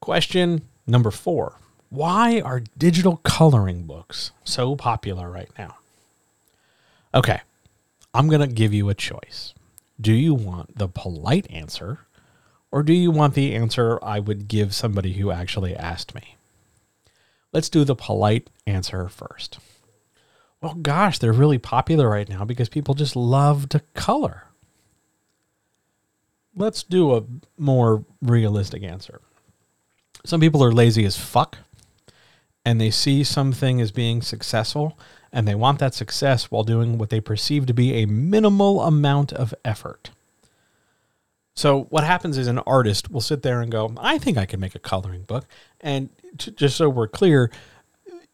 Question 0.00 0.62
number 0.86 1.10
four 1.10 1.54
Why 1.88 2.40
are 2.40 2.62
digital 2.78 3.16
coloring 3.18 3.82
books 3.82 4.30
so 4.44 4.76
popular 4.76 5.30
right 5.30 5.50
now? 5.58 5.76
Okay, 7.14 7.40
I'm 8.14 8.28
going 8.28 8.40
to 8.40 8.46
give 8.46 8.72
you 8.72 8.88
a 8.88 8.94
choice. 8.94 9.54
Do 10.00 10.12
you 10.12 10.34
want 10.34 10.78
the 10.78 10.88
polite 10.88 11.50
answer 11.50 11.98
or 12.72 12.82
do 12.82 12.92
you 12.92 13.10
want 13.10 13.34
the 13.34 13.54
answer 13.54 13.98
I 14.02 14.20
would 14.20 14.48
give 14.48 14.74
somebody 14.74 15.14
who 15.14 15.30
actually 15.30 15.74
asked 15.74 16.14
me? 16.14 16.36
Let's 17.52 17.68
do 17.68 17.84
the 17.84 17.96
polite 17.96 18.48
answer 18.66 19.08
first. 19.08 19.58
Well, 20.62 20.74
gosh, 20.74 21.18
they're 21.18 21.32
really 21.32 21.58
popular 21.58 22.08
right 22.08 22.28
now 22.28 22.44
because 22.44 22.68
people 22.68 22.94
just 22.94 23.16
love 23.16 23.68
to 23.70 23.80
color. 23.94 24.44
Let's 26.54 26.82
do 26.82 27.14
a 27.14 27.24
more 27.56 28.04
realistic 28.20 28.82
answer. 28.82 29.20
Some 30.24 30.40
people 30.40 30.62
are 30.62 30.72
lazy 30.72 31.04
as 31.04 31.16
fuck 31.16 31.58
and 32.64 32.80
they 32.80 32.90
see 32.90 33.24
something 33.24 33.80
as 33.80 33.90
being 33.90 34.20
successful 34.20 34.98
and 35.32 35.46
they 35.46 35.54
want 35.54 35.78
that 35.78 35.94
success 35.94 36.50
while 36.50 36.64
doing 36.64 36.98
what 36.98 37.10
they 37.10 37.20
perceive 37.20 37.66
to 37.66 37.74
be 37.74 37.94
a 37.94 38.06
minimal 38.06 38.82
amount 38.82 39.32
of 39.32 39.54
effort. 39.64 40.10
So 41.54 41.84
what 41.84 42.04
happens 42.04 42.36
is 42.36 42.46
an 42.46 42.58
artist 42.60 43.10
will 43.10 43.20
sit 43.20 43.42
there 43.42 43.60
and 43.60 43.70
go, 43.70 43.92
"I 43.96 44.18
think 44.18 44.36
I 44.38 44.46
can 44.46 44.60
make 44.60 44.74
a 44.74 44.80
coloring 44.80 45.22
book." 45.22 45.46
And 45.80 46.10
just 46.36 46.76
so 46.76 46.88
we're 46.88 47.08
clear, 47.08 47.50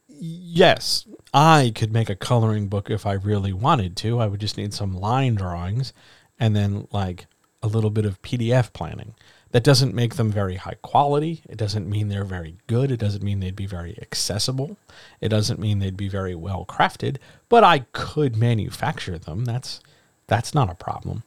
yes, 0.09 1.07
I 1.35 1.73
could 1.75 1.93
make 1.93 2.09
a 2.09 2.17
coloring 2.17 2.69
book 2.69 2.89
if 2.91 3.05
I 3.05 3.13
really 3.13 3.53
wanted 3.53 3.97
to. 3.99 4.21
I 4.21 4.27
would 4.27 4.41
just 4.41 4.57
need 4.57 4.73
some 4.73 4.97
line 4.97 5.35
drawings 5.35 5.93
and 6.39 6.55
then 6.55 6.89
like 6.93 7.27
a 7.67 7.69
little 7.69 7.91
bit 7.91 8.07
of 8.07 8.23
PDF 8.23 8.73
planning. 8.73 9.15
That 9.51 9.65
doesn't 9.65 9.95
make 9.95 10.17
them 10.17 10.31
very 10.31 10.57
high 10.57 10.77
quality. 10.83 11.43
It 11.49 11.57
doesn't 11.57 11.89
mean 11.89 12.09
they're 12.09 12.25
very 12.25 12.57
good. 12.67 12.91
It 12.91 12.99
doesn't 12.99 13.23
mean 13.23 13.41
they'd 13.41 13.57
be 13.57 13.67
very 13.67 13.97
accessible. 14.01 14.77
It 15.21 15.29
doesn't 15.29 15.61
mean 15.61 15.79
they'd 15.79 15.97
be 15.97 16.09
very 16.09 16.35
well 16.35 16.65
crafted, 16.67 17.19
but 17.49 17.65
I 17.65 17.81
could 17.93 18.37
manufacture 18.37 19.19
them. 19.19 19.45
That's 19.45 19.81
that's 20.27 20.55
not 20.55 20.71
a 20.71 20.75
problem. 20.75 21.23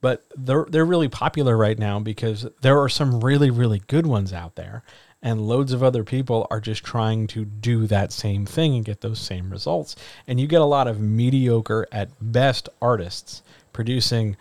But 0.00 0.24
they're 0.36 0.66
they're 0.68 0.84
really 0.84 1.08
popular 1.08 1.56
right 1.56 1.78
now 1.78 1.98
because 1.98 2.46
there 2.60 2.80
are 2.80 2.88
some 2.88 3.20
really 3.20 3.50
really 3.50 3.82
good 3.88 4.06
ones 4.06 4.32
out 4.32 4.54
there 4.54 4.82
and 5.24 5.40
loads 5.40 5.72
of 5.72 5.82
other 5.82 6.04
people 6.04 6.46
are 6.50 6.60
just 6.60 6.84
trying 6.84 7.26
to 7.28 7.46
do 7.46 7.86
that 7.86 8.12
same 8.12 8.44
thing 8.44 8.76
and 8.76 8.84
get 8.84 9.00
those 9.00 9.18
same 9.18 9.48
results. 9.48 9.96
And 10.26 10.38
you 10.38 10.46
get 10.46 10.60
a 10.60 10.66
lot 10.66 10.86
of 10.86 11.00
mediocre 11.00 11.88
at 11.90 12.10
best 12.20 12.68
artists 12.82 13.42
producing 13.72 14.36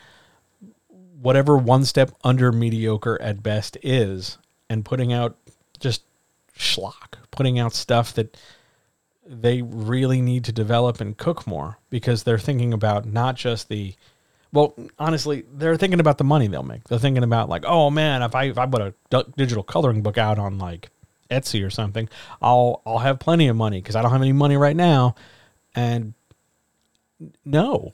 whatever 1.24 1.58
one 1.58 1.86
step 1.86 2.12
under 2.24 2.52
mediocre 2.52 3.20
at 3.22 3.42
best 3.42 3.78
is 3.82 4.38
and 4.70 4.84
putting 4.84 5.14
out 5.14 5.38
just 5.80 6.04
schlock, 6.58 7.16
putting 7.32 7.58
out 7.58 7.74
stuff 7.74 8.14
that 8.14 8.38
they 9.26 9.62
really 9.62 10.22
need 10.22 10.44
to 10.44 10.52
develop 10.52 11.00
and 11.00 11.18
cook 11.18 11.48
more 11.48 11.78
because 11.90 12.24
they're 12.24 12.38
thinking 12.38 12.74
about 12.74 13.06
not 13.06 13.36
just 13.36 13.70
the 13.70 13.96
well, 14.52 14.76
honestly, 15.00 15.46
they're 15.52 15.78
thinking 15.78 16.00
about 16.00 16.20
the 16.20 16.24
money 16.24 16.46
they'll 16.46 16.62
make. 16.62 16.84
They're 16.84 17.00
thinking 17.00 17.24
about 17.24 17.50
like, 17.50 17.64
oh 17.66 17.90
man, 17.90 18.22
if 18.22 18.36
I 18.36 18.44
if 18.46 18.58
I 18.58 18.68
put 18.68 18.94
a 19.12 19.24
digital 19.36 19.64
coloring 19.64 20.04
book 20.04 20.18
out 20.18 20.38
on 20.38 20.60
like 20.60 20.90
Etsy 21.32 21.66
or 21.66 21.70
something, 21.70 22.10
I'll 22.42 22.82
I'll 22.86 23.00
have 23.00 23.18
plenty 23.18 23.48
of 23.48 23.56
money 23.56 23.82
because 23.82 23.96
I 23.96 24.02
don't 24.02 24.12
have 24.12 24.22
any 24.22 24.34
money 24.34 24.58
right 24.58 24.76
now. 24.76 25.16
And 25.74 26.14
no, 27.46 27.94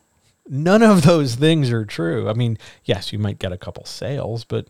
none 0.49 0.83
of 0.83 1.03
those 1.03 1.35
things 1.35 1.71
are 1.71 1.85
true. 1.85 2.29
I 2.29 2.33
mean, 2.33 2.57
yes, 2.83 3.13
you 3.13 3.19
might 3.19 3.39
get 3.39 3.53
a 3.53 3.57
couple 3.57 3.85
sales, 3.85 4.43
but 4.43 4.67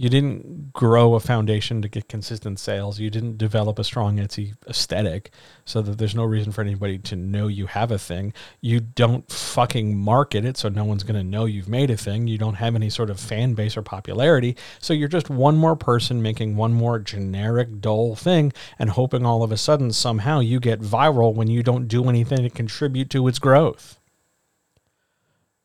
you 0.00 0.08
didn't 0.08 0.72
grow 0.72 1.14
a 1.14 1.20
foundation 1.20 1.82
to 1.82 1.88
get 1.88 2.08
consistent 2.08 2.58
sales. 2.58 2.98
You 2.98 3.10
didn't 3.10 3.36
develop 3.36 3.78
a 3.78 3.84
strong 3.84 4.16
Etsy 4.16 4.54
aesthetic 4.66 5.30
so 5.66 5.82
that 5.82 5.98
there's 5.98 6.14
no 6.14 6.24
reason 6.24 6.52
for 6.52 6.62
anybody 6.62 6.96
to 6.96 7.16
know 7.16 7.48
you 7.48 7.66
have 7.66 7.90
a 7.90 7.98
thing. 7.98 8.32
You 8.62 8.80
don't 8.80 9.30
fucking 9.30 9.98
market 9.98 10.46
it 10.46 10.56
so 10.56 10.70
no 10.70 10.84
one's 10.84 11.02
going 11.02 11.20
to 11.20 11.28
know 11.28 11.44
you've 11.44 11.68
made 11.68 11.90
a 11.90 11.98
thing. 11.98 12.28
You 12.28 12.38
don't 12.38 12.54
have 12.54 12.74
any 12.74 12.88
sort 12.88 13.10
of 13.10 13.20
fan 13.20 13.52
base 13.52 13.76
or 13.76 13.82
popularity. 13.82 14.56
So 14.78 14.94
you're 14.94 15.06
just 15.06 15.28
one 15.28 15.58
more 15.58 15.76
person 15.76 16.22
making 16.22 16.56
one 16.56 16.72
more 16.72 16.98
generic, 16.98 17.82
dull 17.82 18.14
thing 18.14 18.54
and 18.78 18.88
hoping 18.88 19.26
all 19.26 19.42
of 19.42 19.52
a 19.52 19.58
sudden 19.58 19.92
somehow 19.92 20.40
you 20.40 20.60
get 20.60 20.80
viral 20.80 21.34
when 21.34 21.48
you 21.48 21.62
don't 21.62 21.88
do 21.88 22.08
anything 22.08 22.38
to 22.38 22.48
contribute 22.48 23.10
to 23.10 23.28
its 23.28 23.38
growth. 23.38 23.99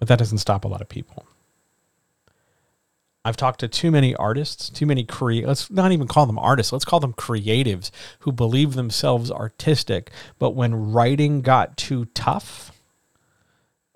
But 0.05 0.09
that 0.09 0.19
doesn't 0.19 0.37
stop 0.37 0.65
a 0.65 0.67
lot 0.67 0.81
of 0.81 0.87
people. 0.87 1.25
I've 3.23 3.35
talked 3.35 3.61
to 3.61 3.67
too 3.67 3.89
many 3.89 4.15
artists, 4.15 4.69
too 4.69 4.85
many 4.85 5.03
cre 5.03 5.41
let's 5.43 5.71
not 5.71 5.91
even 5.91 6.07
call 6.07 6.27
them 6.27 6.37
artists, 6.37 6.71
let's 6.71 6.85
call 6.85 6.99
them 6.99 7.13
creatives 7.13 7.89
who 8.19 8.31
believe 8.31 8.75
themselves 8.75 9.31
artistic, 9.31 10.11
but 10.37 10.51
when 10.51 10.91
writing 10.91 11.41
got 11.41 11.75
too 11.75 12.05
tough, 12.13 12.71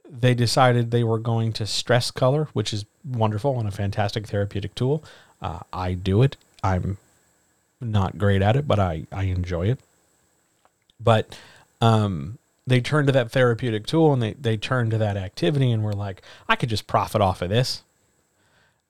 they 0.09 0.33
decided 0.33 0.89
they 0.89 1.03
were 1.03 1.19
going 1.19 1.53
to 1.53 1.67
stress 1.67 2.09
color, 2.09 2.47
which 2.53 2.73
is 2.73 2.85
wonderful 3.05 3.59
and 3.59 3.67
a 3.67 3.71
fantastic 3.71 4.25
therapeutic 4.25 4.73
tool. 4.73 5.03
Uh, 5.43 5.59
I 5.71 5.93
do 5.93 6.23
it. 6.23 6.37
I'm 6.63 6.97
not 7.79 8.17
great 8.17 8.41
at 8.41 8.55
it, 8.55 8.67
but 8.67 8.79
I, 8.79 9.05
I 9.11 9.25
enjoy 9.25 9.67
it. 9.67 9.79
But 10.99 11.37
um, 11.81 12.39
they 12.69 12.81
turned 12.81 13.07
to 13.07 13.13
that 13.13 13.31
therapeutic 13.31 13.85
tool 13.85 14.13
and 14.13 14.21
they, 14.21 14.33
they 14.33 14.57
turned 14.57 14.91
to 14.91 14.97
that 14.97 15.17
activity 15.17 15.71
and 15.71 15.83
were 15.83 15.93
like, 15.93 16.21
I 16.47 16.55
could 16.55 16.69
just 16.69 16.87
profit 16.87 17.21
off 17.21 17.41
of 17.41 17.49
this. 17.49 17.83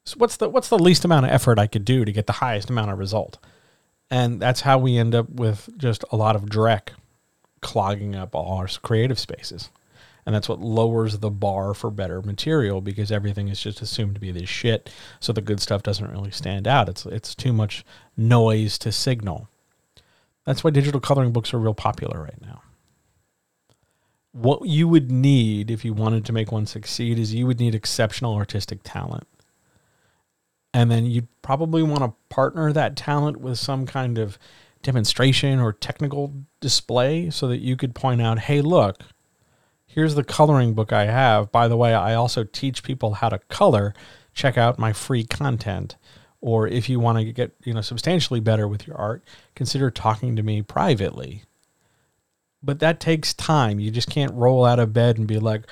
So 0.06 0.16
what's 0.18 0.38
the 0.38 0.50
what's 0.50 0.70
the 0.70 0.80
least 0.80 1.06
amount 1.06 1.26
of 1.26 1.32
effort 1.32 1.60
I 1.60 1.68
could 1.68 1.86
do 1.86 2.04
to 2.06 2.12
get 2.12 2.26
the 2.26 2.34
highest 2.34 2.70
amount 2.70 2.92
of 2.92 2.98
result? 2.98 3.38
And 4.10 4.40
that's 4.40 4.62
how 4.62 4.80
we 4.80 4.98
end 4.98 5.14
up 5.14 5.30
with 5.30 5.70
just 5.78 6.04
a 6.12 6.16
lot 6.16 6.36
of 6.36 6.46
dreck 6.46 6.90
clogging 7.62 8.16
up 8.16 8.34
all 8.34 8.58
our 8.58 8.68
creative 8.82 9.20
spaces. 9.20 9.70
And 10.26 10.36
that's 10.36 10.50
what 10.50 10.62
lowers 10.62 11.20
the 11.20 11.30
bar 11.30 11.74
for 11.74 11.90
better 11.90 12.22
material 12.22 12.82
because 12.82 13.12
everything 13.12 13.48
is 13.48 13.62
just 13.62 13.82
assumed 13.82 14.16
to 14.16 14.22
be 14.22 14.32
this 14.32 14.50
shit. 14.50 14.90
So 15.20 15.34
the 15.34 15.42
good 15.42 15.60
stuff 15.60 15.84
doesn't 15.84 16.12
really 16.12 16.32
stand 16.32 16.68
out. 16.68 16.90
It's 16.90 17.06
it's 17.06 17.36
too 17.36 17.54
much 17.54 17.86
noise 18.18 18.78
to 18.80 18.92
signal. 18.92 19.48
That's 20.46 20.64
why 20.64 20.72
digital 20.72 21.00
coloring 21.00 21.32
books 21.32 21.54
are 21.54 21.60
real 21.60 21.74
popular 21.74 22.22
right 22.24 22.42
now. 22.42 22.62
What 24.32 24.68
you 24.68 24.88
would 24.88 25.12
need 25.12 25.72
if 25.72 25.84
you 25.84 25.94
wanted 25.94 26.26
to 26.26 26.34
make 26.34 26.52
one 26.52 26.66
succeed 26.66 27.18
is 27.18 27.34
you 27.34 27.48
would 27.48 27.60
need 27.60 27.74
exceptional 27.74 28.36
artistic 28.36 28.82
talent 28.84 29.28
and 30.74 30.90
then 30.92 31.06
you'd 31.06 31.28
probably 31.42 31.82
want 31.82 32.04
to 32.04 32.14
partner 32.34 32.72
that 32.72 32.96
talent 32.96 33.38
with 33.38 33.58
some 33.58 33.86
kind 33.86 34.18
of 34.18 34.38
demonstration 34.84 35.60
or 35.60 35.74
technical 35.74 36.34
display 36.62 37.30
so 37.30 37.48
that 37.48 37.58
you 37.58 37.76
could 37.76 37.96
point 37.96 38.22
out, 38.22 38.40
hey, 38.40 38.62
look, 38.62 39.04
here's 39.88 40.16
the 40.16 40.24
coloring 40.24 40.74
book 40.74 40.94
I 40.94 41.06
have. 41.06 41.52
By 41.52 41.68
the 41.68 41.78
way, 41.78 41.94
I 41.94 42.14
also 42.14 42.44
teach 42.44 42.84
people 42.84 43.16
how 43.16 43.30
to 43.30 43.40
color. 43.50 43.94
Check 44.34 44.58
out 44.58 44.80
my 44.80 44.94
free 44.94 45.24
content. 45.24 45.96
Or 46.42 46.68
if 46.68 46.88
you 46.88 47.00
want 47.00 47.18
to 47.18 47.34
get, 47.34 47.54
you 47.66 47.74
know, 47.74 47.82
substantially 47.82 48.40
better 48.40 48.68
with 48.68 48.88
your 48.88 48.96
art, 48.96 49.24
consider 49.56 49.92
talking 49.92 50.36
to 50.38 50.44
me 50.44 50.62
privately. 50.62 51.44
But 52.62 52.80
that 52.80 53.00
takes 53.00 53.34
time. 53.34 53.80
You 53.80 53.92
just 53.92 54.10
can't 54.10 54.34
roll 54.34 54.66
out 54.66 54.80
of 54.80 54.94
bed 54.94 55.18
and 55.18 55.28
be 55.28 55.40
like, 55.40 55.66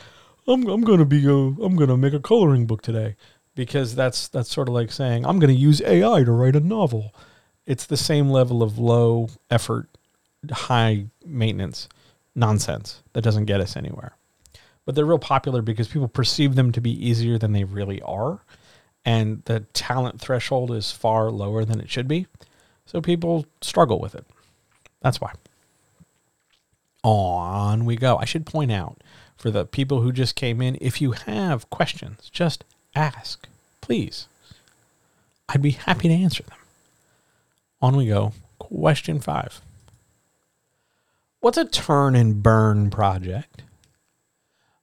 I'm, 0.47 0.65
I'm 0.67 0.81
going 0.81 0.99
to 0.99 1.05
be 1.05 1.25
a, 1.25 1.33
I'm 1.33 1.75
going 1.75 1.89
to 1.89 1.97
make 1.97 2.13
a 2.13 2.19
coloring 2.19 2.65
book 2.65 2.81
today 2.81 3.15
because 3.57 3.95
that's 3.95 4.27
that's 4.29 4.53
sort 4.53 4.69
of 4.69 4.73
like 4.73 4.91
saying 4.91 5.25
I'm 5.25 5.39
going 5.39 5.53
to 5.53 5.59
use 5.59 5.81
AI 5.81 6.23
to 6.23 6.31
write 6.31 6.55
a 6.55 6.61
novel. 6.61 7.13
It's 7.65 7.85
the 7.85 7.97
same 7.97 8.29
level 8.29 8.63
of 8.63 8.77
low 8.77 9.29
effort, 9.49 9.89
high 10.49 11.07
maintenance 11.25 11.89
nonsense 12.33 13.01
that 13.11 13.23
doesn't 13.23 13.45
get 13.45 13.59
us 13.59 13.75
anywhere. 13.75 14.15
But 14.85 14.95
they're 14.95 15.05
real 15.05 15.19
popular 15.19 15.61
because 15.61 15.89
people 15.89 16.07
perceive 16.07 16.55
them 16.55 16.71
to 16.71 16.79
be 16.79 16.91
easier 17.05 17.37
than 17.37 17.51
they 17.51 17.65
really 17.65 18.01
are, 18.03 18.39
and 19.03 19.43
the 19.45 19.61
talent 19.73 20.21
threshold 20.21 20.71
is 20.71 20.91
far 20.91 21.29
lower 21.29 21.65
than 21.65 21.81
it 21.81 21.89
should 21.89 22.07
be. 22.07 22.27
So 22.85 23.01
people 23.01 23.45
struggle 23.59 23.99
with 23.99 24.15
it. 24.15 24.25
That's 25.01 25.19
why. 25.19 25.33
On 27.07 27.85
we 27.85 27.95
go. 27.95 28.17
I 28.17 28.25
should 28.25 28.45
point 28.45 28.69
out 28.69 29.01
for 29.37 29.49
the 29.49 29.63
people 29.63 30.01
who 30.01 30.11
just 30.11 30.35
came 30.35 30.61
in, 30.61 30.77
if 30.81 30.99
you 30.99 31.13
have 31.13 31.69
questions, 31.69 32.29
just 32.33 32.65
ask, 32.95 33.47
please. 33.79 34.27
I'd 35.47 35.61
be 35.61 35.71
happy 35.71 36.09
to 36.09 36.13
answer 36.13 36.43
them. 36.43 36.57
On 37.81 37.95
we 37.95 38.07
go. 38.07 38.33
Question 38.59 39.21
five 39.21 39.61
What's 41.39 41.57
a 41.57 41.63
turn 41.63 42.13
and 42.13 42.43
burn 42.43 42.89
project? 42.89 43.61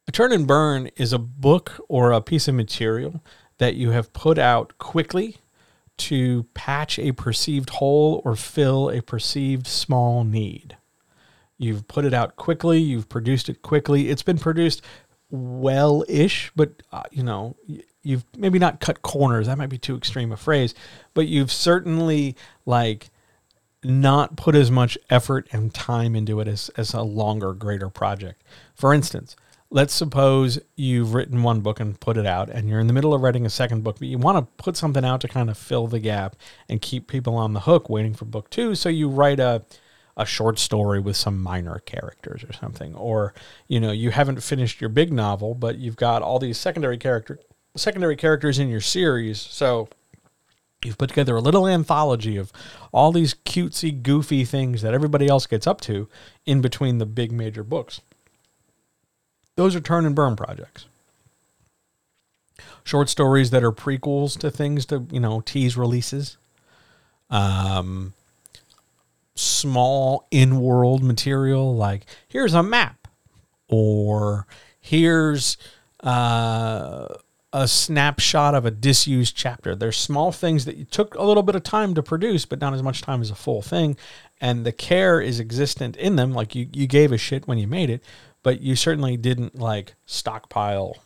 A 0.09 0.13
turn 0.13 0.33
and 0.33 0.47
burn 0.47 0.89
is 0.97 1.13
a 1.13 1.19
book 1.19 1.79
or 1.91 2.11
a 2.11 2.23
piece 2.23 2.49
of 2.49 2.55
material 2.55 3.21
that 3.59 3.75
you 3.75 3.91
have 3.91 4.15
put 4.15 4.39
out 4.39 4.79
quickly 4.79 5.37
to 5.99 6.45
patch 6.55 6.99
a 6.99 7.13
perceived 7.13 7.69
hole 7.69 8.23
or 8.25 8.35
fill 8.35 8.89
a 8.89 9.03
perceived 9.03 9.67
small 9.67 10.25
need. 10.25 10.79
You've 11.59 11.87
put 11.87 12.05
it 12.05 12.15
out 12.15 12.37
quickly, 12.37 12.81
you've 12.81 13.09
produced 13.09 13.49
it 13.49 13.63
quickly. 13.63 14.09
It's 14.09 14.23
been 14.23 14.39
produced 14.39 14.83
well 15.31 16.05
ish, 16.09 16.53
but 16.55 16.83
uh, 16.93 17.03
you 17.11 17.23
know, 17.23 17.57
you've 18.05 18.25
maybe 18.37 18.59
not 18.59 18.79
cut 18.79 19.03
corners 19.03 19.47
that 19.47 19.59
might 19.59 19.71
be 19.71 19.79
too 19.79 19.97
extreme 19.97 20.31
a 20.31 20.37
phrase 20.37 20.75
but 21.15 21.27
you've 21.27 21.51
certainly 21.51 22.37
like 22.67 23.11
not 23.83 24.37
put 24.37 24.55
as 24.55 24.71
much 24.71 24.97
effort 25.11 25.49
and 25.53 25.75
time 25.75 26.15
into 26.15 26.41
it 26.41 26.47
as, 26.47 26.71
as 26.77 26.95
a 26.95 27.03
longer 27.03 27.53
greater 27.53 27.89
project 27.89 28.45
for 28.75 28.95
instance 28.95 29.35
let's 29.71 29.93
suppose 29.93 30.61
you've 30.77 31.15
written 31.15 31.43
one 31.43 31.61
book 31.61 31.81
and 31.81 31.99
put 31.99 32.17
it 32.17 32.27
out 32.27 32.49
and 32.49 32.69
you're 32.69 32.81
in 32.81 32.87
the 32.87 32.93
middle 32.93 33.13
of 33.13 33.23
writing 33.23 33.45
a 33.45 33.51
second 33.51 33.83
book 33.83 33.97
but 33.99 34.07
you 34.07 34.19
want 34.19 34.39
to 34.39 34.63
put 34.63 34.77
something 34.77 35.05
out 35.05 35.21
to 35.21 35.29
kind 35.29 35.51
of 35.51 35.59
fill 35.59 35.87
the 35.87 35.99
gap 35.99 36.37
and 36.69 36.81
keep 36.81 37.09
people 37.09 37.35
on 37.35 37.55
the 37.55 37.61
hook 37.61 37.89
waiting 37.89 38.15
for 38.15 38.27
book 38.27 38.49
two 38.51 38.75
so 38.75 38.89
you 38.89 39.09
write 39.09 39.41
a 39.41 39.65
a 40.17 40.25
short 40.25 40.59
story 40.59 41.01
with 41.01 41.17
some 41.17 41.43
minor 41.43 41.81
characters 41.81 42.45
or 42.45 42.53
something. 42.53 42.95
Or 42.95 43.35
you 43.69 43.81
know 43.81 43.93
you 43.93 44.11
haven't 44.11 44.43
finished 44.43 44.81
your 44.81 44.91
big 44.91 45.13
novel 45.13 45.55
but 45.55 45.79
you've 45.79 45.97
got 45.97 46.23
all 46.23 46.39
these 46.39 46.59
secondary 46.59 46.99
character 46.99 47.39
secondary 47.77 48.17
characters 48.17 48.59
in 48.59 48.69
your 48.69 48.81
series. 48.81 49.41
So 49.41 49.89
you've 50.85 50.99
put 50.99 51.09
together 51.09 51.37
a 51.37 51.41
little 51.41 51.67
anthology 51.67 52.37
of 52.37 52.53
all 52.93 53.11
these 53.11 53.35
cutesy 53.35 54.03
goofy 54.03 54.45
things 54.45 54.83
that 54.83 54.95
everybody 54.95 55.27
else 55.27 55.47
gets 55.47 55.67
up 55.67 55.81
to 55.83 56.09
in 56.47 56.61
between 56.61 56.99
the 56.99 57.07
big 57.07 57.33
major 57.33 57.65
books. 57.65 58.01
Those 59.57 59.75
are 59.75 59.81
turn 59.81 60.05
and 60.05 60.15
burn 60.15 60.37
projects. 60.37 60.87
Short 62.85 63.09
stories 63.09 63.51
that 63.51 63.65
are 63.65 63.73
prequels 63.73 64.39
to 64.39 64.51
things 64.51 64.87
to 64.87 65.07
you 65.11 65.21
know 65.21 65.41
tease 65.41 65.77
releases. 65.77 66.37
Um 67.31 68.13
small 69.35 70.27
in-world 70.31 71.03
material 71.03 71.75
like 71.75 72.07
here's 72.29 72.55
a 72.55 72.63
map 72.63 73.09
or 73.69 74.47
here's 74.81 75.57
uh, 76.01 77.09
a 77.53 77.67
snapshot 77.67 78.55
of 78.55 78.67
a 78.67 78.71
disused 78.71 79.37
chapter. 79.37 79.75
There's 79.75 79.97
small 79.97 80.31
things 80.31 80.65
that 80.67 80.77
you 80.77 80.85
took 80.85 81.15
a 81.15 81.23
little 81.23 81.43
bit 81.43 81.57
of 81.57 81.63
time 81.63 81.95
to 81.95 82.03
produce 82.03 82.45
but 82.45 82.61
not 82.61 82.75
as 82.75 82.83
much 82.83 83.03
time 83.03 83.21
as 83.21 83.31
a 83.31 83.35
full 83.35 83.63
thing 83.63 83.97
and 84.41 84.65
the 84.65 84.73
care 84.73 85.21
is 85.21 85.41
existent 85.41 85.97
in 85.97 86.17
them 86.17 86.33
like 86.33 86.55
you, 86.55 86.69
you 86.73 86.87
gave 86.87 87.11
a 87.11 87.19
shit 87.19 87.49
when 87.49 87.59
you 87.59 87.67
made 87.67 87.91
it 87.91 88.03
but 88.43 88.61
you 88.61 88.77
certainly 88.77 89.17
didn't 89.17 89.59
like 89.59 89.95
stockpile 90.07 90.99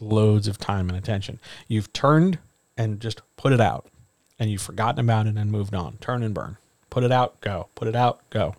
loads 0.00 0.46
of 0.46 0.58
time 0.58 0.88
and 0.88 0.96
attention. 0.96 1.40
You've 1.68 1.92
turned 1.92 2.38
and 2.76 3.00
just 3.00 3.20
put 3.36 3.52
it 3.52 3.60
out 3.60 3.88
and 4.38 4.50
you've 4.50 4.62
forgotten 4.62 5.00
about 5.00 5.26
it 5.26 5.36
and 5.36 5.50
moved 5.50 5.74
on. 5.74 5.98
Turn 5.98 6.22
and 6.22 6.32
burn 6.32 6.56
Put 6.90 7.04
it 7.04 7.12
out, 7.12 7.40
go. 7.40 7.68
Put 7.74 7.88
it 7.88 7.96
out, 7.96 8.28
go. 8.30 8.54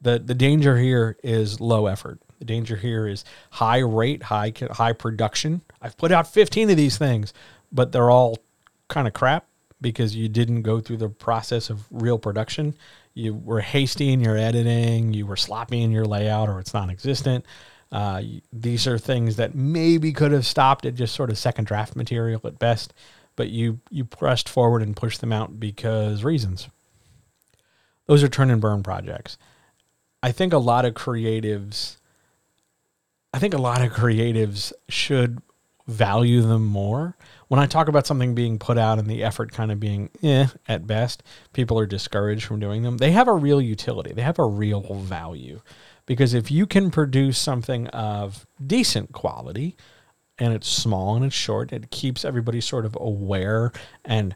The 0.00 0.18
the 0.18 0.34
danger 0.34 0.78
here 0.78 1.16
is 1.22 1.60
low 1.60 1.86
effort. 1.86 2.20
The 2.38 2.44
danger 2.46 2.76
here 2.76 3.06
is 3.06 3.24
high 3.50 3.80
rate, 3.80 4.24
high 4.24 4.52
high 4.70 4.92
production. 4.92 5.60
I've 5.82 5.96
put 5.96 6.12
out 6.12 6.32
15 6.32 6.70
of 6.70 6.76
these 6.76 6.96
things, 6.96 7.34
but 7.70 7.92
they're 7.92 8.10
all 8.10 8.38
kind 8.88 9.06
of 9.06 9.14
crap 9.14 9.46
because 9.80 10.14
you 10.14 10.28
didn't 10.28 10.62
go 10.62 10.80
through 10.80 10.98
the 10.98 11.08
process 11.08 11.70
of 11.70 11.84
real 11.90 12.18
production. 12.18 12.74
You 13.14 13.34
were 13.34 13.60
hasty 13.60 14.12
in 14.12 14.20
your 14.20 14.36
editing, 14.36 15.12
you 15.12 15.26
were 15.26 15.36
sloppy 15.36 15.82
in 15.82 15.90
your 15.90 16.04
layout, 16.04 16.48
or 16.48 16.60
it's 16.60 16.74
non-existent. 16.74 17.44
Uh, 17.92 18.22
these 18.52 18.86
are 18.86 18.98
things 18.98 19.36
that 19.36 19.54
maybe 19.54 20.12
could 20.12 20.32
have 20.32 20.46
stopped 20.46 20.86
at 20.86 20.94
just 20.94 21.14
sort 21.14 21.30
of 21.30 21.38
second 21.38 21.66
draft 21.66 21.96
material 21.96 22.40
at 22.44 22.58
best, 22.58 22.94
but 23.36 23.48
you 23.48 23.80
you 23.90 24.04
pressed 24.04 24.48
forward 24.48 24.82
and 24.82 24.96
pushed 24.96 25.20
them 25.20 25.32
out 25.32 25.58
because 25.58 26.24
reasons 26.24 26.68
those 28.10 28.24
are 28.24 28.28
turn 28.28 28.50
and 28.50 28.60
burn 28.60 28.82
projects. 28.82 29.38
I 30.20 30.32
think 30.32 30.52
a 30.52 30.58
lot 30.58 30.84
of 30.84 30.94
creatives 30.94 31.98
I 33.32 33.38
think 33.38 33.54
a 33.54 33.58
lot 33.58 33.82
of 33.82 33.92
creatives 33.92 34.72
should 34.88 35.40
value 35.86 36.40
them 36.40 36.66
more. 36.66 37.16
When 37.46 37.60
I 37.60 37.66
talk 37.66 37.86
about 37.86 38.04
something 38.04 38.34
being 38.34 38.58
put 38.58 38.78
out 38.78 38.98
and 38.98 39.08
the 39.08 39.22
effort 39.22 39.52
kind 39.52 39.70
of 39.70 39.78
being 39.78 40.10
eh 40.24 40.48
at 40.66 40.88
best, 40.88 41.22
people 41.52 41.78
are 41.78 41.86
discouraged 41.86 42.44
from 42.44 42.58
doing 42.58 42.82
them. 42.82 42.96
They 42.96 43.12
have 43.12 43.28
a 43.28 43.34
real 43.34 43.60
utility. 43.60 44.12
They 44.12 44.22
have 44.22 44.40
a 44.40 44.44
real 44.44 44.82
value. 44.94 45.60
Because 46.04 46.34
if 46.34 46.50
you 46.50 46.66
can 46.66 46.90
produce 46.90 47.38
something 47.38 47.86
of 47.88 48.44
decent 48.64 49.12
quality 49.12 49.76
and 50.36 50.52
it's 50.52 50.68
small 50.68 51.14
and 51.14 51.24
it's 51.24 51.34
short, 51.36 51.72
it 51.72 51.92
keeps 51.92 52.24
everybody 52.24 52.60
sort 52.60 52.84
of 52.84 52.98
aware 53.00 53.70
and 54.04 54.34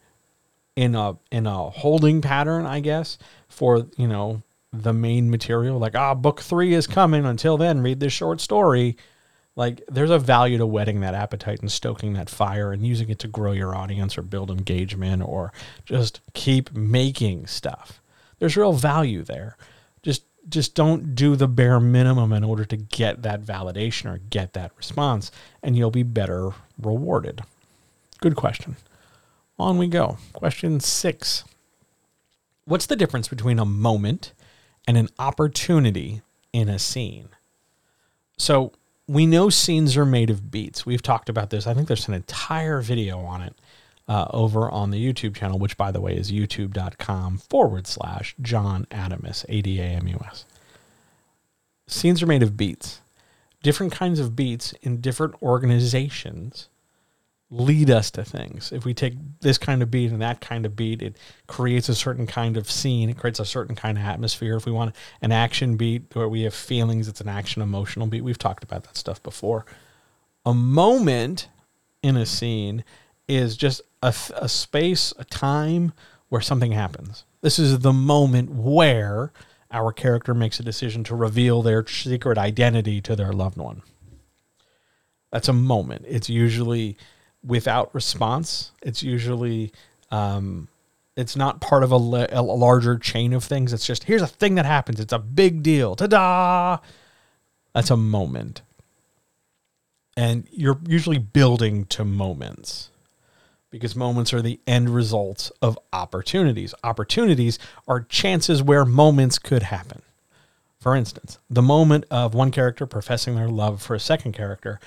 in 0.76 0.94
a 0.94 1.16
in 1.30 1.46
a 1.46 1.70
holding 1.70 2.20
pattern, 2.20 2.66
I 2.66 2.80
guess, 2.80 3.18
for 3.48 3.86
you 3.96 4.08
know 4.08 4.42
the 4.72 4.92
main 4.92 5.30
material. 5.30 5.78
Like, 5.78 5.94
ah, 5.94 6.14
book 6.14 6.40
three 6.40 6.74
is 6.74 6.86
coming. 6.86 7.24
Until 7.24 7.56
then, 7.56 7.80
read 7.80 8.00
this 8.00 8.12
short 8.12 8.40
story. 8.40 8.96
Like, 9.56 9.82
there's 9.86 10.10
a 10.10 10.18
value 10.18 10.58
to 10.58 10.66
whetting 10.66 11.00
that 11.00 11.14
appetite 11.14 11.60
and 11.60 11.70
stoking 11.70 12.14
that 12.14 12.28
fire 12.28 12.72
and 12.72 12.84
using 12.84 13.08
it 13.08 13.20
to 13.20 13.28
grow 13.28 13.52
your 13.52 13.74
audience 13.74 14.18
or 14.18 14.22
build 14.22 14.50
engagement 14.50 15.22
or 15.22 15.52
just 15.84 16.20
keep 16.32 16.74
making 16.74 17.46
stuff. 17.46 18.00
There's 18.40 18.56
real 18.56 18.72
value 18.72 19.22
there. 19.22 19.56
Just 20.02 20.24
just 20.48 20.74
don't 20.74 21.14
do 21.14 21.36
the 21.36 21.48
bare 21.48 21.78
minimum 21.78 22.32
in 22.32 22.42
order 22.42 22.64
to 22.64 22.76
get 22.76 23.22
that 23.22 23.42
validation 23.42 24.12
or 24.12 24.18
get 24.18 24.54
that 24.54 24.72
response, 24.76 25.30
and 25.62 25.76
you'll 25.76 25.90
be 25.92 26.02
better 26.02 26.50
rewarded. 26.80 27.42
Good 28.20 28.34
question. 28.34 28.76
On 29.58 29.78
we 29.78 29.86
go. 29.86 30.18
Question 30.32 30.80
six 30.80 31.44
What's 32.64 32.86
the 32.86 32.96
difference 32.96 33.28
between 33.28 33.58
a 33.58 33.64
moment 33.64 34.32
and 34.88 34.96
an 34.96 35.08
opportunity 35.18 36.22
in 36.52 36.68
a 36.68 36.78
scene? 36.78 37.28
So 38.38 38.72
we 39.06 39.26
know 39.26 39.50
scenes 39.50 39.96
are 39.96 40.06
made 40.06 40.30
of 40.30 40.50
beats. 40.50 40.86
We've 40.86 41.02
talked 41.02 41.28
about 41.28 41.50
this. 41.50 41.66
I 41.66 41.74
think 41.74 41.88
there's 41.88 42.08
an 42.08 42.14
entire 42.14 42.80
video 42.80 43.18
on 43.18 43.42
it 43.42 43.54
uh, 44.08 44.26
over 44.30 44.70
on 44.70 44.90
the 44.90 45.12
YouTube 45.12 45.34
channel, 45.34 45.58
which, 45.58 45.76
by 45.76 45.90
the 45.90 46.00
way, 46.00 46.16
is 46.16 46.32
youtube.com 46.32 47.38
forward 47.38 47.86
slash 47.86 48.34
John 48.40 48.86
Adamus, 48.90 49.44
A 49.48 49.60
D 49.60 49.78
A 49.80 49.84
M 49.84 50.08
U 50.08 50.20
S. 50.26 50.46
Scenes 51.86 52.22
are 52.22 52.26
made 52.26 52.42
of 52.42 52.56
beats. 52.56 53.02
Different 53.62 53.92
kinds 53.92 54.20
of 54.20 54.34
beats 54.34 54.72
in 54.82 55.00
different 55.00 55.34
organizations 55.42 56.68
lead 57.50 57.90
us 57.90 58.10
to 58.12 58.24
things. 58.24 58.72
If 58.72 58.84
we 58.84 58.94
take 58.94 59.14
this 59.40 59.58
kind 59.58 59.82
of 59.82 59.90
beat 59.90 60.10
and 60.10 60.22
that 60.22 60.40
kind 60.40 60.66
of 60.66 60.74
beat, 60.74 61.02
it 61.02 61.16
creates 61.46 61.88
a 61.88 61.94
certain 61.94 62.26
kind 62.26 62.56
of 62.56 62.70
scene. 62.70 63.10
It 63.10 63.18
creates 63.18 63.38
a 63.38 63.44
certain 63.44 63.76
kind 63.76 63.98
of 63.98 64.04
atmosphere. 64.04 64.56
If 64.56 64.66
we 64.66 64.72
want 64.72 64.94
an 65.22 65.30
action 65.30 65.76
beat 65.76 66.04
where 66.14 66.28
we 66.28 66.42
have 66.42 66.54
feelings, 66.54 67.06
it's 67.06 67.20
an 67.20 67.28
action 67.28 67.62
emotional 67.62 68.06
beat. 68.06 68.24
We've 68.24 68.38
talked 68.38 68.64
about 68.64 68.84
that 68.84 68.96
stuff 68.96 69.22
before. 69.22 69.66
A 70.44 70.54
moment 70.54 71.48
in 72.02 72.16
a 72.16 72.26
scene 72.26 72.84
is 73.28 73.56
just 73.56 73.82
a, 74.02 74.14
a 74.36 74.48
space, 74.48 75.12
a 75.18 75.24
time 75.24 75.92
where 76.28 76.42
something 76.42 76.72
happens. 76.72 77.24
This 77.40 77.58
is 77.58 77.78
the 77.80 77.92
moment 77.92 78.50
where 78.50 79.32
our 79.70 79.92
character 79.92 80.34
makes 80.34 80.60
a 80.60 80.62
decision 80.62 81.04
to 81.04 81.14
reveal 81.14 81.62
their 81.62 81.86
secret 81.86 82.38
identity 82.38 83.00
to 83.02 83.16
their 83.16 83.32
loved 83.32 83.58
one. 83.58 83.82
That's 85.30 85.48
a 85.48 85.52
moment. 85.52 86.04
It's 86.06 86.30
usually 86.30 86.96
without 87.44 87.94
response. 87.94 88.72
It's 88.82 89.02
usually 89.02 89.72
um, 90.10 90.68
it's 91.16 91.36
not 91.36 91.60
part 91.60 91.82
of 91.82 91.92
a, 91.92 91.96
le- 91.96 92.28
a 92.30 92.42
larger 92.42 92.98
chain 92.98 93.32
of 93.32 93.44
things. 93.44 93.72
It's 93.72 93.86
just 93.86 94.04
here's 94.04 94.22
a 94.22 94.26
thing 94.26 94.54
that 94.56 94.66
happens. 94.66 95.00
It's 95.00 95.12
a 95.12 95.18
big 95.18 95.62
deal. 95.62 95.94
Ta 95.96 96.06
da! 96.06 96.78
That's 97.74 97.90
a 97.90 97.96
moment, 97.96 98.62
and 100.16 100.46
you're 100.50 100.78
usually 100.86 101.18
building 101.18 101.86
to 101.86 102.04
moments 102.04 102.90
because 103.70 103.96
moments 103.96 104.32
are 104.32 104.40
the 104.40 104.60
end 104.68 104.90
results 104.90 105.50
of 105.60 105.76
opportunities. 105.92 106.72
Opportunities 106.84 107.58
are 107.88 108.02
chances 108.02 108.62
where 108.62 108.84
moments 108.84 109.36
could 109.40 109.64
happen. 109.64 110.02
For 110.78 110.94
instance, 110.94 111.38
the 111.50 111.62
moment 111.62 112.04
of 112.10 112.34
one 112.34 112.52
character 112.52 112.86
professing 112.86 113.34
their 113.34 113.48
love 113.48 113.82
for 113.82 113.96
a 113.96 114.00
second 114.00 114.32
character 114.32 114.78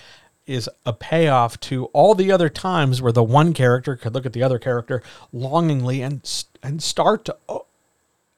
is 0.47 0.69
a 0.85 0.93
payoff 0.93 1.59
to 1.59 1.85
all 1.87 2.15
the 2.15 2.31
other 2.31 2.49
times 2.49 3.01
where 3.01 3.11
the 3.11 3.23
one 3.23 3.53
character 3.53 3.95
could 3.95 4.13
look 4.13 4.25
at 4.25 4.33
the 4.33 4.43
other 4.43 4.57
character 4.59 5.03
longingly 5.31 6.01
and 6.01 6.45
and 6.63 6.81
start 6.81 7.25
to 7.25 7.35
o- 7.47 7.65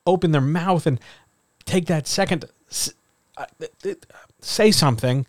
open 0.05 0.31
their 0.31 0.41
mouth 0.41 0.85
and 0.85 0.99
take 1.65 1.85
that 1.85 2.07
second 2.07 2.45
uh, 3.37 3.45
say 4.41 4.71
something 4.71 5.25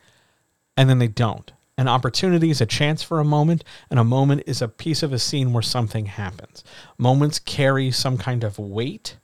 and 0.76 0.88
then 0.88 0.98
they 0.98 1.08
don't. 1.08 1.52
An 1.76 1.88
opportunity 1.88 2.50
is 2.50 2.60
a 2.60 2.66
chance 2.66 3.02
for 3.02 3.20
a 3.20 3.24
moment 3.24 3.64
and 3.88 3.98
a 3.98 4.04
moment 4.04 4.42
is 4.46 4.60
a 4.60 4.68
piece 4.68 5.02
of 5.02 5.12
a 5.12 5.18
scene 5.18 5.52
where 5.52 5.62
something 5.62 6.06
happens. 6.06 6.64
Moments 6.98 7.38
carry 7.38 7.90
some 7.90 8.18
kind 8.18 8.44
of 8.44 8.58
weight 8.58 9.16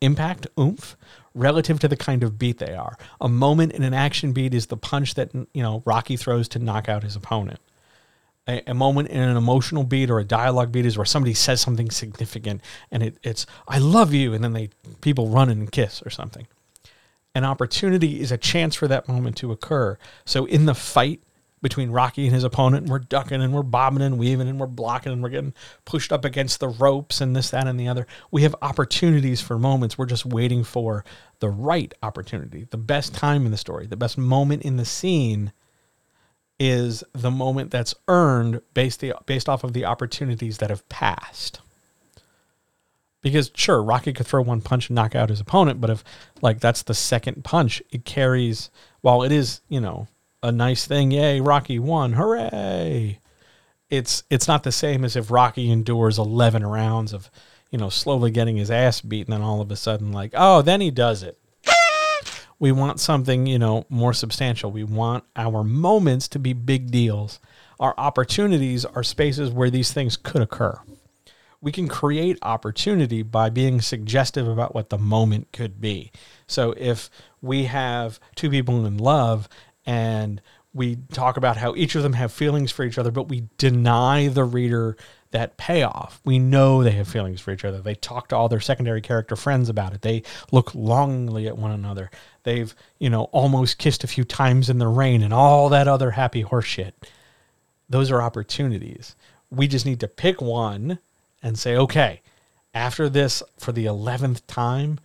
impact 0.00 0.46
oomph 0.58 0.96
relative 1.34 1.78
to 1.80 1.88
the 1.88 1.96
kind 1.96 2.22
of 2.22 2.38
beat 2.38 2.58
they 2.58 2.74
are. 2.74 2.96
A 3.20 3.28
moment 3.28 3.72
in 3.72 3.82
an 3.82 3.94
action 3.94 4.32
beat 4.32 4.54
is 4.54 4.66
the 4.66 4.76
punch 4.76 5.14
that 5.14 5.32
you 5.34 5.62
know 5.62 5.82
Rocky 5.84 6.16
throws 6.16 6.48
to 6.48 6.58
knock 6.58 6.88
out 6.88 7.02
his 7.02 7.16
opponent. 7.16 7.60
A, 8.48 8.62
a 8.66 8.74
moment 8.74 9.08
in 9.08 9.20
an 9.20 9.36
emotional 9.36 9.84
beat 9.84 10.10
or 10.10 10.18
a 10.18 10.24
dialogue 10.24 10.72
beat 10.72 10.86
is 10.86 10.96
where 10.96 11.04
somebody 11.04 11.34
says 11.34 11.60
something 11.60 11.90
significant 11.90 12.62
and 12.90 13.02
it, 13.02 13.18
it's 13.22 13.46
"I 13.68 13.78
love 13.78 14.12
you" 14.12 14.34
and 14.34 14.42
then 14.42 14.52
they 14.52 14.70
people 15.00 15.28
run 15.28 15.50
and 15.50 15.70
kiss 15.70 16.02
or 16.04 16.10
something. 16.10 16.46
An 17.34 17.44
opportunity 17.44 18.20
is 18.20 18.32
a 18.32 18.38
chance 18.38 18.74
for 18.74 18.88
that 18.88 19.08
moment 19.08 19.36
to 19.36 19.52
occur. 19.52 19.98
So 20.24 20.46
in 20.46 20.66
the 20.66 20.74
fight, 20.74 21.20
between 21.62 21.90
Rocky 21.90 22.24
and 22.26 22.34
his 22.34 22.44
opponent, 22.44 22.84
and 22.84 22.90
we're 22.90 23.00
ducking 23.00 23.42
and 23.42 23.52
we're 23.52 23.62
bobbing 23.62 24.02
and 24.02 24.18
weaving 24.18 24.48
and 24.48 24.58
we're 24.58 24.66
blocking 24.66 25.12
and 25.12 25.22
we're 25.22 25.28
getting 25.28 25.54
pushed 25.84 26.12
up 26.12 26.24
against 26.24 26.60
the 26.60 26.68
ropes 26.68 27.20
and 27.20 27.36
this, 27.36 27.50
that, 27.50 27.66
and 27.66 27.78
the 27.78 27.88
other. 27.88 28.06
We 28.30 28.42
have 28.42 28.56
opportunities 28.62 29.40
for 29.40 29.58
moments. 29.58 29.98
We're 29.98 30.06
just 30.06 30.24
waiting 30.26 30.64
for 30.64 31.04
the 31.40 31.50
right 31.50 31.92
opportunity, 32.02 32.66
the 32.70 32.76
best 32.78 33.14
time 33.14 33.44
in 33.44 33.50
the 33.50 33.56
story, 33.58 33.86
the 33.86 33.96
best 33.96 34.16
moment 34.18 34.62
in 34.62 34.76
the 34.76 34.84
scene 34.84 35.52
is 36.58 37.02
the 37.14 37.30
moment 37.30 37.70
that's 37.70 37.94
earned 38.08 38.60
based 38.74 39.00
the 39.00 39.14
based 39.26 39.48
off 39.48 39.64
of 39.64 39.72
the 39.72 39.86
opportunities 39.86 40.58
that 40.58 40.68
have 40.70 40.86
passed. 40.90 41.60
because 43.22 43.50
sure, 43.54 43.82
Rocky 43.82 44.12
could 44.12 44.26
throw 44.26 44.42
one 44.42 44.60
punch 44.60 44.88
and 44.88 44.94
knock 44.94 45.14
out 45.14 45.30
his 45.30 45.40
opponent, 45.40 45.80
but 45.80 45.90
if 45.90 46.04
like 46.42 46.60
that's 46.60 46.82
the 46.82 46.94
second 46.94 47.44
punch, 47.44 47.82
it 47.90 48.04
carries. 48.04 48.70
While 49.02 49.22
it 49.22 49.32
is, 49.32 49.60
you 49.68 49.80
know, 49.80 50.08
a 50.42 50.52
nice 50.52 50.86
thing, 50.86 51.10
yay, 51.10 51.40
Rocky 51.40 51.78
won, 51.78 52.14
hooray! 52.14 53.18
It's 53.88 54.22
it's 54.30 54.48
not 54.48 54.62
the 54.62 54.72
same 54.72 55.04
as 55.04 55.16
if 55.16 55.30
Rocky 55.30 55.70
endures 55.70 56.18
eleven 56.18 56.64
rounds 56.64 57.12
of, 57.12 57.30
you 57.70 57.78
know, 57.78 57.88
slowly 57.88 58.30
getting 58.30 58.56
his 58.56 58.70
ass 58.70 59.00
beaten, 59.00 59.32
and 59.32 59.42
all 59.42 59.60
of 59.60 59.70
a 59.70 59.76
sudden, 59.76 60.12
like, 60.12 60.32
oh, 60.34 60.62
then 60.62 60.80
he 60.80 60.90
does 60.90 61.22
it. 61.22 61.38
We 62.58 62.72
want 62.72 63.00
something, 63.00 63.46
you 63.46 63.58
know, 63.58 63.86
more 63.88 64.12
substantial. 64.12 64.70
We 64.70 64.84
want 64.84 65.24
our 65.34 65.64
moments 65.64 66.28
to 66.28 66.38
be 66.38 66.52
big 66.52 66.90
deals. 66.90 67.40
Our 67.78 67.94
opportunities 67.96 68.84
are 68.84 69.02
spaces 69.02 69.50
where 69.50 69.70
these 69.70 69.92
things 69.92 70.16
could 70.16 70.42
occur 70.42 70.78
we 71.60 71.72
can 71.72 71.88
create 71.88 72.38
opportunity 72.42 73.22
by 73.22 73.50
being 73.50 73.80
suggestive 73.80 74.48
about 74.48 74.74
what 74.74 74.88
the 74.88 74.98
moment 74.98 75.52
could 75.52 75.80
be. 75.80 76.10
So 76.46 76.74
if 76.76 77.10
we 77.42 77.64
have 77.64 78.18
two 78.34 78.50
people 78.50 78.86
in 78.86 78.96
love 78.96 79.48
and 79.86 80.40
we 80.72 80.98
talk 81.12 81.36
about 81.36 81.56
how 81.56 81.74
each 81.74 81.94
of 81.94 82.02
them 82.02 82.12
have 82.12 82.32
feelings 82.32 82.70
for 82.70 82.84
each 82.84 82.98
other, 82.98 83.10
but 83.10 83.28
we 83.28 83.48
deny 83.58 84.28
the 84.28 84.44
reader 84.44 84.96
that 85.32 85.56
payoff. 85.56 86.20
We 86.24 86.38
know 86.38 86.82
they 86.82 86.92
have 86.92 87.08
feelings 87.08 87.40
for 87.40 87.52
each 87.52 87.64
other. 87.64 87.80
They 87.80 87.94
talk 87.94 88.28
to 88.28 88.36
all 88.36 88.48
their 88.48 88.60
secondary 88.60 89.00
character 89.00 89.36
friends 89.36 89.68
about 89.68 89.94
it. 89.94 90.02
They 90.02 90.22
look 90.52 90.74
longingly 90.74 91.46
at 91.46 91.58
one 91.58 91.70
another. 91.70 92.10
They've, 92.42 92.74
you 92.98 93.10
know, 93.10 93.24
almost 93.24 93.78
kissed 93.78 94.04
a 94.04 94.08
few 94.08 94.24
times 94.24 94.70
in 94.70 94.78
the 94.78 94.88
rain 94.88 95.22
and 95.22 95.34
all 95.34 95.68
that 95.68 95.88
other 95.88 96.12
happy 96.12 96.44
horseshit. 96.44 96.92
Those 97.88 98.10
are 98.10 98.22
opportunities. 98.22 99.16
We 99.50 99.66
just 99.66 99.86
need 99.86 100.00
to 100.00 100.08
pick 100.08 100.40
one 100.40 100.98
and 101.42 101.58
say, 101.58 101.76
okay, 101.76 102.22
after 102.74 103.08
this 103.08 103.42
for 103.58 103.72
the 103.72 103.86
11th 103.86 104.42
time, 104.46 105.00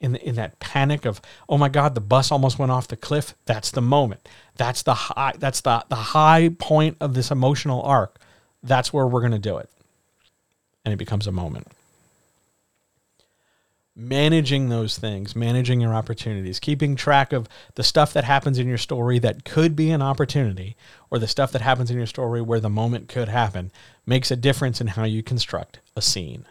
in, 0.00 0.16
in 0.16 0.36
that 0.36 0.58
panic 0.60 1.04
of, 1.04 1.20
oh 1.48 1.58
my 1.58 1.68
God, 1.68 1.94
the 1.94 2.00
bus 2.00 2.30
almost 2.30 2.58
went 2.58 2.72
off 2.72 2.88
the 2.88 2.96
cliff, 2.96 3.34
that's 3.46 3.70
the 3.70 3.80
moment. 3.80 4.28
That's 4.56 4.82
the 4.82 4.94
high, 4.94 5.34
that's 5.38 5.60
the, 5.60 5.84
the 5.88 5.96
high 5.96 6.50
point 6.58 6.96
of 7.00 7.14
this 7.14 7.30
emotional 7.30 7.82
arc. 7.82 8.18
That's 8.62 8.92
where 8.92 9.06
we're 9.06 9.20
going 9.20 9.32
to 9.32 9.38
do 9.38 9.58
it. 9.58 9.68
And 10.84 10.92
it 10.92 10.98
becomes 10.98 11.26
a 11.26 11.32
moment. 11.32 11.68
Managing 13.94 14.68
those 14.68 14.96
things, 14.96 15.34
managing 15.34 15.80
your 15.80 15.92
opportunities, 15.92 16.60
keeping 16.60 16.94
track 16.94 17.32
of 17.32 17.48
the 17.74 17.82
stuff 17.82 18.12
that 18.12 18.22
happens 18.22 18.58
in 18.58 18.68
your 18.68 18.78
story 18.78 19.18
that 19.18 19.44
could 19.44 19.74
be 19.74 19.90
an 19.90 20.02
opportunity, 20.02 20.76
or 21.10 21.18
the 21.18 21.26
stuff 21.26 21.50
that 21.50 21.62
happens 21.62 21.90
in 21.90 21.96
your 21.96 22.06
story 22.06 22.40
where 22.40 22.60
the 22.60 22.70
moment 22.70 23.08
could 23.08 23.28
happen, 23.28 23.72
makes 24.06 24.30
a 24.30 24.36
difference 24.36 24.80
in 24.80 24.86
how 24.88 25.02
you 25.02 25.22
construct 25.24 25.80
a 25.96 26.02
scene. 26.02 26.46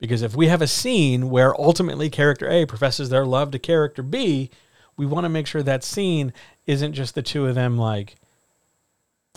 Because 0.00 0.22
if 0.22 0.34
we 0.34 0.48
have 0.48 0.62
a 0.62 0.66
scene 0.66 1.28
where 1.30 1.58
ultimately 1.60 2.08
character 2.08 2.48
A 2.48 2.64
professes 2.64 3.10
their 3.10 3.26
love 3.26 3.50
to 3.50 3.58
character 3.58 4.02
B, 4.02 4.50
we 4.96 5.06
want 5.06 5.24
to 5.24 5.28
make 5.28 5.46
sure 5.46 5.62
that 5.62 5.84
scene 5.84 6.32
isn't 6.66 6.94
just 6.94 7.14
the 7.14 7.22
two 7.22 7.46
of 7.46 7.54
them, 7.54 7.76
like, 7.76 8.16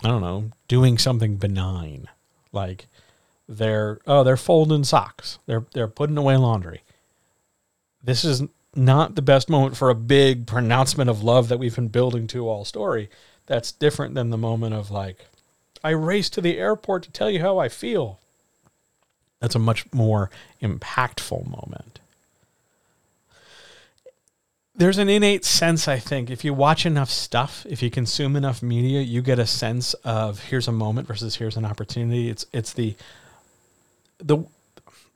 I 0.03 0.07
don't 0.07 0.21
know, 0.21 0.51
doing 0.67 0.97
something 0.97 1.35
benign. 1.35 2.07
Like 2.53 2.87
they're, 3.47 3.99
oh, 4.07 4.23
they're 4.23 4.37
folding 4.37 4.85
socks, 4.85 5.37
they're, 5.45 5.65
they're 5.73 5.87
putting 5.87 6.17
away 6.17 6.37
laundry. 6.37 6.81
This 8.01 8.23
is 8.23 8.43
not 8.75 9.15
the 9.15 9.21
best 9.21 9.49
moment 9.49 9.77
for 9.77 9.89
a 9.89 9.95
big 9.95 10.47
pronouncement 10.47 11.09
of 11.09 11.23
love 11.23 11.49
that 11.49 11.59
we've 11.59 11.75
been 11.75 11.89
building 11.89 12.25
to 12.27 12.47
all 12.47 12.65
story. 12.65 13.09
That's 13.45 13.71
different 13.71 14.15
than 14.15 14.29
the 14.29 14.37
moment 14.37 14.73
of, 14.73 14.91
like, 14.91 15.25
I 15.83 15.89
race 15.89 16.29
to 16.31 16.41
the 16.41 16.57
airport 16.57 17.03
to 17.03 17.11
tell 17.11 17.29
you 17.29 17.41
how 17.41 17.57
I 17.59 17.69
feel. 17.69 18.19
That's 19.43 19.55
a 19.55 19.59
much 19.59 19.91
more 19.91 20.31
impactful 20.61 21.45
moment. 21.49 21.99
There's 24.73 24.97
an 24.97 25.09
innate 25.09 25.43
sense, 25.43 25.85
I 25.89 25.99
think, 25.99 26.31
if 26.31 26.45
you 26.45 26.53
watch 26.53 26.85
enough 26.85 27.09
stuff, 27.09 27.65
if 27.69 27.83
you 27.83 27.91
consume 27.91 28.37
enough 28.37 28.63
media, 28.63 29.01
you 29.01 29.21
get 29.21 29.39
a 29.39 29.45
sense 29.45 29.95
of 30.05 30.45
here's 30.45 30.69
a 30.69 30.71
moment 30.71 31.09
versus 31.09 31.35
here's 31.35 31.57
an 31.57 31.65
opportunity. 31.65 32.29
It's 32.29 32.45
it's 32.53 32.71
the 32.71 32.95
the 34.17 34.45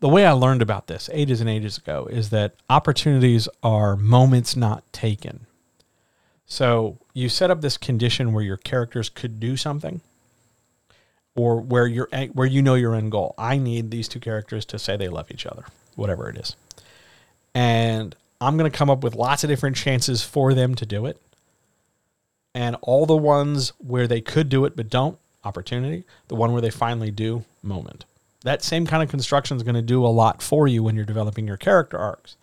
the 0.02 0.10
way 0.10 0.26
I 0.26 0.34
learned 0.34 0.62
about 0.62 0.88
this 0.88 1.10
ages 1.14 1.40
and 1.40 1.50
ages 1.50 1.78
ago 1.78 2.06
is 2.12 2.30
that 2.32 2.56
opportunities 2.70 3.48
are 3.64 3.96
moments 3.96 4.58
not 4.58 4.84
taken. 4.92 5.46
So 6.46 6.98
you 7.14 7.30
set 7.30 7.50
up 7.50 7.62
this 7.62 7.78
condition 7.78 8.34
where 8.34 8.44
your 8.44 8.58
characters 8.58 9.08
could 9.08 9.40
do 9.40 9.56
something, 9.56 10.02
or 11.38 11.62
where 11.62 11.88
you're 11.88 12.10
eh, 12.12 12.28
where 12.34 12.48
you 12.48 12.62
know 12.62 12.76
your 12.76 12.94
end 12.96 13.12
goal. 13.12 13.34
I 13.38 13.58
need 13.58 13.92
these 13.92 14.10
two 14.10 14.20
characters 14.20 14.66
to 14.66 14.80
say 14.80 14.98
they 14.98 15.08
love 15.08 15.32
each 15.32 15.46
other, 15.46 15.64
whatever 15.96 16.30
it 16.30 16.38
is, 16.38 16.58
and 17.56 18.14
I'm 18.42 18.58
going 18.58 18.70
to 18.70 18.78
come 18.78 18.90
up 18.90 19.04
with 19.04 19.16
lots 19.16 19.46
of 19.46 19.50
different 19.50 19.78
chances 19.78 20.24
for 20.24 20.54
them 20.54 20.76
to 20.76 20.86
do 20.86 21.06
it, 21.06 21.22
and 22.54 22.76
all 22.82 23.06
the 23.06 23.16
ones 23.16 23.72
where 23.78 24.08
they 24.08 24.20
could 24.20 24.50
do 24.50 24.66
it 24.66 24.76
but 24.76 24.90
don't 24.90 25.18
opportunity. 25.46 26.04
The 26.28 26.36
one 26.36 26.52
where 26.52 26.62
they 26.62 26.72
finally 26.72 27.12
do 27.12 27.46
moment. 27.64 28.04
That 28.44 28.64
same 28.64 28.86
kind 28.86 29.02
of 29.02 29.10
construction 29.10 29.58
is 29.58 29.64
going 29.64 29.76
to 29.76 29.82
do 29.82 30.06
a 30.06 30.08
lot 30.08 30.42
for 30.42 30.68
you 30.68 30.84
when 30.84 30.96
you're 30.96 31.06
developing 31.06 31.48
your 31.48 31.58
character 31.58 31.98
arcs, 31.98 32.36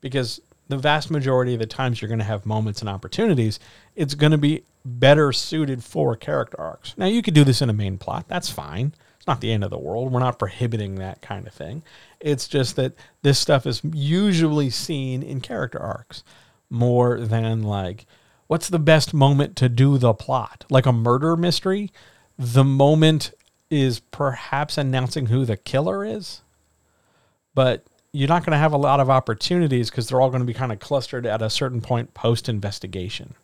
because 0.00 0.40
the 0.70 0.78
vast 0.78 1.10
majority 1.10 1.54
of 1.54 1.60
the 1.60 1.66
times 1.66 2.00
you're 2.00 2.08
going 2.08 2.20
to 2.20 2.24
have 2.24 2.46
moments 2.46 2.80
and 2.80 2.88
opportunities, 2.88 3.58
it's 3.96 4.14
going 4.14 4.32
to 4.32 4.38
be 4.38 4.64
better 4.84 5.32
suited 5.32 5.84
for 5.84 6.16
character 6.16 6.58
arcs. 6.58 6.94
Now, 6.96 7.06
you 7.06 7.22
could 7.22 7.34
do 7.34 7.44
this 7.44 7.60
in 7.60 7.68
a 7.68 7.74
main 7.74 7.98
plot. 7.98 8.26
That's 8.28 8.48
fine. 8.48 8.94
It's 9.16 9.26
not 9.26 9.40
the 9.40 9.52
end 9.52 9.64
of 9.64 9.70
the 9.70 9.78
world. 9.78 10.10
We're 10.10 10.20
not 10.20 10.38
prohibiting 10.38 10.94
that 10.94 11.20
kind 11.20 11.46
of 11.46 11.52
thing. 11.52 11.82
It's 12.20 12.48
just 12.48 12.76
that 12.76 12.94
this 13.22 13.38
stuff 13.38 13.66
is 13.66 13.82
usually 13.84 14.70
seen 14.70 15.22
in 15.22 15.40
character 15.40 15.78
arcs 15.78 16.24
more 16.70 17.20
than 17.20 17.62
like, 17.62 18.06
what's 18.46 18.68
the 18.68 18.78
best 18.78 19.12
moment 19.12 19.56
to 19.56 19.68
do 19.68 19.98
the 19.98 20.14
plot? 20.14 20.64
Like 20.70 20.86
a 20.86 20.92
murder 20.92 21.36
mystery, 21.36 21.90
the 22.38 22.64
moment 22.64 23.32
is 23.68 24.00
perhaps 24.00 24.78
announcing 24.78 25.26
who 25.26 25.44
the 25.44 25.56
killer 25.56 26.04
is. 26.04 26.40
But 27.54 27.84
you're 28.12 28.28
not 28.28 28.44
going 28.44 28.52
to 28.52 28.58
have 28.58 28.72
a 28.72 28.78
lot 28.78 29.00
of 29.00 29.08
opportunities 29.08 29.90
because 29.90 30.08
they're 30.08 30.20
all 30.20 30.30
going 30.30 30.40
to 30.40 30.46
be 30.46 30.54
kind 30.54 30.72
of 30.72 30.80
clustered 30.80 31.26
at 31.26 31.42
a 31.42 31.50
certain 31.50 31.80
point 31.80 32.14
post 32.14 32.48
investigation. 32.48 33.34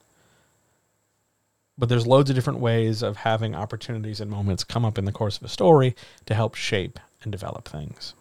But 1.79 1.89
there's 1.89 2.07
loads 2.07 2.31
of 2.31 2.37
different 2.37 2.59
ways 2.59 3.03
of 3.03 3.19
having 3.19 3.55
opportunities 3.55 4.21
and 4.21 4.31
moments 4.31 4.65
come 4.65 4.85
up 4.85 4.99
in 4.99 5.05
the 5.05 5.13
course 5.13 5.37
of 5.37 5.43
a 5.45 5.49
story 5.49 5.95
to 6.25 6.35
help 6.35 6.55
shape 6.55 6.99
and 7.23 7.31
develop 7.31 7.69
things. 7.69 8.15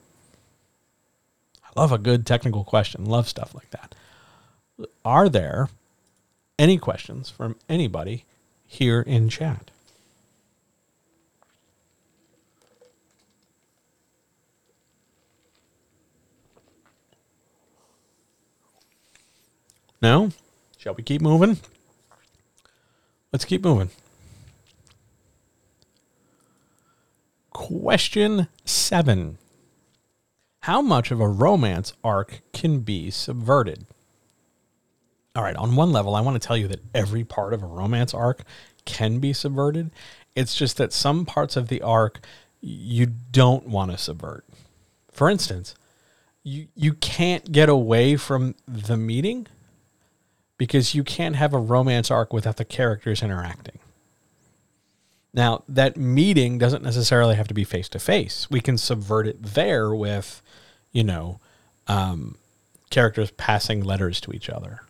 I 1.63 1.79
love 1.79 1.91
a 1.91 1.97
good 1.97 2.25
technical 2.25 2.63
question, 2.63 3.05
love 3.05 3.29
stuff 3.29 3.55
like 3.55 3.69
that. 3.71 3.95
Are 5.03 5.29
there 5.29 5.69
any 6.59 6.77
questions 6.77 7.29
from 7.29 7.55
anybody 7.69 8.25
here 8.67 9.01
in 9.01 9.29
chat? 9.29 9.71
No? 20.05 20.29
Shall 20.77 20.93
we 20.93 21.01
keep 21.01 21.19
moving? 21.19 21.57
Let's 23.33 23.43
keep 23.43 23.63
moving. 23.63 23.89
Question 27.49 28.47
seven 28.65 29.39
How 30.59 30.83
much 30.83 31.09
of 31.09 31.19
a 31.19 31.27
romance 31.27 31.93
arc 32.03 32.41
can 32.53 32.81
be 32.81 33.09
subverted? 33.09 33.87
All 35.35 35.41
right, 35.41 35.55
on 35.55 35.75
one 35.75 35.91
level, 35.91 36.13
I 36.13 36.21
want 36.21 36.39
to 36.39 36.47
tell 36.47 36.55
you 36.55 36.67
that 36.67 36.83
every 36.93 37.23
part 37.23 37.51
of 37.51 37.63
a 37.63 37.65
romance 37.65 38.13
arc 38.13 38.43
can 38.85 39.17
be 39.17 39.33
subverted. 39.33 39.89
It's 40.35 40.53
just 40.53 40.77
that 40.77 40.93
some 40.93 41.25
parts 41.25 41.57
of 41.57 41.67
the 41.67 41.81
arc 41.81 42.19
you 42.61 43.07
don't 43.07 43.67
want 43.67 43.89
to 43.89 43.97
subvert. 43.97 44.45
For 45.11 45.31
instance, 45.31 45.73
you 46.43 46.67
you 46.75 46.93
can't 46.93 47.51
get 47.51 47.69
away 47.69 48.17
from 48.17 48.53
the 48.67 48.97
meeting 48.97 49.47
because 50.57 50.95
you 50.95 51.03
can't 51.03 51.35
have 51.35 51.53
a 51.53 51.59
romance 51.59 52.09
arc 52.09 52.31
without 52.33 52.57
the 52.57 52.65
characters 52.65 53.21
interacting. 53.21 53.79
Now, 55.33 55.63
that 55.67 55.97
meeting 55.97 56.57
doesn't 56.57 56.83
necessarily 56.83 57.35
have 57.35 57.49
to 57.49 57.53
be 57.53 57.65
face 57.65 57.89
to 57.89 57.99
face. 57.99 58.47
We 58.49 58.61
can 58.61 58.77
subvert 58.77 59.27
it 59.27 59.43
there 59.43 59.93
with, 59.93 60.41
you 60.93 61.03
know, 61.03 61.41
um, 61.87 62.37
characters 62.89 63.31
passing 63.31 63.83
letters 63.83 64.21
to 64.21 64.31
each 64.31 64.49
other. 64.49 64.81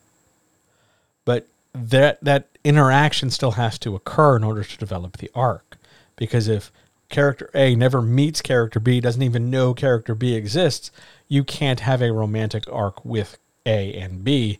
But 1.25 1.47
that 1.73 2.23
that 2.23 2.47
interaction 2.63 3.31
still 3.31 3.51
has 3.51 3.79
to 3.79 3.95
occur 3.95 4.35
in 4.35 4.43
order 4.43 4.63
to 4.63 4.77
develop 4.77 5.17
the 5.17 5.31
arc. 5.33 5.77
Because 6.15 6.47
if 6.47 6.71
character 7.09 7.49
A 7.55 7.75
never 7.75 8.01
meets 8.01 8.41
character 8.41 8.79
B, 8.79 9.01
doesn't 9.01 9.23
even 9.23 9.49
know 9.49 9.73
character 9.73 10.13
B 10.13 10.35
exists, 10.35 10.91
you 11.27 11.43
can't 11.43 11.79
have 11.79 12.03
a 12.03 12.13
romantic 12.13 12.65
arc 12.71 13.03
with 13.03 13.39
A 13.65 13.93
and 13.95 14.23
B 14.23 14.59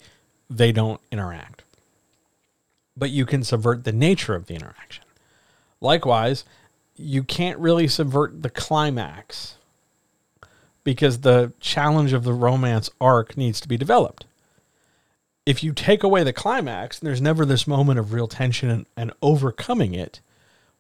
they 0.58 0.72
don't 0.72 1.02
interact. 1.12 1.64
But 2.98 3.10
you 3.10 3.26
can 3.26 3.44
subvert 3.44 3.84
the 3.84 3.92
nature 3.92 4.36
of 4.36 4.48
the 4.48 4.56
interaction. 4.56 5.04
Likewise, 5.82 6.46
you 6.96 7.24
can't 7.24 7.60
really 7.60 7.88
subvert 7.88 8.42
the 8.42 8.50
climax 8.50 9.56
because 10.84 11.20
the 11.22 11.52
challenge 11.60 12.14
of 12.14 12.24
the 12.24 12.34
romance 12.34 12.90
arc 13.02 13.36
needs 13.36 13.60
to 13.60 13.68
be 13.68 13.76
developed. 13.76 14.26
If 15.46 15.64
you 15.64 15.74
take 15.74 16.04
away 16.04 16.24
the 16.24 16.34
climax, 16.34 17.00
and 17.00 17.08
there's 17.08 17.22
never 17.22 17.46
this 17.46 17.68
moment 17.68 18.00
of 18.00 18.14
real 18.14 18.28
tension 18.28 18.70
and, 18.70 18.86
and 18.96 19.12
overcoming 19.22 19.94
it, 19.94 20.22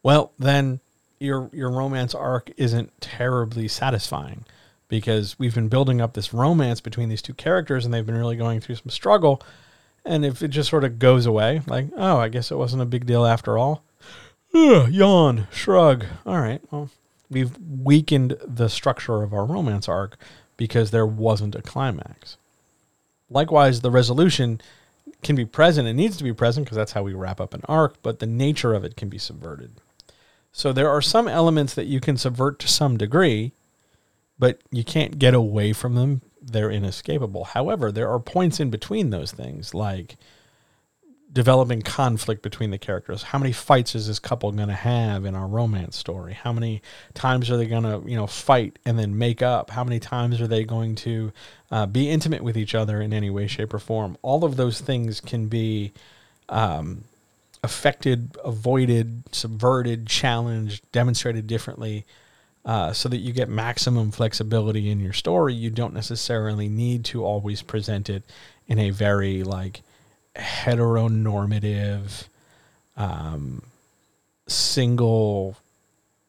well, 0.02 0.32
then 0.40 0.80
your 1.20 1.50
your 1.54 1.70
romance 1.70 2.14
arc 2.14 2.52
isn't 2.58 2.92
terribly 3.02 3.68
satisfying 3.68 4.46
because 4.88 5.38
we've 5.40 5.56
been 5.56 5.68
building 5.68 6.02
up 6.02 6.14
this 6.14 6.34
romance 6.34 6.82
between 6.82 7.10
these 7.10 7.22
two 7.22 7.34
characters 7.34 7.86
and 7.86 7.94
they've 7.94 8.06
been 8.06 8.18
really 8.18 8.36
going 8.36 8.60
through 8.60 8.76
some 8.76 8.90
struggle. 8.90 9.42
And 10.06 10.24
if 10.24 10.44
it 10.44 10.50
just 10.50 10.70
sort 10.70 10.84
of 10.84 11.00
goes 11.00 11.26
away, 11.26 11.62
like, 11.66 11.88
oh, 11.98 12.18
I 12.18 12.30
guess 12.30 12.52
it 12.52 12.58
wasn't 12.58 12.84
a 12.84 12.86
big 12.86 13.06
deal 13.06 13.26
after 13.26 13.58
all. 13.58 13.84
Ugh, 14.54 14.90
yawn, 14.92 15.48
shrug. 15.52 16.06
All 16.26 16.40
right, 16.40 16.62
well, 16.72 16.90
we've 17.30 17.58
weakened 17.60 18.38
the 18.46 18.70
structure 18.70 19.24
of 19.24 19.34
our 19.34 19.46
romance 19.46 19.90
arc 19.90 20.18
because 20.58 20.92
there 20.92 21.06
wasn't 21.06 21.56
a 21.56 21.62
climax. 21.62 22.38
Likewise, 23.30 23.82
the 23.82 23.92
resolution 23.92 24.62
can 25.24 25.36
be 25.36 25.46
present. 25.46 25.88
It 25.88 25.94
needs 25.94 26.18
to 26.18 26.24
be 26.24 26.34
present 26.34 26.66
because 26.66 26.78
that's 26.78 26.92
how 26.92 27.04
we 27.04 27.14
wrap 27.14 27.42
up 27.42 27.54
an 27.54 27.64
arc, 27.68 28.02
but 28.04 28.20
the 28.20 28.28
nature 28.28 28.74
of 28.74 28.84
it 28.84 28.96
can 28.96 29.10
be 29.10 29.18
subverted. 29.18 29.72
So 30.52 30.72
there 30.72 30.90
are 30.90 31.02
some 31.02 31.28
elements 31.28 31.74
that 31.74 31.88
you 31.88 32.00
can 32.00 32.16
subvert 32.16 32.60
to 32.60 32.68
some 32.68 32.96
degree, 32.96 33.52
but 34.38 34.60
you 34.72 34.84
can't 34.84 35.20
get 35.20 35.34
away 35.34 35.74
from 35.74 35.96
them. 35.96 36.22
They're 36.42 36.72
inescapable. 36.72 37.46
However, 37.46 37.92
there 37.92 38.10
are 38.10 38.20
points 38.20 38.60
in 38.60 38.70
between 38.70 39.10
those 39.10 39.32
things, 39.32 39.74
like 39.74 40.18
developing 41.36 41.82
conflict 41.82 42.42
between 42.42 42.72
the 42.72 42.78
characters. 42.78 43.24
How 43.24 43.38
many 43.38 43.52
fights 43.52 43.94
is 43.94 44.08
this 44.08 44.20
couple 44.20 44.52
going 44.54 44.70
to 44.70 44.74
have 44.74 45.26
in 45.26 45.36
our 45.36 45.48
romance 45.48 45.98
story? 45.98 46.34
How 46.34 46.54
many 46.54 46.82
times 47.14 47.52
are 47.52 47.58
they 47.58 47.66
going 47.66 47.84
to, 47.84 48.10
you 48.10 48.16
know, 48.16 48.26
fight 48.26 48.80
and 48.86 48.98
then 48.98 49.18
make 49.18 49.42
up? 49.42 49.70
How 49.70 49.84
many 49.84 50.00
times 50.00 50.40
are 50.40 50.48
they 50.48 50.64
going 50.64 50.96
to 50.96 51.34
uh, 51.72 51.88
be 51.88 52.10
intimate 52.10 52.42
with 52.42 52.58
each 52.58 52.74
other 52.74 53.02
in 53.02 53.12
any 53.12 53.30
way, 53.30 53.48
shape, 53.48 53.74
or 53.74 53.80
form? 53.80 54.18
All 54.22 54.46
of 54.46 54.56
those 54.56 54.80
things 54.80 55.20
can 55.20 55.48
be 55.48 55.92
um, 56.48 57.04
affected, 57.64 58.38
avoided, 58.46 59.24
subverted, 59.34 60.08
challenged, 60.08 60.90
demonstrated 60.94 61.48
differently. 61.48 62.06
Uh, 62.66 62.92
so 62.92 63.08
that 63.08 63.18
you 63.18 63.32
get 63.32 63.48
maximum 63.48 64.10
flexibility 64.10 64.90
in 64.90 65.00
your 65.00 65.14
story, 65.14 65.54
you 65.54 65.70
don't 65.70 65.94
necessarily 65.94 66.68
need 66.68 67.06
to 67.06 67.24
always 67.24 67.62
present 67.62 68.10
it 68.10 68.24
in 68.66 68.80
a 68.80 68.90
very 68.90 69.44
like 69.44 69.84
heteronormative, 70.36 72.28
um, 72.98 73.62
single, 74.48 75.58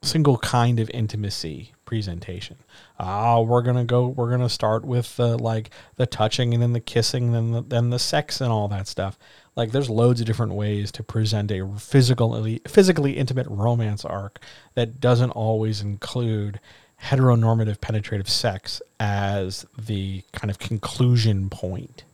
single 0.02 0.36
kind 0.36 0.78
of 0.78 0.90
intimacy 0.90 1.72
presentation. 1.86 2.56
Ah, 2.98 3.40
we're 3.40 3.62
gonna 3.62 3.84
go. 3.84 4.08
We're 4.08 4.30
gonna 4.30 4.50
start 4.50 4.84
with 4.84 5.16
the 5.16 5.38
like 5.38 5.70
the 5.96 6.06
touching, 6.06 6.52
and 6.52 6.62
then 6.62 6.74
the 6.74 6.80
kissing, 6.80 7.34
and 7.34 7.34
then 7.34 7.52
the, 7.52 7.62
then 7.62 7.90
the 7.90 7.98
sex, 7.98 8.42
and 8.42 8.52
all 8.52 8.68
that 8.68 8.88
stuff. 8.88 9.18
Like, 9.56 9.72
there's 9.72 9.90
loads 9.90 10.20
of 10.20 10.26
different 10.26 10.52
ways 10.52 10.92
to 10.92 11.02
present 11.02 11.50
a 11.50 11.66
physically 11.78 12.60
physically 12.68 13.16
intimate 13.16 13.46
romance 13.48 14.04
arc 14.04 14.38
that 14.74 15.00
doesn't 15.00 15.30
always 15.30 15.80
include 15.80 16.60
heteronormative 17.04 17.80
penetrative 17.80 18.28
sex 18.28 18.80
as 19.00 19.66
the 19.78 20.22
kind 20.32 20.50
of 20.50 20.58
conclusion 20.58 21.50
point 21.50 22.04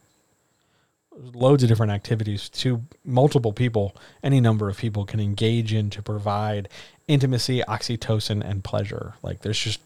loads 1.34 1.62
of 1.62 1.68
different 1.68 1.92
activities 1.92 2.48
to 2.48 2.82
multiple 3.04 3.52
people, 3.52 3.94
any 4.22 4.40
number 4.40 4.68
of 4.68 4.76
people 4.76 5.04
can 5.04 5.20
engage 5.20 5.72
in 5.72 5.90
to 5.90 6.02
provide 6.02 6.68
intimacy, 7.08 7.62
oxytocin, 7.68 8.42
and 8.42 8.64
pleasure. 8.64 9.14
Like 9.22 9.40
there's 9.40 9.58
just, 9.58 9.80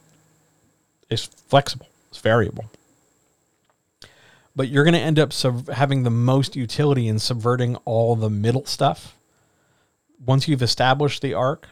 it's 1.10 1.24
flexible, 1.24 1.88
it's 2.10 2.20
variable. 2.20 2.66
But 4.56 4.68
you're 4.68 4.84
going 4.84 4.94
to 4.94 5.00
end 5.00 5.18
up 5.18 5.32
sub- 5.32 5.68
having 5.68 6.02
the 6.02 6.10
most 6.10 6.56
utility 6.56 7.06
in 7.06 7.18
subverting 7.18 7.76
all 7.84 8.16
the 8.16 8.30
middle 8.30 8.64
stuff. 8.64 9.16
Once 10.24 10.48
you've 10.48 10.62
established 10.62 11.22
the 11.22 11.34
arc, 11.34 11.68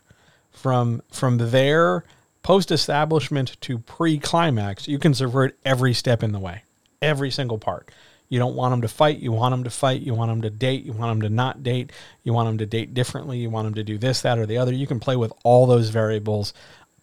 from 0.54 1.02
from 1.10 1.38
there 1.38 2.04
post 2.42 2.70
establishment 2.70 3.60
to 3.60 3.78
pre 3.78 4.18
climax, 4.18 4.86
you 4.86 4.98
can 4.98 5.12
subvert 5.12 5.58
every 5.64 5.92
step 5.92 6.22
in 6.22 6.32
the 6.32 6.38
way, 6.38 6.62
every 7.02 7.30
single 7.30 7.58
part. 7.58 7.90
You 8.28 8.38
don't 8.38 8.54
want 8.54 8.72
them 8.72 8.82
to 8.82 8.88
fight. 8.88 9.18
You 9.18 9.32
want 9.32 9.52
them 9.52 9.64
to 9.64 9.70
fight. 9.70 10.00
You 10.00 10.14
want 10.14 10.30
them 10.30 10.42
to 10.42 10.50
date. 10.50 10.84
You 10.84 10.92
want 10.92 11.10
them 11.10 11.28
to 11.28 11.34
not 11.34 11.62
date. 11.62 11.92
You 12.22 12.32
want 12.32 12.48
them 12.48 12.58
to 12.58 12.66
date 12.66 12.94
differently. 12.94 13.38
You 13.38 13.50
want 13.50 13.66
them 13.66 13.74
to 13.74 13.84
do 13.84 13.98
this, 13.98 14.22
that, 14.22 14.38
or 14.38 14.46
the 14.46 14.58
other. 14.58 14.72
You 14.72 14.86
can 14.86 14.98
play 14.98 15.16
with 15.16 15.32
all 15.42 15.66
those 15.66 15.90
variables, 15.90 16.54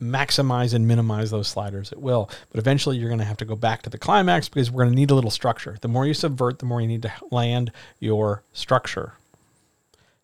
maximize 0.01 0.73
and 0.73 0.87
minimize 0.87 1.29
those 1.29 1.47
sliders 1.47 1.91
It 1.91 2.01
will. 2.01 2.29
But 2.51 2.59
eventually, 2.59 2.97
you're 2.97 3.09
going 3.09 3.19
to 3.19 3.25
have 3.25 3.37
to 3.37 3.45
go 3.45 3.55
back 3.55 3.83
to 3.83 3.89
the 3.89 3.97
climax 3.97 4.49
because 4.49 4.71
we're 4.71 4.83
going 4.83 4.93
to 4.93 4.99
need 4.99 5.11
a 5.11 5.15
little 5.15 5.31
structure. 5.31 5.77
The 5.81 5.87
more 5.87 6.05
you 6.05 6.13
subvert, 6.13 6.59
the 6.59 6.65
more 6.65 6.81
you 6.81 6.87
need 6.87 7.03
to 7.03 7.13
land 7.29 7.71
your 7.99 8.43
structure. 8.51 9.13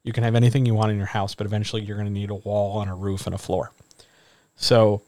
You 0.04 0.14
can 0.14 0.24
have 0.24 0.36
anything 0.36 0.66
you 0.66 0.74
want 0.74 0.92
in 0.92 0.98
your 0.98 1.06
house, 1.06 1.36
but 1.36 1.46
eventually, 1.46 1.84
you're 1.84 1.98
going 1.98 2.08
to 2.08 2.14
need 2.14 2.32
a 2.32 2.36
wall 2.36 2.82
and 2.82 2.90
a 2.90 2.96
roof 2.96 3.26
and 3.26 3.36
a 3.36 3.38
floor. 3.38 3.72
So 4.56 5.02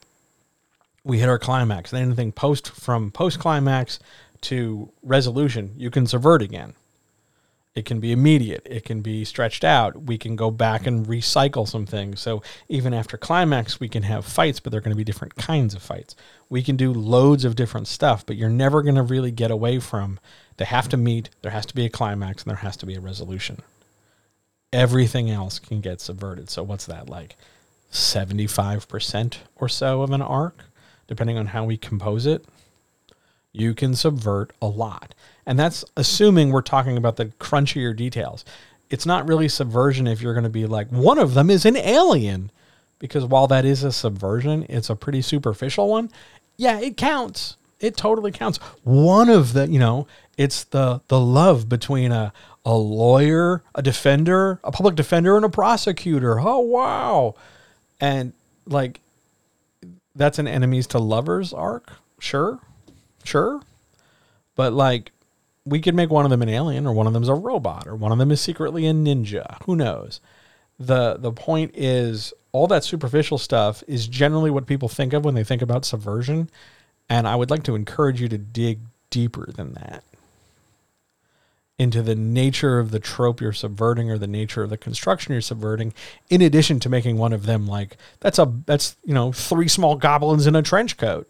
we 1.03 1.19
hit 1.19 1.29
our 1.29 1.39
climax. 1.39 1.91
Then 1.91 2.03
anything 2.03 2.31
post 2.31 2.69
from 2.69 3.11
post 3.11 3.39
climax 3.39 3.99
to 4.41 4.91
resolution, 5.03 5.73
you 5.75 5.89
can 5.89 6.05
subvert 6.05 6.41
again. 6.41 6.73
It 7.75 7.85
can 7.85 7.99
be 7.99 8.11
immediate. 8.11 8.65
It 8.65 8.83
can 8.83 9.01
be 9.01 9.23
stretched 9.23 9.63
out. 9.63 10.03
We 10.03 10.17
can 10.17 10.35
go 10.35 10.49
back 10.49 10.87
and 10.87 11.05
recycle 11.05 11.67
some 11.67 11.85
things. 11.85 12.19
So 12.19 12.41
even 12.67 12.93
after 12.93 13.15
climax, 13.15 13.79
we 13.79 13.87
can 13.87 14.03
have 14.03 14.25
fights, 14.25 14.59
but 14.59 14.71
they're 14.71 14.81
going 14.81 14.95
to 14.95 14.97
be 14.97 15.03
different 15.03 15.35
kinds 15.35 15.75
of 15.75 15.81
fights. 15.81 16.15
We 16.49 16.63
can 16.63 16.75
do 16.75 16.91
loads 16.91 17.45
of 17.45 17.55
different 17.55 17.87
stuff, 17.87 18.25
but 18.25 18.35
you're 18.35 18.49
never 18.49 18.81
going 18.81 18.95
to 18.95 19.03
really 19.03 19.31
get 19.31 19.51
away 19.51 19.79
from 19.79 20.19
they 20.57 20.65
have 20.65 20.89
to 20.89 20.97
meet, 20.97 21.29
there 21.41 21.51
has 21.51 21.65
to 21.67 21.75
be 21.75 21.85
a 21.85 21.89
climax, 21.89 22.43
and 22.43 22.49
there 22.49 22.57
has 22.57 22.75
to 22.77 22.85
be 22.85 22.95
a 22.95 22.99
resolution. 22.99 23.61
Everything 24.73 25.31
else 25.31 25.57
can 25.57 25.79
get 25.79 26.01
subverted. 26.01 26.49
So 26.49 26.63
what's 26.63 26.85
that 26.87 27.07
like? 27.09 27.37
75% 27.93 29.37
or 29.55 29.69
so 29.69 30.01
of 30.01 30.11
an 30.11 30.21
arc, 30.21 30.65
depending 31.07 31.37
on 31.37 31.47
how 31.47 31.63
we 31.63 31.77
compose 31.77 32.25
it 32.25 32.43
you 33.51 33.73
can 33.73 33.95
subvert 33.95 34.51
a 34.61 34.67
lot. 34.67 35.15
And 35.45 35.57
that's 35.57 35.83
assuming 35.97 36.51
we're 36.51 36.61
talking 36.61 36.97
about 36.97 37.15
the 37.15 37.25
crunchier 37.25 37.95
details. 37.95 38.45
It's 38.89 39.05
not 39.05 39.27
really 39.27 39.49
subversion 39.49 40.07
if 40.07 40.21
you're 40.21 40.33
going 40.33 40.43
to 40.43 40.49
be 40.49 40.65
like, 40.65 40.89
one 40.89 41.19
of 41.19 41.33
them 41.33 41.49
is 41.49 41.65
an 41.65 41.77
alien. 41.77 42.51
Because 42.99 43.25
while 43.25 43.47
that 43.47 43.65
is 43.65 43.83
a 43.83 43.91
subversion, 43.91 44.65
it's 44.67 44.89
a 44.89 44.95
pretty 44.95 45.21
superficial 45.21 45.89
one. 45.89 46.11
Yeah, 46.57 46.79
it 46.79 46.97
counts. 46.97 47.55
It 47.79 47.95
totally 47.95 48.31
counts. 48.31 48.57
One 48.83 49.29
of 49.29 49.53
the, 49.53 49.69
you 49.69 49.79
know, 49.79 50.05
it's 50.37 50.65
the 50.65 51.01
the 51.07 51.19
love 51.19 51.69
between 51.69 52.11
a 52.11 52.33
a 52.65 52.75
lawyer, 52.75 53.63
a 53.73 53.81
defender, 53.81 54.59
a 54.65 54.71
public 54.71 54.95
defender, 54.95 55.37
and 55.37 55.45
a 55.45 55.49
prosecutor. 55.49 56.41
Oh 56.41 56.59
wow. 56.59 57.35
And 58.01 58.33
like 58.65 58.99
that's 60.13 60.39
an 60.39 60.47
enemies 60.47 60.87
to 60.87 60.99
lovers 60.99 61.53
arc, 61.53 61.93
sure 62.19 62.59
Sure. 63.29 63.61
But 64.55 64.73
like 64.73 65.11
we 65.65 65.79
could 65.79 65.95
make 65.95 66.09
one 66.09 66.25
of 66.25 66.31
them 66.31 66.41
an 66.41 66.49
alien 66.49 66.87
or 66.87 66.93
one 66.93 67.05
of 67.05 67.13
them's 67.13 67.29
a 67.29 67.35
robot 67.35 67.87
or 67.87 67.95
one 67.95 68.11
of 68.11 68.17
them 68.17 68.31
is 68.31 68.41
secretly 68.41 68.87
a 68.87 68.93
ninja. 68.93 69.61
Who 69.65 69.75
knows? 69.75 70.19
The 70.79 71.17
the 71.17 71.31
point 71.31 71.71
is 71.75 72.33
all 72.51 72.67
that 72.67 72.83
superficial 72.83 73.37
stuff 73.37 73.83
is 73.87 74.07
generally 74.07 74.49
what 74.49 74.65
people 74.65 74.89
think 74.89 75.13
of 75.13 75.23
when 75.23 75.35
they 75.35 75.43
think 75.43 75.61
about 75.61 75.85
subversion. 75.85 76.49
And 77.07 77.27
I 77.27 77.35
would 77.35 77.51
like 77.51 77.63
to 77.63 77.75
encourage 77.75 78.19
you 78.19 78.27
to 78.29 78.37
dig 78.37 78.79
deeper 79.11 79.51
than 79.51 79.73
that 79.73 80.03
into 81.77 82.01
the 82.01 82.15
nature 82.15 82.79
of 82.79 82.91
the 82.91 82.99
trope 82.99 83.39
you're 83.39 83.53
subverting 83.53 84.11
or 84.11 84.17
the 84.17 84.27
nature 84.27 84.63
of 84.63 84.69
the 84.69 84.77
construction 84.77 85.31
you're 85.31 85.41
subverting 85.41 85.93
in 86.29 86.41
addition 86.41 86.79
to 86.79 86.89
making 86.89 87.17
one 87.17 87.31
of 87.31 87.45
them 87.45 87.65
like 87.65 87.95
that's 88.19 88.37
a 88.37 88.51
that's 88.65 88.97
you 89.05 89.13
know 89.13 89.31
three 89.31 89.67
small 89.67 89.95
goblins 89.95 90.45
in 90.45 90.55
a 90.55 90.61
trench 90.61 90.97
coat 90.97 91.28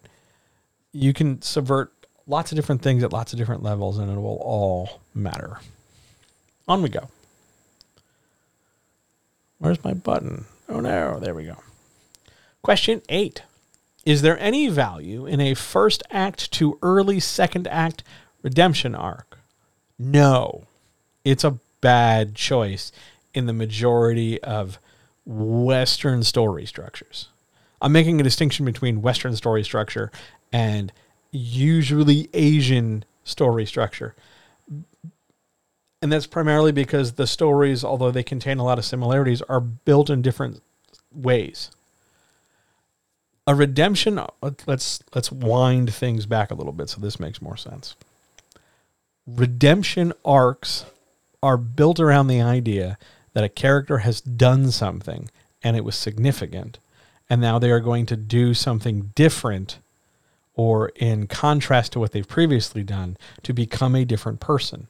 you 0.92 1.14
can 1.14 1.42
subvert 1.42 1.94
lots 2.28 2.52
of 2.52 2.56
different 2.56 2.82
things 2.82 3.04
at 3.04 3.14
lots 3.14 3.34
of 3.34 3.40
different 3.40 3.64
levels 3.64 3.98
and 3.98 4.12
it 4.12 4.16
will 4.16 4.38
all 4.42 5.02
matter. 5.14 5.60
On 6.68 6.82
we 6.82 6.90
go. 6.90 7.10
Where's 9.58 9.84
my 9.84 9.94
button? 9.94 10.46
Oh 10.70 10.80
no, 10.80 11.20
there 11.20 11.34
we 11.34 11.46
go. 11.46 11.58
Question 12.62 13.02
eight 13.10 13.44
Is 14.06 14.22
there 14.22 14.40
any 14.40 14.68
value 14.68 15.26
in 15.26 15.42
a 15.42 15.54
first 15.54 16.04
act 16.12 16.52
to 16.54 16.78
early 16.82 17.20
second 17.20 17.68
act 17.68 18.04
redemption 18.42 18.96
arc? 18.96 19.40
No. 19.98 20.64
It's 21.26 21.44
a 21.44 21.60
bad 21.82 22.36
choice 22.36 22.92
in 23.34 23.46
the 23.46 23.54
majority 23.54 24.42
of 24.44 24.80
Western 25.26 26.24
story 26.24 26.66
structures. 26.66 27.28
I'm 27.82 27.92
making 27.92 28.20
a 28.20 28.24
distinction 28.24 28.66
between 28.66 29.02
Western 29.02 29.36
story 29.36 29.64
structure 29.64 30.12
and 30.52 30.92
usually 31.32 32.30
Asian 32.34 33.06
story 33.24 33.66
structure. 33.66 34.16
And 36.02 36.12
that's 36.12 36.28
primarily 36.28 36.72
because 36.72 37.14
the 37.14 37.28
stories, 37.28 37.84
although 37.84 38.12
they 38.12 38.24
contain 38.24 38.58
a 38.58 38.64
lot 38.64 38.80
of 38.80 38.86
similarities, 38.86 39.42
are 39.44 39.60
built 39.60 40.10
in 40.10 40.22
different 40.22 40.62
ways. 41.14 41.72
a 43.48 43.56
redemption 43.56 44.20
let's 44.68 45.02
let's 45.16 45.32
wind 45.32 45.92
things 45.92 46.28
back 46.28 46.52
a 46.52 46.54
little 46.54 46.72
bit 46.72 46.88
so 46.90 47.02
this 47.02 47.20
makes 47.20 47.42
more 47.42 47.58
sense 47.58 47.96
redemption 49.26 50.14
arcs 50.24 50.86
are 51.42 51.58
built 51.58 52.00
around 52.00 52.28
the 52.28 52.42
idea 52.42 52.98
that 53.34 53.44
a 53.44 53.50
character 53.50 54.00
has 54.00 54.22
done 54.22 54.72
something 54.72 55.30
and 55.64 55.76
it 55.76 55.84
was 55.84 55.96
significant 55.96 56.78
and 57.28 57.42
now 57.42 57.58
they 57.58 57.72
are 57.72 57.80
going 57.80 58.06
to 58.06 58.16
do 58.16 58.54
something 58.54 59.12
different 59.16 59.80
or 60.60 60.90
in 60.96 61.28
contrast 61.28 61.94
to 61.94 62.00
what 62.00 62.12
they've 62.12 62.28
previously 62.28 62.84
done 62.84 63.16
to 63.44 63.54
become 63.54 63.96
a 63.96 64.04
different 64.04 64.40
person 64.40 64.88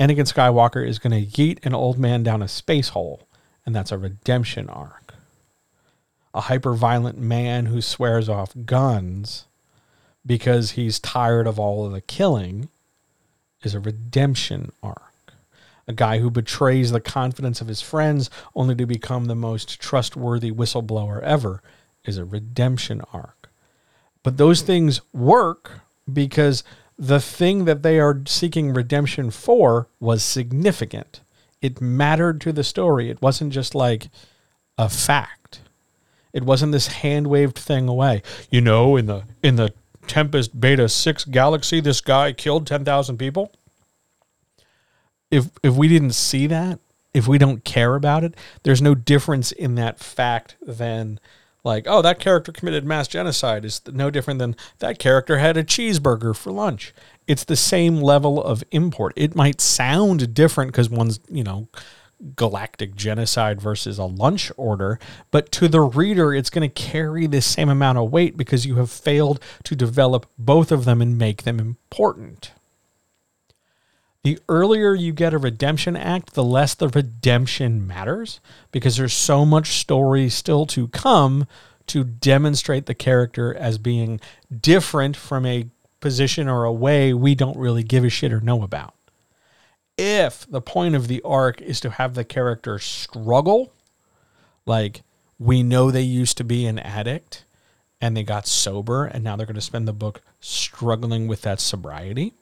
Anakin 0.00 0.26
Skywalker 0.26 0.86
is 0.86 0.98
going 0.98 1.12
to 1.12 1.30
yeet 1.30 1.64
an 1.64 1.72
old 1.72 1.98
man 1.98 2.24
down 2.24 2.42
a 2.42 2.48
space 2.48 2.88
hole, 2.88 3.28
and 3.64 3.74
that's 3.74 3.92
a 3.92 3.98
redemption 3.98 4.68
arc. 4.68 5.14
A 6.34 6.42
hyper 6.42 6.74
violent 6.74 7.16
man 7.16 7.66
who 7.66 7.80
swears 7.80 8.28
off 8.28 8.52
guns 8.66 9.44
because 10.26 10.72
he's 10.72 10.98
tired 10.98 11.46
of 11.46 11.60
all 11.60 11.86
of 11.86 11.92
the 11.92 12.00
killing 12.00 12.70
is 13.62 13.74
a 13.74 13.80
redemption 13.80 14.72
arc. 14.82 15.32
A 15.86 15.92
guy 15.92 16.18
who 16.18 16.30
betrays 16.30 16.90
the 16.90 17.00
confidence 17.00 17.60
of 17.60 17.68
his 17.68 17.80
friends 17.80 18.30
only 18.56 18.74
to 18.74 18.86
become 18.86 19.26
the 19.26 19.36
most 19.36 19.80
trustworthy 19.80 20.50
whistleblower 20.50 21.22
ever 21.22 21.62
is 22.04 22.18
a 22.18 22.24
redemption 22.24 23.00
arc. 23.12 23.43
But 24.24 24.38
those 24.38 24.62
things 24.62 25.00
work 25.12 25.82
because 26.12 26.64
the 26.98 27.20
thing 27.20 27.66
that 27.66 27.84
they 27.84 28.00
are 28.00 28.22
seeking 28.26 28.72
redemption 28.72 29.30
for 29.30 29.86
was 30.00 30.24
significant. 30.24 31.20
It 31.62 31.80
mattered 31.80 32.40
to 32.42 32.52
the 32.52 32.64
story. 32.64 33.10
It 33.10 33.22
wasn't 33.22 33.52
just 33.52 33.74
like 33.74 34.08
a 34.76 34.88
fact. 34.88 35.60
It 36.32 36.44
wasn't 36.44 36.72
this 36.72 36.88
hand 36.88 37.28
waved 37.28 37.56
thing 37.56 37.86
away. 37.86 38.22
You 38.50 38.60
know, 38.60 38.96
in 38.96 39.06
the 39.06 39.22
in 39.42 39.56
the 39.56 39.72
Tempest 40.06 40.60
Beta 40.60 40.88
6 40.88 41.24
galaxy, 41.26 41.80
this 41.80 42.00
guy 42.00 42.32
killed 42.32 42.66
10,000 42.66 43.16
people. 43.16 43.52
If 45.30 45.50
if 45.62 45.74
we 45.74 45.88
didn't 45.88 46.12
see 46.12 46.46
that, 46.48 46.80
if 47.12 47.28
we 47.28 47.38
don't 47.38 47.64
care 47.64 47.94
about 47.94 48.24
it, 48.24 48.34
there's 48.62 48.82
no 48.82 48.94
difference 48.94 49.52
in 49.52 49.74
that 49.76 50.00
fact 50.00 50.56
than 50.60 51.20
like, 51.64 51.86
oh, 51.88 52.02
that 52.02 52.20
character 52.20 52.52
committed 52.52 52.84
mass 52.84 53.08
genocide 53.08 53.64
is 53.64 53.80
no 53.90 54.10
different 54.10 54.38
than 54.38 54.54
that 54.78 54.98
character 54.98 55.38
had 55.38 55.56
a 55.56 55.64
cheeseburger 55.64 56.36
for 56.36 56.52
lunch. 56.52 56.94
It's 57.26 57.44
the 57.44 57.56
same 57.56 57.96
level 57.96 58.42
of 58.42 58.62
import. 58.70 59.14
It 59.16 59.34
might 59.34 59.60
sound 59.60 60.34
different 60.34 60.72
because 60.72 60.90
one's, 60.90 61.20
you 61.30 61.42
know, 61.42 61.68
galactic 62.36 62.94
genocide 62.94 63.60
versus 63.60 63.98
a 63.98 64.04
lunch 64.04 64.50
order, 64.56 64.98
but 65.30 65.50
to 65.52 65.68
the 65.68 65.80
reader, 65.80 66.34
it's 66.34 66.50
going 66.50 66.68
to 66.68 66.82
carry 66.82 67.26
the 67.26 67.42
same 67.42 67.68
amount 67.68 67.98
of 67.98 68.10
weight 68.10 68.36
because 68.36 68.66
you 68.66 68.76
have 68.76 68.90
failed 68.90 69.40
to 69.64 69.74
develop 69.74 70.26
both 70.38 70.70
of 70.70 70.84
them 70.84 71.02
and 71.02 71.18
make 71.18 71.42
them 71.42 71.58
important. 71.58 72.52
The 74.24 74.38
earlier 74.48 74.94
you 74.94 75.12
get 75.12 75.34
a 75.34 75.38
redemption 75.38 75.98
arc, 75.98 76.32
the 76.32 76.42
less 76.42 76.74
the 76.74 76.88
redemption 76.88 77.86
matters 77.86 78.40
because 78.72 78.96
there's 78.96 79.12
so 79.12 79.44
much 79.44 79.78
story 79.78 80.30
still 80.30 80.64
to 80.66 80.88
come 80.88 81.46
to 81.88 82.04
demonstrate 82.04 82.86
the 82.86 82.94
character 82.94 83.54
as 83.54 83.76
being 83.76 84.18
different 84.62 85.14
from 85.14 85.44
a 85.44 85.66
position 86.00 86.48
or 86.48 86.64
a 86.64 86.72
way 86.72 87.12
we 87.12 87.34
don't 87.34 87.58
really 87.58 87.82
give 87.82 88.02
a 88.02 88.08
shit 88.08 88.32
or 88.32 88.40
know 88.40 88.62
about. 88.62 88.94
If 89.98 90.46
the 90.50 90.62
point 90.62 90.94
of 90.94 91.06
the 91.06 91.20
arc 91.22 91.60
is 91.60 91.78
to 91.80 91.90
have 91.90 92.14
the 92.14 92.24
character 92.24 92.78
struggle, 92.78 93.74
like 94.64 95.02
we 95.38 95.62
know 95.62 95.90
they 95.90 96.00
used 96.00 96.38
to 96.38 96.44
be 96.44 96.64
an 96.64 96.78
addict 96.78 97.44
and 98.00 98.16
they 98.16 98.22
got 98.22 98.46
sober 98.46 99.04
and 99.04 99.22
now 99.22 99.36
they're 99.36 99.44
going 99.44 99.54
to 99.54 99.60
spend 99.60 99.86
the 99.86 99.92
book 99.92 100.22
struggling 100.40 101.28
with 101.28 101.42
that 101.42 101.60
sobriety 101.60 102.32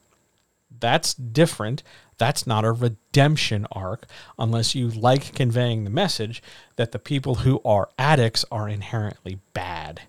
that's 0.79 1.13
different. 1.13 1.83
That's 2.17 2.47
not 2.47 2.65
a 2.65 2.71
redemption 2.71 3.67
arc 3.71 4.05
unless 4.37 4.75
you 4.75 4.89
like 4.89 5.35
conveying 5.35 5.83
the 5.83 5.89
message 5.89 6.41
that 6.75 6.91
the 6.91 6.99
people 6.99 7.35
who 7.35 7.61
are 7.65 7.89
addicts 7.97 8.45
are 8.51 8.69
inherently 8.69 9.39
bad. 9.53 10.01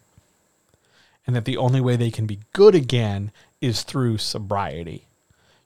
And 1.27 1.35
that 1.35 1.47
the 1.47 1.57
only 1.57 1.81
way 1.81 1.97
they 1.97 2.11
can 2.11 2.27
be 2.27 2.41
good 2.53 2.75
again 2.75 3.33
is 3.61 3.83
through 3.83 4.19
sobriety. 4.19 5.07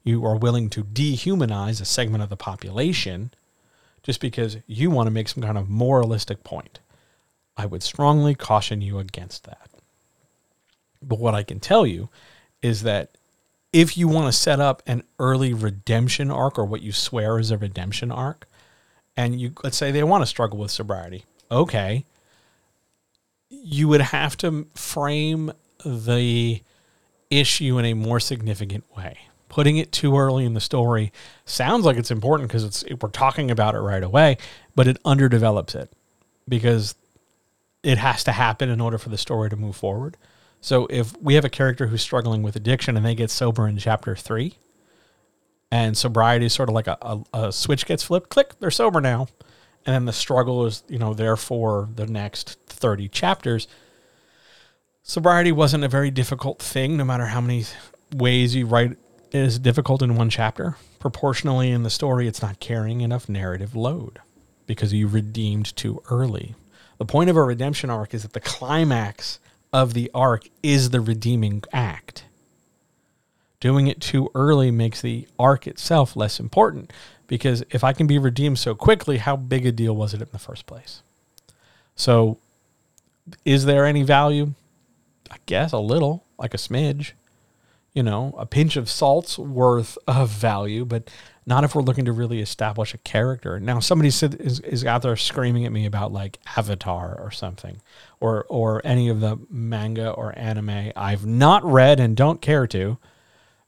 You 0.04 0.24
are 0.24 0.36
willing 0.36 0.70
to 0.70 0.84
dehumanize 0.84 1.80
a 1.80 1.84
segment 1.84 2.22
of 2.22 2.28
the 2.28 2.36
population 2.36 3.32
just 4.02 4.20
because 4.20 4.58
you 4.66 4.90
want 4.90 5.06
to 5.08 5.10
make 5.10 5.28
some 5.28 5.42
kind 5.42 5.58
of 5.58 5.68
moralistic 5.68 6.44
point. 6.44 6.78
I 7.56 7.66
would 7.66 7.82
strongly 7.82 8.34
caution 8.34 8.80
you 8.80 8.98
against 9.00 9.44
that. 9.44 9.68
But 11.02 11.18
what 11.18 11.34
I 11.34 11.42
can 11.42 11.60
tell 11.60 11.86
you 11.86 12.08
is 12.62 12.84
that 12.84 13.10
if 13.72 13.96
you 13.96 14.08
want 14.08 14.26
to 14.26 14.38
set 14.38 14.60
up 14.60 14.82
an 14.86 15.02
early 15.18 15.52
redemption 15.52 16.30
arc 16.30 16.58
or 16.58 16.64
what 16.64 16.82
you 16.82 16.92
swear 16.92 17.38
is 17.38 17.50
a 17.50 17.58
redemption 17.58 18.10
arc, 18.10 18.46
and 19.16 19.40
you 19.40 19.52
let's 19.62 19.76
say 19.76 19.90
they 19.90 20.02
want 20.02 20.22
to 20.22 20.26
struggle 20.26 20.58
with 20.58 20.70
sobriety, 20.70 21.24
okay, 21.50 22.04
you 23.50 23.88
would 23.88 24.00
have 24.00 24.36
to 24.38 24.66
frame 24.74 25.52
the 25.84 26.62
issue 27.30 27.78
in 27.78 27.84
a 27.84 27.94
more 27.94 28.20
significant 28.20 28.84
way. 28.96 29.18
Putting 29.48 29.78
it 29.78 29.92
too 29.92 30.16
early 30.16 30.44
in 30.44 30.54
the 30.54 30.60
story 30.60 31.12
sounds 31.44 31.84
like 31.84 31.96
it's 31.96 32.10
important 32.10 32.48
because 32.48 32.64
it's 32.64 32.84
we're 33.00 33.08
talking 33.08 33.50
about 33.50 33.74
it 33.74 33.80
right 33.80 34.02
away, 34.02 34.36
but 34.74 34.86
it 34.86 35.02
underdevelops 35.04 35.74
it 35.74 35.90
because 36.48 36.94
it 37.82 37.98
has 37.98 38.24
to 38.24 38.32
happen 38.32 38.68
in 38.68 38.80
order 38.80 38.98
for 38.98 39.08
the 39.08 39.18
story 39.18 39.50
to 39.50 39.56
move 39.56 39.76
forward. 39.76 40.16
So 40.60 40.86
if 40.90 41.16
we 41.20 41.34
have 41.34 41.44
a 41.44 41.50
character 41.50 41.86
who's 41.86 42.02
struggling 42.02 42.42
with 42.42 42.56
addiction 42.56 42.96
and 42.96 43.06
they 43.06 43.14
get 43.14 43.30
sober 43.30 43.68
in 43.68 43.78
chapter 43.78 44.16
three, 44.16 44.58
and 45.70 45.96
sobriety 45.96 46.46
is 46.46 46.52
sort 46.52 46.68
of 46.68 46.74
like 46.74 46.86
a, 46.86 46.98
a, 47.02 47.24
a, 47.34 47.52
switch 47.52 47.86
gets 47.86 48.02
flipped, 48.02 48.30
click, 48.30 48.58
they're 48.58 48.70
sober 48.70 49.00
now. 49.00 49.28
And 49.84 49.94
then 49.94 50.04
the 50.06 50.12
struggle 50.12 50.66
is, 50.66 50.82
you 50.88 50.98
know, 50.98 51.14
there 51.14 51.36
for 51.36 51.88
the 51.94 52.06
next 52.06 52.58
30 52.66 53.08
chapters. 53.08 53.68
Sobriety 55.02 55.52
wasn't 55.52 55.84
a 55.84 55.88
very 55.88 56.10
difficult 56.10 56.60
thing, 56.60 56.96
no 56.96 57.04
matter 57.04 57.26
how 57.26 57.40
many 57.40 57.64
ways 58.14 58.54
you 58.54 58.66
write 58.66 58.92
it 58.92 58.98
is 59.30 59.58
difficult 59.58 60.02
in 60.02 60.16
one 60.16 60.30
chapter. 60.30 60.76
Proportionally 60.98 61.70
in 61.70 61.82
the 61.82 61.90
story, 61.90 62.26
it's 62.26 62.42
not 62.42 62.60
carrying 62.60 63.02
enough 63.02 63.28
narrative 63.28 63.76
load 63.76 64.20
because 64.66 64.92
you 64.92 65.06
redeemed 65.06 65.76
too 65.76 66.02
early. 66.10 66.54
The 66.98 67.04
point 67.04 67.30
of 67.30 67.36
a 67.36 67.42
redemption 67.42 67.90
arc 67.90 68.14
is 68.14 68.22
that 68.22 68.32
the 68.32 68.40
climax 68.40 69.38
of 69.72 69.94
the 69.94 70.10
arc 70.14 70.48
is 70.62 70.90
the 70.90 71.00
redeeming 71.00 71.62
act. 71.72 72.24
Doing 73.60 73.86
it 73.88 74.00
too 74.00 74.30
early 74.34 74.70
makes 74.70 75.00
the 75.00 75.26
arc 75.38 75.66
itself 75.66 76.16
less 76.16 76.38
important 76.38 76.92
because 77.26 77.62
if 77.70 77.84
I 77.84 77.92
can 77.92 78.06
be 78.06 78.18
redeemed 78.18 78.58
so 78.58 78.74
quickly, 78.74 79.18
how 79.18 79.36
big 79.36 79.66
a 79.66 79.72
deal 79.72 79.94
was 79.94 80.14
it 80.14 80.22
in 80.22 80.28
the 80.32 80.38
first 80.38 80.66
place? 80.66 81.02
So, 81.94 82.38
is 83.44 83.64
there 83.64 83.84
any 83.84 84.02
value? 84.02 84.54
I 85.30 85.36
guess 85.46 85.72
a 85.72 85.78
little, 85.78 86.24
like 86.38 86.54
a 86.54 86.58
smidge. 86.58 87.12
You 87.92 88.02
know, 88.02 88.34
a 88.38 88.46
pinch 88.46 88.76
of 88.76 88.88
salt's 88.88 89.38
worth 89.38 89.98
of 90.06 90.30
value, 90.30 90.84
but 90.84 91.10
not 91.48 91.64
if 91.64 91.74
we're 91.74 91.82
looking 91.82 92.04
to 92.04 92.12
really 92.12 92.40
establish 92.40 92.92
a 92.92 92.98
character. 92.98 93.58
Now, 93.58 93.80
somebody 93.80 94.10
said, 94.10 94.34
is, 94.34 94.60
is 94.60 94.84
out 94.84 95.00
there 95.00 95.16
screaming 95.16 95.64
at 95.64 95.72
me 95.72 95.86
about 95.86 96.12
like 96.12 96.38
Avatar 96.56 97.18
or 97.18 97.30
something, 97.30 97.80
or 98.20 98.44
or 98.50 98.82
any 98.84 99.08
of 99.08 99.20
the 99.20 99.38
manga 99.50 100.10
or 100.10 100.38
anime 100.38 100.92
I've 100.94 101.24
not 101.24 101.64
read 101.64 102.00
and 102.00 102.14
don't 102.14 102.42
care 102.42 102.66
to. 102.66 102.98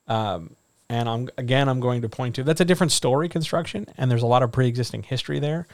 Um, 0.07 0.57
and 0.91 1.09
I'm 1.09 1.29
again, 1.39 1.71
I'm 1.71 1.81
going 1.81 2.03
to 2.03 2.09
point 2.11 2.35
to 2.35 2.45
that's 2.45 2.61
a 2.61 2.67
different 2.67 2.93
story 2.93 3.31
construction, 3.31 3.87
and 3.97 4.11
there's 4.11 4.23
a 4.23 4.27
lot 4.27 4.43
of 4.43 4.53
pre-existing 4.53 5.05
history 5.05 5.41
there. 5.41 5.67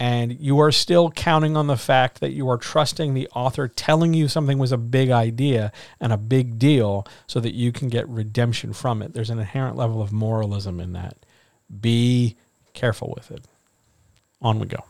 And 0.00 0.38
you 0.38 0.60
are 0.60 0.70
still 0.70 1.10
counting 1.10 1.56
on 1.56 1.66
the 1.66 1.76
fact 1.76 2.20
that 2.20 2.30
you 2.30 2.48
are 2.48 2.56
trusting 2.56 3.14
the 3.14 3.26
author 3.34 3.66
telling 3.66 4.14
you 4.14 4.28
something 4.28 4.56
was 4.56 4.70
a 4.70 4.78
big 4.78 5.10
idea 5.10 5.72
and 6.00 6.12
a 6.12 6.16
big 6.16 6.56
deal 6.56 7.04
so 7.26 7.40
that 7.40 7.52
you 7.52 7.72
can 7.72 7.88
get 7.88 8.08
redemption 8.08 8.72
from 8.72 9.02
it. 9.02 9.12
There's 9.12 9.30
an 9.30 9.40
inherent 9.40 9.74
level 9.76 10.00
of 10.00 10.12
moralism 10.12 10.78
in 10.78 10.92
that. 10.92 11.16
Be 11.80 12.36
careful 12.74 13.12
with 13.16 13.30
it. 13.30 13.44
On 14.40 14.58
we 14.58 14.66
go. 14.66 14.84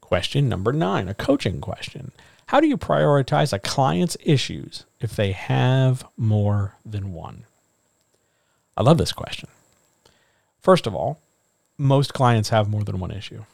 Question 0.00 0.48
number 0.48 0.72
nine, 0.72 1.08
a 1.08 1.14
coaching 1.14 1.60
question. 1.60 2.12
How 2.46 2.60
do 2.60 2.66
you 2.66 2.76
prioritize 2.76 3.52
a 3.52 3.58
client's 3.58 4.16
issues 4.24 4.84
if 5.00 5.14
they 5.14 5.32
have 5.32 6.04
more 6.16 6.74
than 6.84 7.12
one? 7.12 7.44
I 8.76 8.82
love 8.82 8.98
this 8.98 9.12
question. 9.12 9.48
First 10.60 10.86
of 10.86 10.94
all, 10.94 11.20
most 11.78 12.12
clients 12.12 12.48
have 12.48 12.68
more 12.68 12.82
than 12.82 12.98
one 12.98 13.10
issue. 13.10 13.44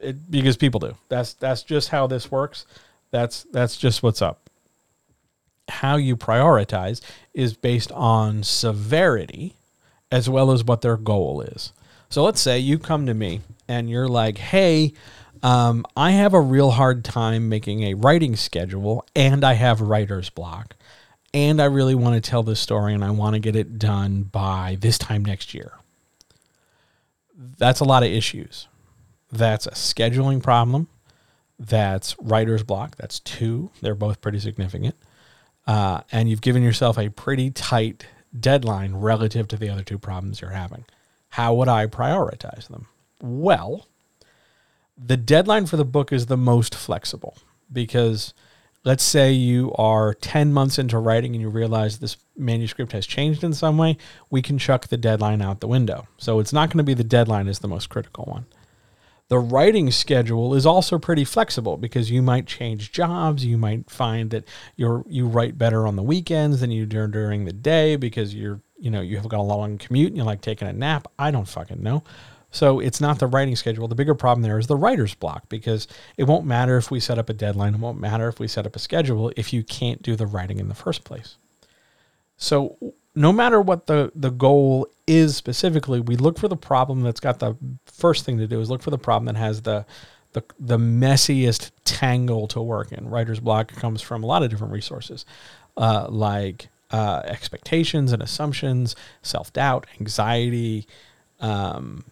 It, 0.00 0.30
because 0.30 0.56
people 0.56 0.80
do. 0.80 0.94
That's 1.08 1.34
that's 1.34 1.62
just 1.62 1.88
how 1.88 2.06
this 2.06 2.30
works. 2.30 2.66
That's 3.10 3.44
that's 3.52 3.76
just 3.76 4.02
what's 4.02 4.22
up. 4.22 4.48
How 5.68 5.96
you 5.96 6.16
prioritize 6.16 7.00
is 7.34 7.54
based 7.54 7.90
on 7.92 8.42
severity 8.42 9.54
as 10.10 10.28
well 10.28 10.50
as 10.50 10.64
what 10.64 10.80
their 10.80 10.96
goal 10.96 11.40
is. 11.40 11.72
So 12.08 12.24
let's 12.24 12.40
say 12.40 12.58
you 12.58 12.78
come 12.78 13.06
to 13.06 13.14
me 13.14 13.40
and 13.68 13.88
you're 13.88 14.08
like, 14.08 14.38
hey, 14.38 14.92
Um, 15.42 15.86
I 15.96 16.10
have 16.10 16.34
a 16.34 16.40
real 16.40 16.72
hard 16.72 17.02
time 17.02 17.48
making 17.48 17.82
a 17.84 17.94
writing 17.94 18.36
schedule, 18.36 19.06
and 19.16 19.42
I 19.42 19.54
have 19.54 19.80
writer's 19.80 20.28
block. 20.28 20.76
And 21.32 21.62
I 21.62 21.64
really 21.64 21.94
want 21.94 22.22
to 22.22 22.30
tell 22.30 22.42
this 22.42 22.60
story, 22.60 22.92
and 22.92 23.02
I 23.02 23.10
want 23.10 23.34
to 23.36 23.40
get 23.40 23.56
it 23.56 23.78
done 23.78 24.24
by 24.24 24.76
this 24.80 24.98
time 24.98 25.24
next 25.24 25.54
year. 25.54 25.72
That's 27.34 27.80
a 27.80 27.86
lot 27.86 28.02
of 28.02 28.10
issues. 28.10 28.68
That's 29.32 29.66
a 29.66 29.70
scheduling 29.70 30.42
problem. 30.42 30.88
That's 31.58 32.16
writer's 32.18 32.62
block. 32.62 32.96
That's 32.96 33.20
two. 33.20 33.70
They're 33.80 33.94
both 33.94 34.20
pretty 34.20 34.40
significant. 34.40 34.94
Uh, 35.66 36.02
and 36.12 36.28
you've 36.28 36.42
given 36.42 36.62
yourself 36.62 36.98
a 36.98 37.08
pretty 37.08 37.50
tight 37.50 38.06
deadline 38.38 38.94
relative 38.94 39.48
to 39.48 39.56
the 39.56 39.68
other 39.68 39.82
two 39.82 39.98
problems 39.98 40.40
you're 40.40 40.50
having. 40.50 40.84
How 41.30 41.54
would 41.54 41.68
I 41.68 41.86
prioritize 41.86 42.68
them? 42.68 42.86
Well, 43.22 43.86
the 44.96 45.16
deadline 45.16 45.66
for 45.66 45.76
the 45.76 45.84
book 45.84 46.12
is 46.12 46.26
the 46.26 46.36
most 46.36 46.74
flexible 46.74 47.36
because 47.72 48.34
let's 48.84 49.04
say 49.04 49.32
you 49.32 49.72
are 49.74 50.14
10 50.14 50.52
months 50.52 50.78
into 50.78 50.98
writing 50.98 51.34
and 51.34 51.40
you 51.40 51.48
realize 51.48 51.98
this 51.98 52.16
manuscript 52.36 52.92
has 52.92 53.06
changed 53.06 53.44
in 53.44 53.52
some 53.52 53.78
way, 53.78 53.96
we 54.30 54.42
can 54.42 54.58
chuck 54.58 54.88
the 54.88 54.96
deadline 54.96 55.42
out 55.42 55.60
the 55.60 55.68
window. 55.68 56.06
So 56.18 56.40
it's 56.40 56.52
not 56.52 56.68
going 56.68 56.78
to 56.78 56.84
be 56.84 56.94
the 56.94 57.04
deadline 57.04 57.48
is 57.48 57.58
the 57.58 57.68
most 57.68 57.88
critical 57.88 58.24
one. 58.24 58.46
The 59.30 59.38
writing 59.38 59.92
schedule 59.92 60.56
is 60.56 60.66
also 60.66 60.98
pretty 60.98 61.24
flexible 61.24 61.76
because 61.76 62.10
you 62.10 62.20
might 62.20 62.48
change 62.48 62.90
jobs. 62.90 63.44
You 63.44 63.56
might 63.56 63.88
find 63.88 64.30
that 64.30 64.42
you're 64.74 65.04
you 65.06 65.28
write 65.28 65.56
better 65.56 65.86
on 65.86 65.94
the 65.94 66.02
weekends 66.02 66.58
than 66.58 66.72
you 66.72 66.84
do 66.84 67.06
during 67.06 67.44
the 67.44 67.52
day 67.52 67.94
because 67.94 68.34
you're 68.34 68.60
you 68.76 68.90
know 68.90 69.00
you 69.00 69.18
have 69.18 69.28
got 69.28 69.38
a 69.38 69.42
long 69.42 69.78
commute 69.78 70.08
and 70.08 70.16
you 70.16 70.24
like 70.24 70.40
taking 70.40 70.66
a 70.66 70.72
nap. 70.72 71.06
I 71.16 71.30
don't 71.30 71.46
fucking 71.46 71.80
know. 71.80 72.02
So 72.50 72.80
it's 72.80 73.00
not 73.00 73.20
the 73.20 73.28
writing 73.28 73.54
schedule. 73.54 73.86
The 73.86 73.94
bigger 73.94 74.16
problem 74.16 74.42
there 74.42 74.58
is 74.58 74.66
the 74.66 74.74
writer's 74.74 75.14
block 75.14 75.48
because 75.48 75.86
it 76.16 76.24
won't 76.24 76.44
matter 76.44 76.76
if 76.76 76.90
we 76.90 76.98
set 76.98 77.16
up 77.16 77.28
a 77.28 77.32
deadline. 77.32 77.74
It 77.74 77.80
won't 77.80 78.00
matter 78.00 78.26
if 78.26 78.40
we 78.40 78.48
set 78.48 78.66
up 78.66 78.74
a 78.74 78.80
schedule 78.80 79.32
if 79.36 79.52
you 79.52 79.62
can't 79.62 80.02
do 80.02 80.16
the 80.16 80.26
writing 80.26 80.58
in 80.58 80.68
the 80.68 80.74
first 80.74 81.04
place. 81.04 81.36
So 82.36 82.94
no 83.14 83.32
matter 83.32 83.60
what 83.60 83.86
the, 83.86 84.12
the 84.14 84.30
goal 84.30 84.88
is 85.06 85.36
specifically, 85.36 86.00
we 86.00 86.16
look 86.16 86.38
for 86.38 86.48
the 86.48 86.56
problem 86.56 87.02
that's 87.02 87.20
got 87.20 87.38
the 87.40 87.56
first 87.86 88.24
thing 88.24 88.38
to 88.38 88.46
do 88.46 88.60
is 88.60 88.70
look 88.70 88.82
for 88.82 88.90
the 88.90 88.98
problem 88.98 89.26
that 89.26 89.38
has 89.38 89.62
the 89.62 89.84
the, 90.32 90.44
the 90.60 90.78
messiest 90.78 91.72
tangle 91.84 92.46
to 92.46 92.60
work 92.60 92.92
in. 92.92 93.08
Writer's 93.08 93.40
block 93.40 93.72
comes 93.72 94.00
from 94.00 94.22
a 94.22 94.26
lot 94.26 94.44
of 94.44 94.50
different 94.50 94.72
resources, 94.72 95.26
uh, 95.76 96.06
like 96.08 96.68
uh, 96.92 97.22
expectations 97.24 98.12
and 98.12 98.22
assumptions, 98.22 98.94
self 99.22 99.52
doubt, 99.52 99.86
anxiety, 99.98 100.86
um, 101.40 102.04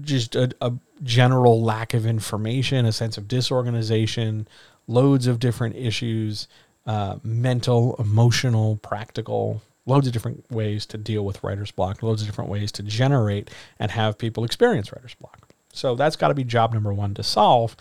just 0.00 0.34
a, 0.34 0.50
a 0.62 0.72
general 1.02 1.62
lack 1.62 1.92
of 1.92 2.06
information, 2.06 2.86
a 2.86 2.92
sense 2.92 3.18
of 3.18 3.28
disorganization, 3.28 4.48
loads 4.88 5.26
of 5.26 5.38
different 5.38 5.76
issues, 5.76 6.48
uh, 6.86 7.16
mental, 7.22 7.96
emotional, 7.98 8.76
practical, 8.76 9.60
loads 9.86 10.06
of 10.06 10.12
different 10.12 10.50
ways 10.50 10.86
to 10.86 10.98
deal 10.98 11.24
with 11.24 11.42
writer's 11.42 11.70
block, 11.70 12.02
loads 12.02 12.22
of 12.22 12.28
different 12.28 12.50
ways 12.50 12.70
to 12.72 12.82
generate 12.82 13.50
and 13.78 13.90
have 13.90 14.18
people 14.18 14.44
experience 14.44 14.92
writer's 14.92 15.14
block. 15.14 15.48
So 15.72 15.94
that's 15.94 16.16
got 16.16 16.28
to 16.28 16.34
be 16.34 16.44
job 16.44 16.72
number 16.72 16.92
one 16.92 17.14
to 17.14 17.22
solve. 17.22 17.76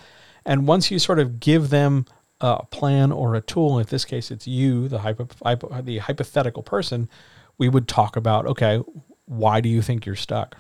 And 0.46 0.68
once 0.68 0.90
you 0.90 0.98
sort 0.98 1.20
of 1.20 1.40
give 1.40 1.70
them 1.70 2.06
a 2.40 2.66
plan 2.66 3.12
or 3.12 3.36
a 3.36 3.42
tool, 3.42 3.78
in 3.78 3.86
this 3.86 4.06
case 4.06 4.32
it's 4.32 4.48
you, 4.48 4.88
the, 4.88 5.00
hypo, 5.00 5.28
hypo, 5.44 5.82
the 5.82 6.00
hypothetical 6.00 6.64
person, 6.64 7.10
we 7.58 7.70
would 7.70 7.88
talk 7.88 8.16
about 8.16 8.48
okay, 8.48 8.82
why 9.26 9.62
do 9.62 9.70
you 9.70 9.82
think 9.82 10.06
you're 10.06 10.16
stuck? 10.16 10.58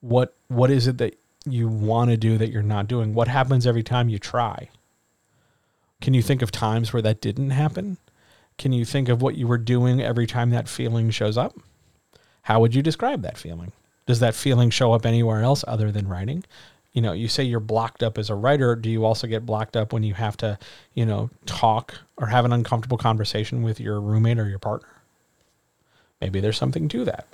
What 0.00 0.34
what 0.48 0.70
is 0.70 0.86
it 0.86 0.98
that 0.98 1.18
you 1.46 1.68
want 1.68 2.10
to 2.10 2.16
do 2.16 2.36
that 2.38 2.50
you're 2.50 2.62
not 2.62 2.88
doing? 2.88 3.14
What 3.14 3.28
happens 3.28 3.66
every 3.66 3.82
time 3.82 4.08
you 4.08 4.18
try? 4.18 4.68
Can 6.00 6.14
you 6.14 6.22
think 6.22 6.42
of 6.42 6.50
times 6.50 6.92
where 6.92 7.02
that 7.02 7.20
didn't 7.20 7.50
happen? 7.50 7.98
Can 8.58 8.72
you 8.72 8.84
think 8.84 9.08
of 9.08 9.22
what 9.22 9.36
you 9.36 9.46
were 9.46 9.58
doing 9.58 10.00
every 10.00 10.26
time 10.26 10.50
that 10.50 10.68
feeling 10.68 11.10
shows 11.10 11.36
up? 11.36 11.56
How 12.42 12.60
would 12.60 12.74
you 12.74 12.82
describe 12.82 13.22
that 13.22 13.38
feeling? 13.38 13.72
Does 14.06 14.20
that 14.20 14.34
feeling 14.34 14.70
show 14.70 14.92
up 14.92 15.06
anywhere 15.06 15.42
else 15.42 15.64
other 15.66 15.90
than 15.90 16.08
writing? 16.08 16.44
You 16.92 17.02
know, 17.02 17.12
you 17.12 17.26
say 17.26 17.42
you're 17.42 17.58
blocked 17.58 18.02
up 18.02 18.18
as 18.18 18.30
a 18.30 18.34
writer. 18.34 18.76
Do 18.76 18.88
you 18.88 19.04
also 19.04 19.26
get 19.26 19.46
blocked 19.46 19.76
up 19.76 19.92
when 19.92 20.02
you 20.04 20.14
have 20.14 20.36
to, 20.38 20.58
you 20.92 21.04
know, 21.04 21.30
talk 21.46 21.98
or 22.16 22.28
have 22.28 22.44
an 22.44 22.52
uncomfortable 22.52 22.98
conversation 22.98 23.62
with 23.62 23.80
your 23.80 24.00
roommate 24.00 24.38
or 24.38 24.48
your 24.48 24.60
partner? 24.60 24.88
Maybe 26.20 26.38
there's 26.40 26.58
something 26.58 26.88
to 26.88 27.04
that. 27.06 27.26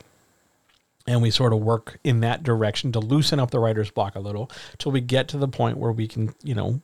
And 1.07 1.21
we 1.21 1.31
sort 1.31 1.53
of 1.53 1.61
work 1.61 1.99
in 2.05 2.21
that 2.21 2.43
direction 2.43 2.93
to 2.93 3.01
loosen 3.01 3.39
up 3.39 3.51
the 3.51 3.59
writer's 3.59 3.91
block 3.91 4.15
a 4.15 4.21
little 4.21 4.51
till 4.79 4.93
we 4.93 5.01
get 5.01 5.29
to 5.29 5.39
the 5.39 5.49
point 5.49 5.77
where 5.77 5.93
we 5.93 6.07
can, 6.07 6.35
you 6.43 6.55
know, 6.55 6.81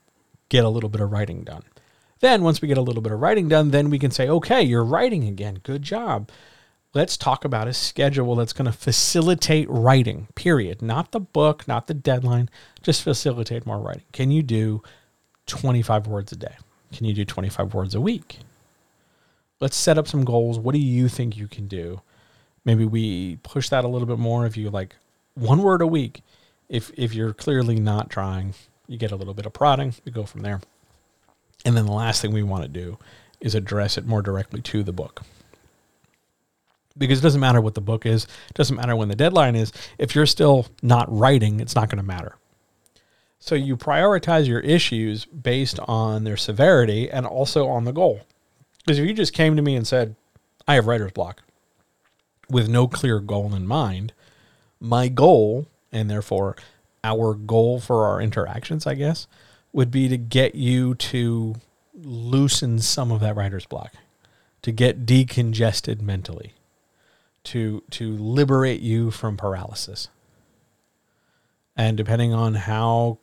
get 0.48 0.64
a 0.64 0.68
little 0.68 0.90
bit 0.90 1.00
of 1.00 1.12
writing 1.12 1.44
done. 1.44 1.62
Then, 2.20 2.42
once 2.42 2.62
we 2.62 2.68
get 2.68 2.78
a 2.78 2.82
little 2.82 3.02
bit 3.02 3.12
of 3.12 3.20
writing 3.20 3.48
done, 3.48 3.70
then 3.70 3.90
we 3.90 3.98
can 3.98 4.10
say, 4.10 4.28
okay, 4.28 4.62
you're 4.62 4.84
writing 4.84 5.24
again. 5.24 5.60
Good 5.62 5.82
job. 5.82 6.30
Let's 6.94 7.18
talk 7.18 7.44
about 7.44 7.68
a 7.68 7.74
schedule 7.74 8.34
that's 8.36 8.54
going 8.54 8.70
to 8.70 8.72
facilitate 8.72 9.68
writing, 9.68 10.28
period. 10.34 10.80
Not 10.80 11.12
the 11.12 11.20
book, 11.20 11.68
not 11.68 11.88
the 11.88 11.94
deadline, 11.94 12.48
just 12.82 13.02
facilitate 13.02 13.66
more 13.66 13.78
writing. 13.78 14.04
Can 14.12 14.30
you 14.30 14.42
do 14.42 14.82
25 15.44 16.06
words 16.06 16.32
a 16.32 16.36
day? 16.36 16.56
Can 16.92 17.04
you 17.04 17.12
do 17.12 17.26
25 17.26 17.74
words 17.74 17.94
a 17.94 18.00
week? 18.00 18.38
Let's 19.60 19.76
set 19.76 19.98
up 19.98 20.08
some 20.08 20.24
goals. 20.24 20.58
What 20.58 20.74
do 20.74 20.80
you 20.80 21.08
think 21.08 21.36
you 21.36 21.48
can 21.48 21.66
do? 21.66 22.00
Maybe 22.64 22.84
we 22.84 23.36
push 23.42 23.68
that 23.68 23.84
a 23.84 23.88
little 23.88 24.08
bit 24.08 24.18
more 24.18 24.46
if 24.46 24.56
you 24.56 24.70
like 24.70 24.96
one 25.34 25.62
word 25.62 25.82
a 25.82 25.86
week. 25.86 26.22
If 26.68 26.90
if 26.96 27.14
you're 27.14 27.32
clearly 27.32 27.78
not 27.78 28.10
trying, 28.10 28.54
you 28.88 28.98
get 28.98 29.12
a 29.12 29.16
little 29.16 29.34
bit 29.34 29.46
of 29.46 29.52
prodding, 29.52 29.94
we 30.04 30.12
go 30.12 30.24
from 30.24 30.40
there. 30.42 30.60
And 31.64 31.76
then 31.76 31.86
the 31.86 31.92
last 31.92 32.22
thing 32.22 32.32
we 32.32 32.42
want 32.42 32.62
to 32.62 32.68
do 32.68 32.98
is 33.40 33.54
address 33.54 33.98
it 33.98 34.06
more 34.06 34.22
directly 34.22 34.60
to 34.62 34.82
the 34.82 34.92
book. 34.92 35.22
Because 36.98 37.18
it 37.18 37.22
doesn't 37.22 37.40
matter 37.40 37.60
what 37.60 37.74
the 37.74 37.80
book 37.80 38.06
is, 38.06 38.24
it 38.24 38.54
doesn't 38.54 38.76
matter 38.76 38.96
when 38.96 39.08
the 39.08 39.16
deadline 39.16 39.56
is. 39.56 39.72
If 39.98 40.14
you're 40.14 40.26
still 40.26 40.66
not 40.82 41.06
writing, 41.10 41.60
it's 41.60 41.74
not 41.74 41.90
going 41.90 41.98
to 41.98 42.06
matter. 42.06 42.36
So 43.38 43.54
you 43.54 43.76
prioritize 43.76 44.46
your 44.46 44.60
issues 44.60 45.24
based 45.26 45.78
on 45.86 46.24
their 46.24 46.38
severity 46.38 47.10
and 47.10 47.26
also 47.26 47.68
on 47.68 47.84
the 47.84 47.92
goal. 47.92 48.22
Because 48.78 48.98
if 48.98 49.06
you 49.06 49.12
just 49.12 49.34
came 49.34 49.56
to 49.56 49.62
me 49.62 49.76
and 49.76 49.86
said, 49.86 50.16
I 50.66 50.74
have 50.74 50.86
writer's 50.86 51.12
block 51.12 51.42
with 52.48 52.68
no 52.68 52.88
clear 52.88 53.20
goal 53.20 53.54
in 53.54 53.66
mind, 53.66 54.12
my 54.80 55.08
goal, 55.08 55.66
and 55.92 56.10
therefore 56.10 56.56
our 57.04 57.34
goal 57.34 57.80
for 57.80 58.06
our 58.06 58.20
interactions, 58.20 58.86
I 58.86 58.94
guess, 58.94 59.26
would 59.76 59.90
be 59.90 60.08
to 60.08 60.16
get 60.16 60.54
you 60.54 60.94
to 60.94 61.54
loosen 61.92 62.78
some 62.78 63.12
of 63.12 63.20
that 63.20 63.36
writer's 63.36 63.66
block, 63.66 63.92
to 64.62 64.72
get 64.72 65.04
decongested 65.04 66.00
mentally, 66.00 66.54
to 67.44 67.82
to 67.90 68.16
liberate 68.16 68.80
you 68.80 69.10
from 69.10 69.36
paralysis. 69.36 70.08
And 71.76 71.94
depending 71.94 72.32
on 72.32 72.54
how 72.54 73.18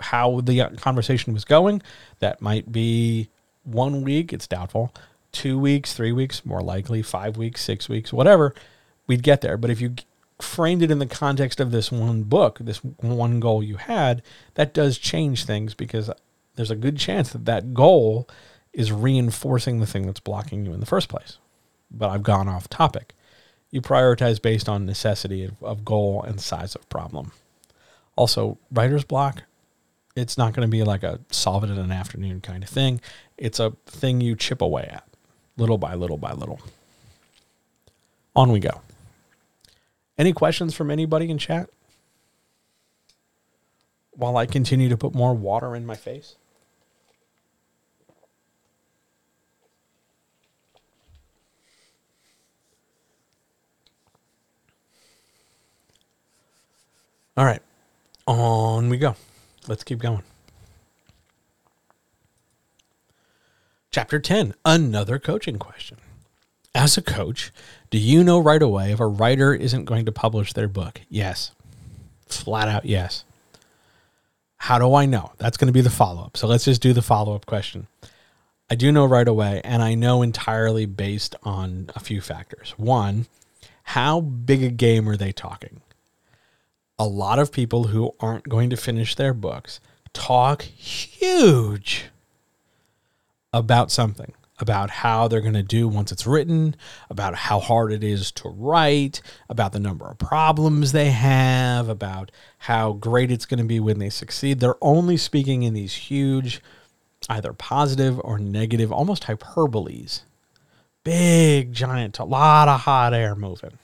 how 0.00 0.40
the 0.40 0.70
conversation 0.76 1.34
was 1.34 1.44
going, 1.44 1.80
that 2.18 2.42
might 2.42 2.72
be 2.72 3.28
one 3.62 4.02
week, 4.02 4.32
it's 4.32 4.48
doubtful, 4.48 4.92
two 5.30 5.56
weeks, 5.56 5.92
three 5.94 6.10
weeks, 6.10 6.44
more 6.44 6.62
likely, 6.62 7.02
five 7.02 7.36
weeks, 7.36 7.62
six 7.62 7.88
weeks, 7.88 8.12
whatever, 8.12 8.56
we'd 9.06 9.22
get 9.22 9.40
there. 9.40 9.56
But 9.56 9.70
if 9.70 9.80
you 9.80 9.94
framed 10.42 10.82
it 10.82 10.90
in 10.90 10.98
the 10.98 11.06
context 11.06 11.60
of 11.60 11.70
this 11.70 11.90
one 11.90 12.24
book, 12.24 12.58
this 12.60 12.78
one 12.78 13.40
goal 13.40 13.62
you 13.62 13.76
had, 13.76 14.22
that 14.54 14.74
does 14.74 14.98
change 14.98 15.44
things 15.44 15.74
because 15.74 16.10
there's 16.56 16.70
a 16.70 16.76
good 16.76 16.98
chance 16.98 17.30
that 17.32 17.44
that 17.46 17.74
goal 17.74 18.28
is 18.72 18.92
reinforcing 18.92 19.80
the 19.80 19.86
thing 19.86 20.06
that's 20.06 20.20
blocking 20.20 20.64
you 20.64 20.72
in 20.72 20.80
the 20.80 20.86
first 20.86 21.08
place. 21.08 21.38
But 21.90 22.10
I've 22.10 22.22
gone 22.22 22.48
off 22.48 22.68
topic. 22.68 23.14
You 23.70 23.80
prioritize 23.80 24.40
based 24.40 24.68
on 24.68 24.86
necessity 24.86 25.50
of, 25.62 25.84
goal 25.84 26.22
and 26.22 26.40
size 26.40 26.74
of 26.74 26.88
problem. 26.88 27.32
Also, 28.16 28.58
writer's 28.70 29.04
block, 29.04 29.42
it's 30.14 30.36
not 30.36 30.52
going 30.52 30.66
to 30.66 30.70
be 30.70 30.84
like 30.84 31.02
a 31.02 31.20
solve 31.30 31.64
it 31.64 31.70
in 31.70 31.78
an 31.78 31.92
afternoon 31.92 32.40
kind 32.40 32.62
of 32.62 32.68
thing. 32.68 33.00
It's 33.38 33.58
a 33.58 33.70
thing 33.86 34.20
you 34.20 34.36
chip 34.36 34.60
away 34.60 34.88
at 34.92 35.04
little 35.56 35.78
by 35.78 35.94
little 35.94 36.18
by 36.18 36.32
little. 36.32 36.60
On 38.34 38.52
we 38.52 38.60
go. 38.60 38.80
Any 40.18 40.32
questions 40.32 40.74
from 40.74 40.90
anybody 40.90 41.30
in 41.30 41.38
chat? 41.38 41.70
While 44.12 44.36
I 44.36 44.46
continue 44.46 44.88
to 44.88 44.96
put 44.96 45.14
more 45.14 45.34
water 45.34 45.74
in 45.74 45.86
my 45.86 45.94
face? 45.94 46.36
All 57.36 57.46
right. 57.46 57.62
On 58.26 58.88
we 58.88 58.98
go. 58.98 59.16
Let's 59.66 59.84
keep 59.84 59.98
going. 59.98 60.22
Chapter 63.90 64.18
10 64.18 64.54
Another 64.64 65.18
coaching 65.18 65.58
question. 65.58 65.98
As 66.74 66.96
a 66.96 67.02
coach, 67.02 67.52
do 67.92 67.98
you 67.98 68.24
know 68.24 68.38
right 68.38 68.62
away 68.62 68.90
if 68.90 69.00
a 69.00 69.06
writer 69.06 69.52
isn't 69.52 69.84
going 69.84 70.06
to 70.06 70.12
publish 70.12 70.54
their 70.54 70.66
book? 70.66 71.02
Yes. 71.10 71.52
Flat 72.26 72.66
out 72.66 72.86
yes. 72.86 73.24
How 74.56 74.78
do 74.78 74.94
I 74.94 75.04
know? 75.04 75.32
That's 75.36 75.58
going 75.58 75.66
to 75.66 75.74
be 75.74 75.82
the 75.82 75.90
follow 75.90 76.22
up. 76.24 76.38
So 76.38 76.46
let's 76.46 76.64
just 76.64 76.80
do 76.80 76.94
the 76.94 77.02
follow 77.02 77.34
up 77.34 77.44
question. 77.44 77.88
I 78.70 78.76
do 78.76 78.90
know 78.90 79.04
right 79.04 79.28
away, 79.28 79.60
and 79.62 79.82
I 79.82 79.94
know 79.94 80.22
entirely 80.22 80.86
based 80.86 81.36
on 81.42 81.90
a 81.94 82.00
few 82.00 82.22
factors. 82.22 82.72
One, 82.78 83.26
how 83.82 84.22
big 84.22 84.62
a 84.62 84.70
game 84.70 85.06
are 85.06 85.16
they 85.18 85.30
talking? 85.30 85.82
A 86.98 87.04
lot 87.06 87.38
of 87.38 87.52
people 87.52 87.88
who 87.88 88.14
aren't 88.20 88.48
going 88.48 88.70
to 88.70 88.76
finish 88.78 89.14
their 89.16 89.34
books 89.34 89.80
talk 90.14 90.62
huge 90.62 92.06
about 93.52 93.90
something, 93.90 94.32
about 94.62 94.90
how 94.90 95.26
they're 95.26 95.40
going 95.40 95.52
to 95.52 95.62
do 95.62 95.88
once 95.88 96.12
it's 96.12 96.24
written, 96.24 96.76
about 97.10 97.34
how 97.34 97.58
hard 97.58 97.92
it 97.92 98.04
is 98.04 98.30
to 98.30 98.48
write, 98.48 99.20
about 99.48 99.72
the 99.72 99.80
number 99.80 100.06
of 100.06 100.16
problems 100.18 100.92
they 100.92 101.10
have, 101.10 101.88
about 101.88 102.30
how 102.58 102.92
great 102.92 103.32
it's 103.32 103.44
going 103.44 103.58
to 103.58 103.64
be 103.64 103.80
when 103.80 103.98
they 103.98 104.08
succeed. 104.08 104.60
They're 104.60 104.76
only 104.80 105.16
speaking 105.16 105.64
in 105.64 105.74
these 105.74 105.94
huge, 105.94 106.62
either 107.28 107.52
positive 107.52 108.20
or 108.20 108.38
negative, 108.38 108.92
almost 108.92 109.24
hyperboles. 109.24 110.22
Big, 111.02 111.72
giant, 111.72 112.20
a 112.20 112.24
lot 112.24 112.68
of 112.68 112.82
hot 112.82 113.12
air 113.12 113.34
moving. 113.34 113.78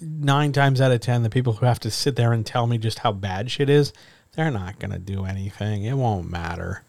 Nine 0.00 0.52
times 0.52 0.80
out 0.80 0.92
of 0.92 1.00
ten, 1.00 1.24
the 1.24 1.30
people 1.30 1.54
who 1.54 1.66
have 1.66 1.80
to 1.80 1.90
sit 1.90 2.14
there 2.14 2.32
and 2.32 2.46
tell 2.46 2.68
me 2.68 2.78
just 2.78 3.00
how 3.00 3.10
bad 3.10 3.50
shit 3.50 3.68
is, 3.68 3.92
they're 4.32 4.52
not 4.52 4.78
going 4.78 4.92
to 4.92 5.00
do 5.00 5.24
anything. 5.24 5.82
It 5.82 5.94
won't 5.94 6.30
matter 6.30 6.84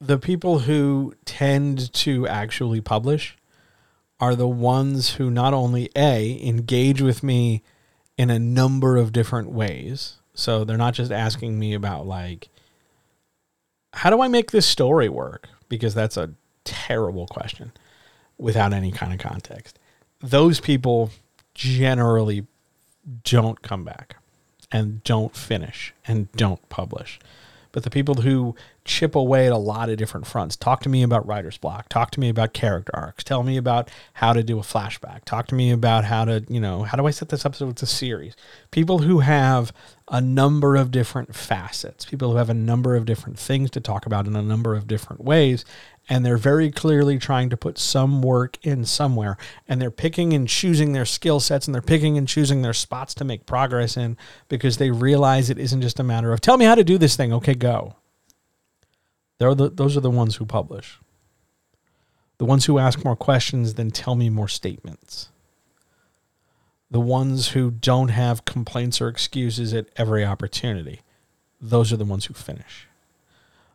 the 0.00 0.18
people 0.18 0.60
who 0.60 1.14
tend 1.24 1.92
to 1.92 2.26
actually 2.28 2.80
publish 2.80 3.36
are 4.20 4.34
the 4.34 4.48
ones 4.48 5.14
who 5.14 5.30
not 5.30 5.54
only 5.54 5.90
a 5.96 6.40
engage 6.46 7.02
with 7.02 7.22
me 7.22 7.62
in 8.16 8.30
a 8.30 8.38
number 8.38 8.96
of 8.96 9.12
different 9.12 9.50
ways. 9.50 10.16
So 10.34 10.64
they're 10.64 10.76
not 10.76 10.94
just 10.94 11.12
asking 11.12 11.58
me 11.58 11.74
about 11.74 12.06
like 12.06 12.48
how 13.92 14.10
do 14.10 14.20
i 14.20 14.28
make 14.28 14.50
this 14.50 14.66
story 14.66 15.08
work? 15.08 15.48
Because 15.68 15.94
that's 15.94 16.16
a 16.16 16.34
terrible 16.64 17.26
question 17.26 17.72
without 18.38 18.72
any 18.72 18.92
kind 18.92 19.12
of 19.12 19.18
context. 19.18 19.78
Those 20.20 20.60
people 20.60 21.10
generally 21.54 22.46
don't 23.24 23.62
come 23.62 23.84
back 23.84 24.16
and 24.70 25.02
don't 25.04 25.34
finish 25.34 25.94
and 26.06 26.30
don't 26.32 26.66
publish. 26.68 27.18
But 27.72 27.84
the 27.84 27.90
people 27.90 28.16
who 28.16 28.54
chip 28.86 29.14
away 29.14 29.46
at 29.46 29.52
a 29.52 29.58
lot 29.58 29.90
of 29.90 29.96
different 29.96 30.26
fronts. 30.26 30.56
Talk 30.56 30.82
to 30.82 30.88
me 30.88 31.02
about 31.02 31.26
writer's 31.26 31.58
block. 31.58 31.88
Talk 31.88 32.10
to 32.12 32.20
me 32.20 32.28
about 32.28 32.52
character 32.52 32.92
arcs. 32.94 33.24
Tell 33.24 33.42
me 33.42 33.56
about 33.56 33.90
how 34.14 34.32
to 34.32 34.42
do 34.42 34.58
a 34.58 34.62
flashback. 34.62 35.24
Talk 35.24 35.46
to 35.48 35.54
me 35.54 35.70
about 35.70 36.04
how 36.04 36.24
to, 36.24 36.44
you 36.48 36.60
know, 36.60 36.84
how 36.84 36.96
do 36.96 37.06
I 37.06 37.10
set 37.10 37.28
this 37.28 37.44
up 37.44 37.54
so 37.54 37.68
it's 37.68 37.82
a 37.82 37.86
series? 37.86 38.34
People 38.70 39.00
who 39.00 39.20
have 39.20 39.72
a 40.08 40.20
number 40.20 40.76
of 40.76 40.90
different 40.90 41.34
facets, 41.34 42.04
people 42.04 42.30
who 42.30 42.36
have 42.36 42.48
a 42.48 42.54
number 42.54 42.94
of 42.94 43.04
different 43.04 43.38
things 43.38 43.70
to 43.72 43.80
talk 43.80 44.06
about 44.06 44.26
in 44.26 44.36
a 44.36 44.42
number 44.42 44.74
of 44.74 44.86
different 44.86 45.22
ways. 45.22 45.64
And 46.08 46.24
they're 46.24 46.36
very 46.36 46.70
clearly 46.70 47.18
trying 47.18 47.50
to 47.50 47.56
put 47.56 47.78
some 47.78 48.22
work 48.22 48.64
in 48.64 48.84
somewhere. 48.84 49.36
And 49.66 49.82
they're 49.82 49.90
picking 49.90 50.32
and 50.32 50.48
choosing 50.48 50.92
their 50.92 51.04
skill 51.04 51.40
sets 51.40 51.66
and 51.66 51.74
they're 51.74 51.82
picking 51.82 52.16
and 52.16 52.28
choosing 52.28 52.62
their 52.62 52.72
spots 52.72 53.12
to 53.14 53.24
make 53.24 53.44
progress 53.44 53.96
in 53.96 54.16
because 54.48 54.76
they 54.76 54.92
realize 54.92 55.50
it 55.50 55.58
isn't 55.58 55.82
just 55.82 55.98
a 55.98 56.04
matter 56.04 56.32
of, 56.32 56.40
tell 56.40 56.56
me 56.56 56.64
how 56.64 56.76
to 56.76 56.84
do 56.84 56.96
this 56.96 57.16
thing. 57.16 57.32
Okay, 57.32 57.54
go 57.54 57.96
they're 59.38 59.54
the, 59.54 59.70
those 59.70 59.96
are 59.96 60.00
the 60.00 60.10
ones 60.10 60.36
who 60.36 60.46
publish. 60.46 60.98
The 62.38 62.44
ones 62.44 62.66
who 62.66 62.78
ask 62.78 63.04
more 63.04 63.16
questions 63.16 63.74
than 63.74 63.90
tell 63.90 64.14
me 64.14 64.28
more 64.28 64.48
statements. 64.48 65.30
The 66.90 67.00
ones 67.00 67.48
who 67.48 67.70
don't 67.70 68.08
have 68.08 68.44
complaints 68.44 69.00
or 69.00 69.08
excuses 69.08 69.72
at 69.74 69.88
every 69.96 70.24
opportunity. 70.24 71.00
Those 71.60 71.92
are 71.92 71.96
the 71.96 72.04
ones 72.04 72.26
who 72.26 72.34
finish. 72.34 72.86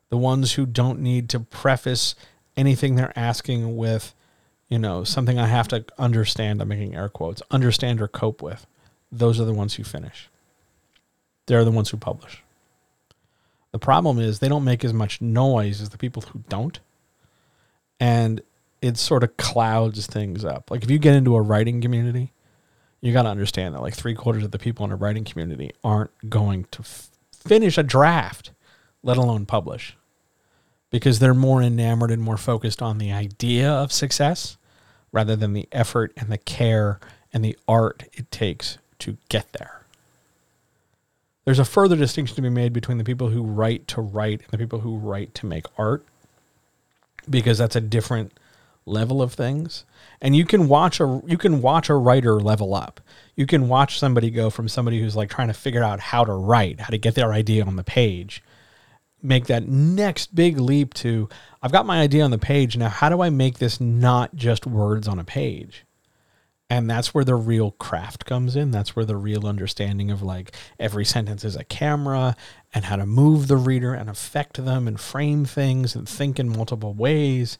The 0.09 0.17
ones 0.17 0.53
who 0.53 0.65
don't 0.65 0.99
need 0.99 1.29
to 1.29 1.39
preface 1.39 2.15
anything 2.55 2.95
they're 2.95 3.17
asking 3.17 3.75
with, 3.77 4.13
you 4.69 4.77
know, 4.77 5.03
something 5.03 5.39
I 5.39 5.47
have 5.47 5.67
to 5.69 5.85
understand, 5.97 6.61
I'm 6.61 6.67
making 6.67 6.95
air 6.95 7.09
quotes, 7.09 7.41
understand 7.51 8.01
or 8.01 8.07
cope 8.07 8.41
with. 8.41 8.65
Those 9.11 9.39
are 9.39 9.45
the 9.45 9.53
ones 9.53 9.75
who 9.75 9.83
finish. 9.83 10.29
They're 11.47 11.65
the 11.65 11.71
ones 11.71 11.89
who 11.89 11.97
publish. 11.97 12.43
The 13.71 13.79
problem 13.79 14.19
is 14.19 14.39
they 14.39 14.49
don't 14.49 14.63
make 14.63 14.83
as 14.83 14.93
much 14.93 15.21
noise 15.21 15.81
as 15.81 15.89
the 15.89 15.97
people 15.97 16.21
who 16.21 16.43
don't. 16.49 16.79
And 17.99 18.41
it 18.81 18.97
sort 18.97 19.23
of 19.23 19.37
clouds 19.37 20.07
things 20.07 20.43
up. 20.43 20.71
Like 20.71 20.83
if 20.83 20.89
you 20.89 20.99
get 20.99 21.15
into 21.15 21.35
a 21.35 21.41
writing 21.41 21.81
community, 21.81 22.33
you 22.99 23.13
got 23.13 23.23
to 23.23 23.29
understand 23.29 23.73
that 23.73 23.81
like 23.81 23.95
three 23.95 24.15
quarters 24.15 24.43
of 24.43 24.51
the 24.51 24.59
people 24.59 24.85
in 24.85 24.91
a 24.91 24.95
writing 24.95 25.23
community 25.23 25.71
aren't 25.83 26.11
going 26.29 26.65
to 26.71 26.81
f- 26.81 27.09
finish 27.33 27.77
a 27.77 27.83
draft, 27.83 28.51
let 29.03 29.17
alone 29.17 29.45
publish, 29.45 29.95
because 30.89 31.19
they're 31.19 31.33
more 31.33 31.61
enamored 31.61 32.11
and 32.11 32.21
more 32.21 32.37
focused 32.37 32.81
on 32.81 32.97
the 32.97 33.11
idea 33.11 33.69
of 33.69 33.91
success 33.91 34.57
rather 35.11 35.35
than 35.35 35.53
the 35.53 35.67
effort 35.71 36.11
and 36.17 36.29
the 36.29 36.37
care 36.37 36.99
and 37.33 37.43
the 37.43 37.57
art 37.67 38.03
it 38.13 38.29
takes 38.31 38.77
to 38.99 39.17
get 39.29 39.51
there. 39.53 39.80
There's 41.45 41.59
a 41.59 41.65
further 41.65 41.95
distinction 41.95 42.35
to 42.35 42.41
be 42.41 42.49
made 42.49 42.73
between 42.73 42.97
the 42.97 43.03
people 43.03 43.29
who 43.29 43.43
write 43.43 43.87
to 43.89 44.01
write 44.01 44.41
and 44.41 44.51
the 44.51 44.57
people 44.57 44.79
who 44.79 44.97
write 44.97 45.33
to 45.35 45.45
make 45.45 45.65
art 45.77 46.05
because 47.29 47.57
that's 47.57 47.75
a 47.75 47.81
different 47.81 48.33
level 48.85 49.21
of 49.21 49.33
things. 49.33 49.85
And 50.21 50.35
you 50.35 50.45
can 50.45 50.67
watch 50.67 50.99
a 50.99 51.21
you 51.25 51.37
can 51.37 51.61
watch 51.61 51.89
a 51.89 51.95
writer 51.95 52.39
level 52.39 52.75
up. 52.75 53.01
You 53.35 53.47
can 53.47 53.67
watch 53.67 53.97
somebody 53.97 54.29
go 54.29 54.49
from 54.49 54.67
somebody 54.67 54.99
who's 54.99 55.15
like 55.15 55.29
trying 55.29 55.47
to 55.47 55.53
figure 55.53 55.83
out 55.83 55.99
how 55.99 56.23
to 56.23 56.33
write, 56.33 56.81
how 56.81 56.89
to 56.89 56.97
get 56.97 57.15
their 57.15 57.33
idea 57.33 57.65
on 57.65 57.75
the 57.75 57.83
page, 57.83 58.43
make 59.21 59.47
that 59.47 59.67
next 59.67 60.35
big 60.35 60.59
leap 60.59 60.93
to 60.95 61.27
I've 61.61 61.71
got 61.71 61.85
my 61.85 62.01
idea 62.01 62.23
on 62.23 62.31
the 62.31 62.37
page 62.37 62.77
now. 62.77 62.89
How 62.89 63.09
do 63.09 63.21
I 63.21 63.29
make 63.29 63.57
this 63.57 63.79
not 63.79 64.35
just 64.35 64.67
words 64.67 65.07
on 65.07 65.19
a 65.19 65.23
page? 65.23 65.85
And 66.71 66.89
that's 66.89 67.13
where 67.13 67.25
the 67.25 67.35
real 67.35 67.71
craft 67.71 68.23
comes 68.23 68.55
in. 68.55 68.71
That's 68.71 68.95
where 68.95 69.03
the 69.03 69.17
real 69.17 69.45
understanding 69.45 70.09
of 70.09 70.23
like 70.23 70.55
every 70.79 71.03
sentence 71.03 71.43
is 71.43 71.57
a 71.57 71.65
camera 71.65 72.33
and 72.73 72.85
how 72.85 72.95
to 72.95 73.05
move 73.05 73.49
the 73.49 73.57
reader 73.57 73.93
and 73.93 74.09
affect 74.09 74.63
them 74.63 74.87
and 74.87 74.97
frame 74.97 75.43
things 75.43 75.95
and 75.95 76.07
think 76.07 76.39
in 76.39 76.47
multiple 76.47 76.93
ways. 76.93 77.57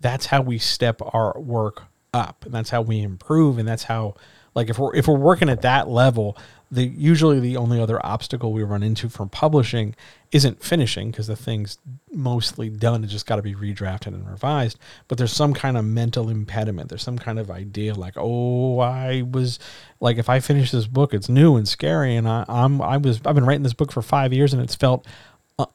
That's 0.00 0.24
how 0.24 0.40
we 0.40 0.56
step 0.56 1.02
our 1.02 1.38
work 1.38 1.82
up. 2.14 2.46
And 2.46 2.54
that's 2.54 2.70
how 2.70 2.80
we 2.80 3.02
improve. 3.02 3.58
And 3.58 3.68
that's 3.68 3.82
how 3.82 4.14
like 4.54 4.70
if 4.70 4.78
we're 4.78 4.96
if 4.96 5.06
we're 5.06 5.18
working 5.18 5.50
at 5.50 5.60
that 5.60 5.86
level 5.86 6.38
the 6.70 6.84
usually 6.84 7.38
the 7.38 7.56
only 7.56 7.80
other 7.80 8.04
obstacle 8.04 8.52
we 8.52 8.62
run 8.62 8.82
into 8.82 9.08
from 9.08 9.28
publishing 9.28 9.94
isn't 10.32 10.62
finishing 10.62 11.10
because 11.10 11.28
the 11.28 11.36
thing's 11.36 11.78
mostly 12.10 12.68
done. 12.68 13.04
It 13.04 13.06
just 13.06 13.26
got 13.26 13.36
to 13.36 13.42
be 13.42 13.54
redrafted 13.54 14.08
and 14.08 14.28
revised. 14.28 14.76
But 15.06 15.16
there's 15.18 15.32
some 15.32 15.54
kind 15.54 15.76
of 15.76 15.84
mental 15.84 16.28
impediment. 16.28 16.88
There's 16.88 17.04
some 17.04 17.18
kind 17.18 17.38
of 17.38 17.50
idea 17.50 17.94
like, 17.94 18.14
oh, 18.16 18.80
I 18.80 19.22
was 19.22 19.60
like, 20.00 20.18
if 20.18 20.28
I 20.28 20.40
finish 20.40 20.72
this 20.72 20.88
book, 20.88 21.14
it's 21.14 21.28
new 21.28 21.56
and 21.56 21.68
scary, 21.68 22.16
and 22.16 22.28
I, 22.28 22.44
I'm 22.48 22.82
I 22.82 22.96
was 22.96 23.20
I've 23.24 23.36
been 23.36 23.46
writing 23.46 23.62
this 23.62 23.72
book 23.72 23.92
for 23.92 24.02
five 24.02 24.32
years, 24.32 24.52
and 24.52 24.60
it's 24.60 24.74
felt 24.74 25.06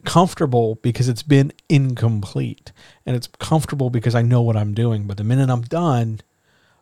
comfortable 0.04 0.76
because 0.76 1.08
it's 1.08 1.24
been 1.24 1.54
incomplete, 1.70 2.74
and 3.06 3.16
it's 3.16 3.28
comfortable 3.40 3.90
because 3.90 4.14
I 4.14 4.22
know 4.22 4.42
what 4.42 4.58
I'm 4.58 4.74
doing. 4.74 5.08
But 5.08 5.18
the 5.18 5.24
minute 5.24 5.50
I'm 5.50 5.62
done, 5.62 6.20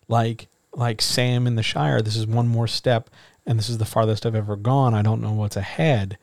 like 0.07 0.47
like 0.74 1.01
Sam 1.01 1.45
in 1.45 1.55
the 1.55 1.64
Shire, 1.64 2.01
this 2.01 2.16
is 2.16 2.26
one 2.26 2.47
more 2.47 2.68
step 2.68 3.10
and 3.49 3.57
this 3.57 3.67
is 3.67 3.79
the 3.79 3.85
farthest 3.85 4.27
I've 4.27 4.35
ever 4.35 4.55
gone, 4.55 4.93
I 4.93 5.01
don't 5.01 5.21
know 5.21 5.31
what's 5.31 5.57
ahead, 5.57 6.19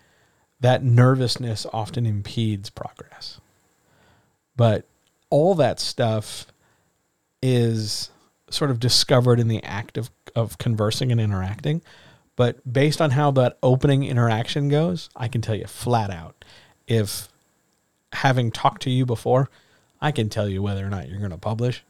that 0.60 0.84
nervousness 0.84 1.66
often 1.72 2.06
impedes 2.06 2.70
progress. 2.70 3.40
But 4.54 4.86
all 5.28 5.56
that 5.56 5.80
stuff 5.80 6.46
is 7.42 8.10
sort 8.48 8.70
of 8.70 8.78
discovered 8.78 9.40
in 9.40 9.48
the 9.48 9.60
act 9.64 9.98
of, 9.98 10.08
of 10.36 10.56
conversing 10.58 11.10
and 11.10 11.20
interacting. 11.20 11.82
But 12.36 12.72
based 12.72 13.00
on 13.00 13.10
how 13.10 13.32
that 13.32 13.58
opening 13.60 14.04
interaction 14.04 14.68
goes, 14.68 15.10
I 15.16 15.26
can 15.26 15.40
tell 15.40 15.56
you 15.56 15.66
flat 15.66 16.12
out 16.12 16.44
if 16.86 17.28
having 18.12 18.52
talked 18.52 18.82
to 18.82 18.90
you 18.90 19.04
before, 19.04 19.50
I 20.00 20.12
can 20.12 20.28
tell 20.28 20.48
you 20.48 20.62
whether 20.62 20.86
or 20.86 20.90
not 20.90 21.08
you're 21.08 21.18
going 21.18 21.32
to 21.32 21.38
publish. 21.38 21.82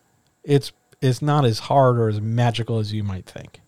It's 0.44 0.72
it's 1.02 1.20
not 1.20 1.44
as 1.44 1.58
hard 1.58 1.98
or 1.98 2.08
as 2.08 2.22
magical 2.22 2.78
as 2.78 2.94
you 2.94 3.04
might 3.04 3.26
think. 3.26 3.60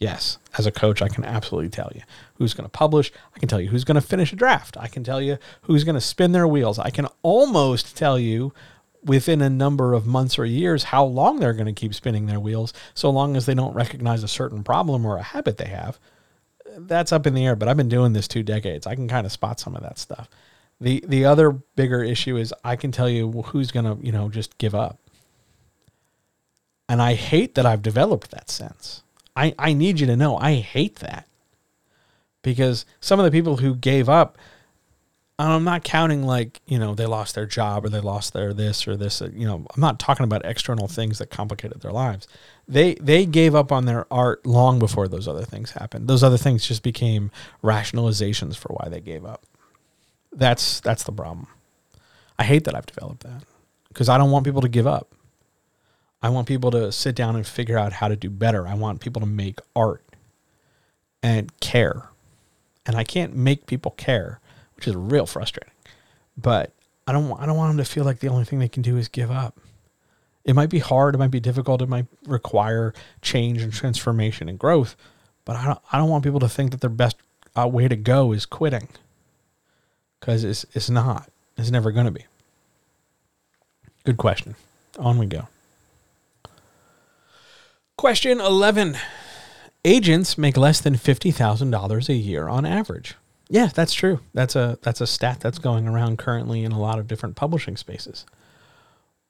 Yes, 0.00 0.38
as 0.58 0.66
a 0.66 0.72
coach, 0.72 1.02
I 1.02 1.08
can 1.08 1.24
absolutely 1.24 1.70
tell 1.70 1.90
you 1.94 2.02
who's 2.34 2.52
going 2.52 2.64
to 2.64 2.70
publish. 2.70 3.12
I 3.34 3.38
can 3.38 3.48
tell 3.48 3.60
you 3.60 3.68
who's 3.68 3.84
going 3.84 3.94
to 3.94 4.00
finish 4.00 4.32
a 4.32 4.36
draft. 4.36 4.76
I 4.76 4.88
can 4.88 5.04
tell 5.04 5.20
you 5.20 5.38
who's 5.62 5.84
going 5.84 5.94
to 5.94 6.00
spin 6.00 6.32
their 6.32 6.48
wheels. 6.48 6.78
I 6.78 6.90
can 6.90 7.06
almost 7.22 7.96
tell 7.96 8.18
you 8.18 8.52
within 9.04 9.40
a 9.40 9.50
number 9.50 9.92
of 9.92 10.06
months 10.06 10.38
or 10.38 10.44
years 10.44 10.84
how 10.84 11.04
long 11.04 11.38
they're 11.38 11.52
going 11.52 11.72
to 11.72 11.72
keep 11.72 11.94
spinning 11.94 12.26
their 12.26 12.40
wheels, 12.40 12.72
so 12.94 13.08
long 13.10 13.36
as 13.36 13.46
they 13.46 13.54
don't 13.54 13.74
recognize 13.74 14.22
a 14.22 14.28
certain 14.28 14.64
problem 14.64 15.06
or 15.06 15.16
a 15.16 15.22
habit 15.22 15.58
they 15.58 15.68
have. 15.68 15.98
That's 16.76 17.12
up 17.12 17.26
in 17.26 17.34
the 17.34 17.46
air, 17.46 17.54
but 17.54 17.68
I've 17.68 17.76
been 17.76 17.88
doing 17.88 18.14
this 18.14 18.26
two 18.26 18.42
decades. 18.42 18.86
I 18.86 18.96
can 18.96 19.06
kind 19.06 19.26
of 19.26 19.32
spot 19.32 19.60
some 19.60 19.76
of 19.76 19.82
that 19.82 19.98
stuff. 19.98 20.28
The 20.80 21.04
the 21.06 21.24
other 21.24 21.52
bigger 21.52 22.02
issue 22.02 22.36
is 22.36 22.52
I 22.64 22.74
can 22.74 22.90
tell 22.90 23.08
you 23.08 23.30
who's 23.30 23.70
going 23.70 23.84
to, 23.84 24.04
you 24.04 24.10
know, 24.10 24.28
just 24.28 24.58
give 24.58 24.74
up. 24.74 24.98
And 26.88 27.00
I 27.00 27.14
hate 27.14 27.54
that 27.54 27.64
I've 27.64 27.80
developed 27.80 28.32
that 28.32 28.50
sense 28.50 29.03
I, 29.36 29.54
I 29.58 29.72
need 29.72 30.00
you 30.00 30.06
to 30.06 30.16
know 30.16 30.36
I 30.36 30.54
hate 30.54 30.96
that. 30.96 31.26
Because 32.42 32.84
some 33.00 33.18
of 33.18 33.24
the 33.24 33.30
people 33.30 33.56
who 33.56 33.74
gave 33.74 34.08
up, 34.08 34.36
I'm 35.38 35.64
not 35.64 35.82
counting 35.82 36.22
like, 36.22 36.60
you 36.66 36.78
know, 36.78 36.94
they 36.94 37.06
lost 37.06 37.34
their 37.34 37.46
job 37.46 37.84
or 37.84 37.88
they 37.88 38.00
lost 38.00 38.34
their 38.34 38.52
this 38.52 38.86
or 38.86 38.96
this, 38.96 39.20
uh, 39.20 39.30
you 39.34 39.46
know, 39.46 39.66
I'm 39.74 39.80
not 39.80 39.98
talking 39.98 40.24
about 40.24 40.44
external 40.44 40.86
things 40.86 41.18
that 41.18 41.30
complicated 41.30 41.80
their 41.80 41.90
lives. 41.90 42.28
They 42.68 42.94
they 42.94 43.26
gave 43.26 43.54
up 43.54 43.72
on 43.72 43.86
their 43.86 44.06
art 44.12 44.46
long 44.46 44.78
before 44.78 45.08
those 45.08 45.26
other 45.26 45.44
things 45.44 45.72
happened. 45.72 46.06
Those 46.06 46.22
other 46.22 46.36
things 46.36 46.66
just 46.66 46.82
became 46.82 47.30
rationalizations 47.62 48.56
for 48.56 48.68
why 48.74 48.88
they 48.88 49.00
gave 49.00 49.24
up. 49.24 49.44
That's 50.32 50.80
that's 50.80 51.02
the 51.02 51.12
problem. 51.12 51.48
I 52.38 52.44
hate 52.44 52.64
that 52.64 52.74
I've 52.74 52.86
developed 52.86 53.22
that 53.22 53.42
because 53.88 54.08
I 54.08 54.18
don't 54.18 54.30
want 54.30 54.44
people 54.44 54.62
to 54.62 54.68
give 54.68 54.86
up. 54.86 55.13
I 56.24 56.30
want 56.30 56.48
people 56.48 56.70
to 56.70 56.90
sit 56.90 57.14
down 57.14 57.36
and 57.36 57.46
figure 57.46 57.76
out 57.76 57.92
how 57.92 58.08
to 58.08 58.16
do 58.16 58.30
better. 58.30 58.66
I 58.66 58.72
want 58.72 59.02
people 59.02 59.20
to 59.20 59.26
make 59.26 59.58
art 59.76 60.02
and 61.22 61.52
care. 61.60 62.08
And 62.86 62.96
I 62.96 63.04
can't 63.04 63.36
make 63.36 63.66
people 63.66 63.90
care, 63.90 64.40
which 64.74 64.88
is 64.88 64.96
real 64.96 65.26
frustrating. 65.26 65.74
But 66.34 66.72
I 67.06 67.12
don't 67.12 67.38
I 67.38 67.44
don't 67.44 67.58
want 67.58 67.76
them 67.76 67.84
to 67.84 67.90
feel 67.90 68.04
like 68.04 68.20
the 68.20 68.28
only 68.28 68.46
thing 68.46 68.58
they 68.58 68.70
can 68.70 68.80
do 68.80 68.96
is 68.96 69.06
give 69.06 69.30
up. 69.30 69.58
It 70.46 70.54
might 70.54 70.70
be 70.70 70.78
hard, 70.78 71.14
it 71.14 71.18
might 71.18 71.30
be 71.30 71.40
difficult, 71.40 71.82
it 71.82 71.90
might 71.90 72.06
require 72.26 72.94
change 73.20 73.60
and 73.60 73.70
transformation 73.70 74.48
and 74.48 74.58
growth, 74.58 74.96
but 75.44 75.56
I 75.56 75.66
don't 75.66 75.78
I 75.92 75.98
don't 75.98 76.08
want 76.08 76.24
people 76.24 76.40
to 76.40 76.48
think 76.48 76.70
that 76.70 76.80
their 76.80 76.88
best 76.88 77.16
uh, 77.54 77.68
way 77.68 77.86
to 77.86 77.96
go 77.96 78.32
is 78.32 78.46
quitting. 78.46 78.88
Cuz 80.20 80.42
it's 80.42 80.64
it's 80.72 80.88
not. 80.88 81.28
It's 81.58 81.70
never 81.70 81.92
going 81.92 82.06
to 82.06 82.10
be. 82.10 82.24
Good 84.04 84.16
question. 84.16 84.54
On 84.98 85.18
we 85.18 85.26
go. 85.26 85.48
Question 87.96 88.40
11. 88.40 88.96
Agents 89.84 90.36
make 90.36 90.56
less 90.56 90.80
than 90.80 90.94
$50,000 90.94 92.08
a 92.08 92.14
year 92.14 92.48
on 92.48 92.66
average. 92.66 93.14
Yeah, 93.48 93.68
that's 93.72 93.94
true. 93.94 94.20
That's 94.32 94.56
a 94.56 94.78
that's 94.82 95.00
a 95.00 95.06
stat 95.06 95.38
that's 95.40 95.58
going 95.58 95.86
around 95.86 96.18
currently 96.18 96.64
in 96.64 96.72
a 96.72 96.80
lot 96.80 96.98
of 96.98 97.06
different 97.06 97.36
publishing 97.36 97.76
spaces. 97.76 98.26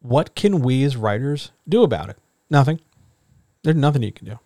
What 0.01 0.35
can 0.35 0.61
we 0.61 0.83
as 0.85 0.97
writers 0.97 1.51
do 1.69 1.83
about 1.83 2.09
it? 2.09 2.17
Nothing. 2.49 2.81
There's 3.65 3.77
nothing 3.77 4.03
you 4.03 4.12
can 4.12 4.27
do. 4.27 4.39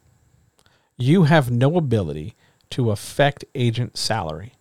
You 0.96 1.24
have 1.24 1.50
no 1.50 1.76
ability 1.76 2.34
to 2.70 2.90
affect 2.90 3.44
agent 3.54 3.96
salary 3.96 4.54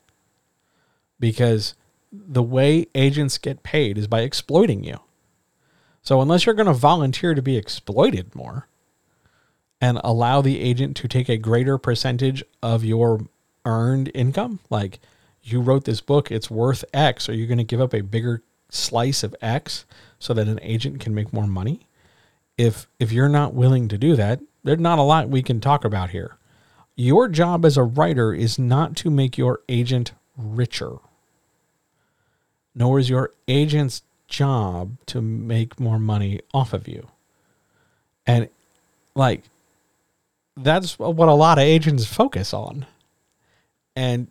because 1.19 1.73
the 2.11 2.43
way 2.43 2.87
agents 2.93 3.37
get 3.39 3.63
paid 3.63 3.97
is 3.97 4.07
by 4.07 4.21
exploiting 4.21 4.83
you. 4.83 4.99
So 6.03 6.21
unless 6.21 6.45
you're 6.45 6.55
going 6.55 6.67
to 6.67 6.73
volunteer 6.73 7.33
to 7.33 7.41
be 7.41 7.57
exploited 7.57 8.35
more 8.35 8.67
and 9.79 9.99
allow 10.03 10.41
the 10.41 10.59
agent 10.59 10.97
to 10.97 11.07
take 11.07 11.29
a 11.29 11.37
greater 11.37 11.77
percentage 11.77 12.43
of 12.61 12.83
your 12.83 13.21
earned 13.65 14.11
income, 14.13 14.59
like 14.69 14.99
you 15.43 15.61
wrote 15.61 15.85
this 15.85 16.01
book, 16.01 16.31
it's 16.31 16.49
worth 16.49 16.83
X, 16.93 17.29
are 17.29 17.33
you 17.33 17.47
going 17.47 17.57
to 17.57 17.63
give 17.63 17.81
up 17.81 17.93
a 17.93 18.01
bigger 18.01 18.41
slice 18.69 19.23
of 19.23 19.35
X 19.41 19.85
so 20.19 20.33
that 20.33 20.47
an 20.47 20.59
agent 20.61 20.99
can 20.99 21.13
make 21.13 21.31
more 21.31 21.47
money? 21.47 21.87
If 22.57 22.87
if 22.99 23.11
you're 23.11 23.29
not 23.29 23.53
willing 23.53 23.87
to 23.89 23.97
do 23.97 24.15
that, 24.15 24.39
there's 24.63 24.79
not 24.79 24.99
a 24.99 25.03
lot 25.03 25.29
we 25.29 25.43
can 25.43 25.61
talk 25.61 25.85
about 25.85 26.09
here. 26.09 26.37
Your 26.95 27.27
job 27.27 27.63
as 27.63 27.77
a 27.77 27.83
writer 27.83 28.33
is 28.33 28.57
not 28.57 28.95
to 28.97 29.11
make 29.11 29.37
your 29.37 29.61
agent 29.69 30.13
richer 30.35 30.97
nor 32.77 32.99
is 32.99 33.09
your 33.09 33.31
agent's 33.47 34.03
job 34.27 34.97
to 35.07 35.19
make 35.19 35.79
more 35.79 35.97
money 35.97 36.39
off 36.53 36.73
of 36.73 36.87
you. 36.87 37.07
And 38.27 38.49
like 39.15 39.43
that's 40.57 40.97
what 40.99 41.29
a 41.29 41.33
lot 41.33 41.57
of 41.57 41.63
agents 41.63 42.05
focus 42.05 42.53
on. 42.53 42.85
And 43.95 44.27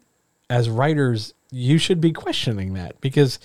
as 0.51 0.69
writers, 0.69 1.35
you 1.51 1.79
should 1.79 2.01
be 2.01 2.13
questioning 2.13 2.75
that 2.75 3.01
because 3.01 3.39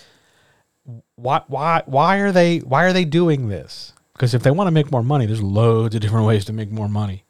why 1.15 1.43
why 1.47 1.83
why 1.85 2.17
are 2.17 2.31
they 2.31 2.59
why 2.59 2.83
are 2.83 2.93
they 2.93 3.05
doing 3.05 3.47
this? 3.47 3.93
Because 4.13 4.33
if 4.33 4.43
they 4.43 4.51
want 4.51 4.67
to 4.67 4.71
make 4.71 4.91
more 4.91 5.03
money, 5.03 5.25
there's 5.25 5.41
loads 5.41 5.95
of 5.95 6.01
different 6.01 6.27
ways 6.27 6.45
to 6.45 6.53
make 6.53 6.71
more 6.71 6.89
money. 6.89 7.23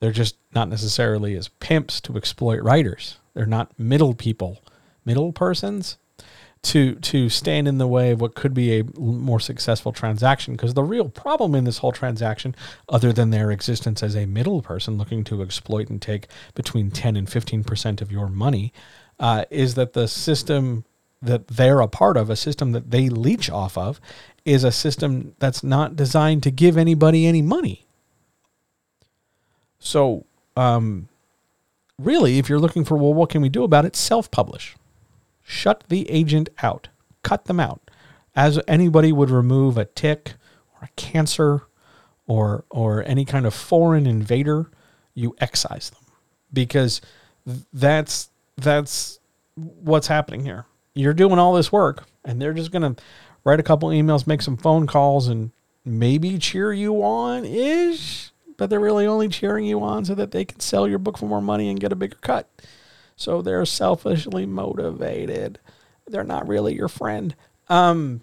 They're 0.00 0.12
just 0.12 0.36
not 0.54 0.68
necessarily 0.68 1.36
as 1.36 1.48
pimps 1.48 2.00
to 2.02 2.16
exploit 2.16 2.62
writers. 2.62 3.18
They're 3.32 3.46
not 3.46 3.78
middle 3.78 4.14
people, 4.14 4.62
middle 5.04 5.32
persons 5.32 5.96
to 6.64 6.94
to 6.96 7.28
stand 7.28 7.68
in 7.68 7.76
the 7.78 7.86
way 7.86 8.10
of 8.10 8.20
what 8.20 8.34
could 8.34 8.54
be 8.54 8.80
a 8.80 8.84
more 8.98 9.38
successful 9.38 9.92
transaction 9.92 10.54
because 10.54 10.74
the 10.74 10.82
real 10.82 11.10
problem 11.10 11.54
in 11.54 11.64
this 11.64 11.78
whole 11.78 11.92
transaction 11.92 12.54
other 12.88 13.12
than 13.12 13.30
their 13.30 13.50
existence 13.50 14.02
as 14.02 14.16
a 14.16 14.24
middle 14.24 14.62
person 14.62 14.96
looking 14.96 15.22
to 15.24 15.42
exploit 15.42 15.90
and 15.90 16.00
take 16.00 16.26
between 16.54 16.90
10 16.90 17.16
and 17.16 17.28
15% 17.28 18.00
of 18.00 18.10
your 18.10 18.28
money 18.28 18.72
uh, 19.20 19.44
is 19.50 19.74
that 19.74 19.92
the 19.92 20.08
system 20.08 20.84
that 21.20 21.46
they're 21.48 21.80
a 21.80 21.88
part 21.88 22.16
of 22.16 22.30
a 22.30 22.36
system 22.36 22.72
that 22.72 22.90
they 22.90 23.08
leech 23.08 23.50
off 23.50 23.76
of 23.76 24.00
is 24.46 24.64
a 24.64 24.72
system 24.72 25.34
that's 25.38 25.62
not 25.62 25.96
designed 25.96 26.42
to 26.42 26.50
give 26.50 26.76
anybody 26.76 27.26
any 27.26 27.42
money. 27.42 27.86
So 29.78 30.24
um, 30.56 31.08
really 31.98 32.38
if 32.38 32.48
you're 32.48 32.58
looking 32.58 32.84
for 32.84 32.96
well 32.96 33.12
what 33.12 33.28
can 33.28 33.42
we 33.42 33.50
do 33.50 33.64
about 33.64 33.84
it? 33.84 33.94
Self-publish 33.94 34.76
shut 35.44 35.84
the 35.88 36.10
agent 36.10 36.48
out, 36.62 36.88
cut 37.22 37.44
them 37.44 37.60
out, 37.60 37.90
as 38.34 38.58
anybody 38.66 39.12
would 39.12 39.30
remove 39.30 39.78
a 39.78 39.84
tick 39.84 40.34
or 40.74 40.86
a 40.86 40.88
cancer 40.96 41.62
or 42.26 42.64
or 42.70 43.04
any 43.06 43.24
kind 43.24 43.46
of 43.46 43.54
foreign 43.54 44.06
invader. 44.06 44.70
You 45.14 45.36
excise 45.40 45.90
them 45.90 46.02
because 46.52 47.00
that's 47.72 48.30
that's 48.56 49.20
what's 49.54 50.08
happening 50.08 50.44
here. 50.44 50.66
You're 50.94 51.14
doing 51.14 51.38
all 51.38 51.52
this 51.54 51.70
work, 51.70 52.04
and 52.24 52.40
they're 52.40 52.54
just 52.54 52.72
gonna 52.72 52.96
write 53.44 53.60
a 53.60 53.64
couple 53.64 53.90
emails, 53.90 54.26
make 54.26 54.42
some 54.42 54.56
phone 54.56 54.86
calls, 54.86 55.28
and 55.28 55.52
maybe 55.84 56.38
cheer 56.38 56.72
you 56.72 57.02
on 57.02 57.44
ish. 57.44 58.32
But 58.56 58.70
they're 58.70 58.80
really 58.80 59.06
only 59.06 59.28
cheering 59.28 59.66
you 59.66 59.82
on 59.82 60.04
so 60.04 60.14
that 60.14 60.30
they 60.30 60.44
can 60.44 60.60
sell 60.60 60.86
your 60.86 61.00
book 61.00 61.18
for 61.18 61.26
more 61.26 61.42
money 61.42 61.68
and 61.68 61.80
get 61.80 61.92
a 61.92 61.96
bigger 61.96 62.18
cut. 62.20 62.48
So 63.16 63.42
they're 63.42 63.64
selfishly 63.64 64.46
motivated. 64.46 65.58
They're 66.06 66.24
not 66.24 66.48
really 66.48 66.74
your 66.74 66.88
friend. 66.88 67.34
Um, 67.68 68.20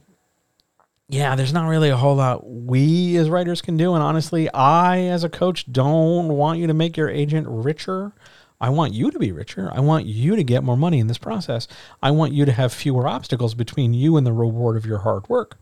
yeah, 1.08 1.36
there's 1.36 1.54
not 1.54 1.68
really 1.68 1.90
a 1.90 1.98
whole 1.98 2.16
lot 2.16 2.48
we 2.48 3.18
as 3.18 3.30
writers 3.30 3.62
can 3.62 3.78
do. 3.78 3.94
And 3.94 4.04
honestly, 4.04 4.52
I, 4.54 5.00
as 5.00 5.24
a 5.24 5.30
coach, 5.30 5.72
don't 5.72 6.30
want 6.30 6.60
you 6.60 6.68
to 6.68 6.74
make 6.74 6.96
your 6.96 7.10
agent 7.10 7.48
richer. 7.50 8.14
I 8.62 8.70
want 8.70 8.94
you 8.94 9.10
to 9.12 9.20
be 9.20 9.32
richer. 9.32 9.72
I 9.74 9.80
want 9.80 10.06
you 10.06 10.36
to 10.36 10.44
get 10.44 10.64
more 10.64 10.78
money 10.78 11.00
in 11.00 11.08
this 11.08 11.18
process. 11.18 11.68
I 12.02 12.12
want 12.12 12.34
you 12.34 12.46
to 12.46 12.52
have 12.52 12.72
fewer 12.72 13.08
obstacles 13.08 13.56
between 13.56 13.94
you 13.94 14.18
and 14.18 14.26
the 14.26 14.32
reward 14.32 14.78
of 14.78 14.86
your 14.86 15.00
hard 15.00 15.28
work. 15.28 15.58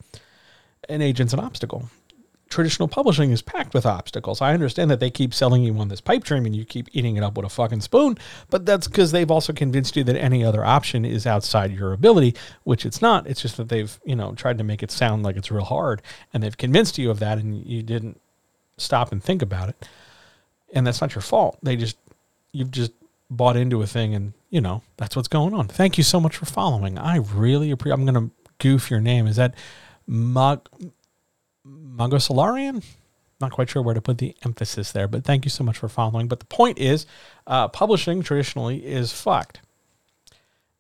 An 0.89 1.01
agent's 1.01 1.33
an 1.33 1.39
obstacle 1.39 1.89
traditional 2.49 2.87
publishing 2.87 3.31
is 3.31 3.41
packed 3.41 3.73
with 3.73 3.85
obstacles. 3.85 4.41
I 4.41 4.53
understand 4.53 4.89
that 4.89 4.99
they 4.99 5.11
keep 5.11 5.33
selling 5.33 5.63
you 5.63 5.77
on 5.77 5.87
this 5.87 6.01
pipe 6.01 6.23
dream 6.23 6.45
and 6.45 6.55
you 6.55 6.65
keep 6.65 6.87
eating 6.91 7.15
it 7.15 7.23
up 7.23 7.37
with 7.37 7.45
a 7.45 7.49
fucking 7.49 7.81
spoon, 7.81 8.17
but 8.49 8.65
that's 8.65 8.87
because 8.87 9.11
they've 9.11 9.29
also 9.29 9.53
convinced 9.53 9.95
you 9.95 10.03
that 10.05 10.15
any 10.15 10.43
other 10.43 10.65
option 10.65 11.05
is 11.05 11.27
outside 11.27 11.71
your 11.71 11.93
ability, 11.93 12.35
which 12.63 12.85
it's 12.85 13.01
not. 13.01 13.27
It's 13.27 13.41
just 13.41 13.57
that 13.57 13.69
they've, 13.69 13.99
you 14.03 14.15
know, 14.15 14.33
tried 14.33 14.57
to 14.57 14.63
make 14.63 14.81
it 14.81 14.89
sound 14.89 15.23
like 15.23 15.37
it's 15.37 15.51
real 15.51 15.63
hard 15.63 16.01
and 16.33 16.41
they've 16.41 16.57
convinced 16.57 16.97
you 16.97 17.11
of 17.11 17.19
that 17.19 17.37
and 17.37 17.65
you 17.65 17.83
didn't 17.83 18.19
stop 18.77 19.11
and 19.11 19.23
think 19.23 19.41
about 19.41 19.69
it. 19.69 19.87
And 20.73 20.87
that's 20.87 21.01
not 21.01 21.13
your 21.13 21.21
fault. 21.21 21.59
They 21.61 21.75
just, 21.75 21.97
you've 22.51 22.71
just 22.71 22.93
bought 23.29 23.57
into 23.57 23.81
a 23.83 23.87
thing 23.87 24.15
and, 24.15 24.33
you 24.49 24.61
know, 24.61 24.81
that's 24.97 25.15
what's 25.15 25.27
going 25.27 25.53
on. 25.53 25.67
Thank 25.67 25.99
you 25.99 26.03
so 26.03 26.19
much 26.19 26.35
for 26.35 26.45
following. 26.45 26.97
I 26.97 27.17
really 27.17 27.69
appreciate, 27.69 27.93
I'm 27.93 28.05
going 28.05 28.29
to 28.29 28.35
goof 28.57 28.89
your 28.89 29.01
name. 29.01 29.27
Is 29.27 29.35
that 29.35 29.53
Mug? 30.07 30.67
Magosolarian. 31.69 32.83
Not 33.39 33.51
quite 33.51 33.69
sure 33.69 33.81
where 33.81 33.95
to 33.95 34.01
put 34.01 34.17
the 34.17 34.35
emphasis 34.43 34.91
there, 34.91 35.07
but 35.07 35.23
thank 35.23 35.45
you 35.45 35.49
so 35.49 35.63
much 35.63 35.77
for 35.77 35.87
following. 35.87 36.27
But 36.27 36.39
the 36.39 36.45
point 36.45 36.77
is, 36.77 37.05
uh, 37.47 37.69
publishing 37.69 38.21
traditionally 38.21 38.85
is 38.85 39.13
fucked. 39.13 39.61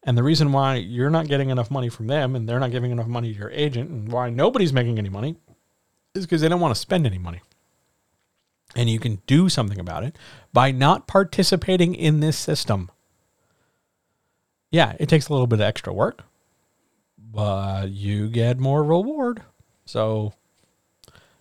And 0.03 0.17
the 0.17 0.23
reason 0.23 0.51
why 0.51 0.75
you're 0.75 1.09
not 1.09 1.27
getting 1.27 1.49
enough 1.49 1.71
money 1.71 1.89
from 1.89 2.07
them 2.07 2.35
and 2.35 2.47
they're 2.47 2.59
not 2.59 2.71
giving 2.71 2.91
enough 2.91 3.07
money 3.07 3.33
to 3.33 3.39
your 3.39 3.51
agent 3.51 3.89
and 3.89 4.11
why 4.11 4.29
nobody's 4.29 4.73
making 4.73 4.97
any 4.97 5.09
money 5.09 5.35
is 6.15 6.25
because 6.25 6.41
they 6.41 6.49
don't 6.49 6.61
want 6.61 6.73
to 6.73 6.79
spend 6.79 7.05
any 7.05 7.17
money. 7.17 7.41
And 8.75 8.89
you 8.89 8.99
can 8.99 9.21
do 9.25 9.49
something 9.49 9.79
about 9.79 10.03
it 10.03 10.15
by 10.53 10.71
not 10.71 11.07
participating 11.07 11.95
in 11.95 12.19
this 12.19 12.37
system. 12.37 12.89
Yeah, 14.71 14.95
it 14.99 15.09
takes 15.09 15.27
a 15.27 15.33
little 15.33 15.47
bit 15.47 15.59
of 15.59 15.65
extra 15.65 15.91
work, 15.93 16.23
but 17.17 17.89
you 17.89 18.29
get 18.29 18.59
more 18.59 18.83
reward. 18.83 19.41
So 19.85 20.33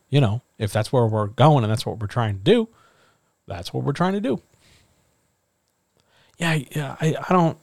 you 0.08 0.20
know, 0.20 0.42
if 0.58 0.72
that's 0.72 0.92
where 0.92 1.06
we're 1.06 1.26
going 1.26 1.64
and 1.64 1.70
that's 1.70 1.86
what 1.86 1.98
we're 1.98 2.06
trying 2.06 2.38
to 2.38 2.44
do, 2.44 2.68
that's 3.46 3.72
what 3.72 3.84
we're 3.84 3.92
trying 3.92 4.14
to 4.14 4.20
do. 4.20 4.40
Yeah, 6.38 6.58
yeah, 6.70 6.96
I, 7.00 7.16
I 7.28 7.32
don't. 7.32 7.58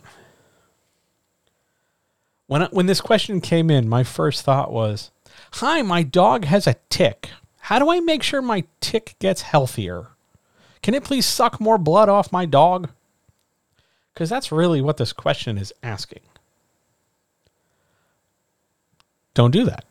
When 2.47 2.63
I, 2.63 2.67
when 2.67 2.85
this 2.85 3.01
question 3.01 3.41
came 3.41 3.71
in, 3.71 3.87
my 3.87 4.03
first 4.03 4.43
thought 4.43 4.71
was, 4.71 5.11
"Hi, 5.53 5.81
my 5.81 6.03
dog 6.03 6.45
has 6.45 6.67
a 6.67 6.75
tick. 6.89 7.29
How 7.61 7.79
do 7.79 7.89
I 7.89 7.99
make 7.99 8.21
sure 8.21 8.41
my 8.41 8.65
tick 8.81 9.15
gets 9.19 9.41
healthier? 9.41 10.07
Can 10.83 10.93
it 10.93 11.03
please 11.03 11.25
suck 11.25 11.59
more 11.59 11.79
blood 11.79 12.09
off 12.09 12.31
my 12.31 12.45
dog? 12.45 12.91
Because 14.13 14.29
that's 14.29 14.51
really 14.51 14.81
what 14.81 14.97
this 14.97 15.13
question 15.13 15.57
is 15.57 15.73
asking. 15.81 16.21
Don't 19.33 19.51
do 19.51 19.65
that. 19.65 19.83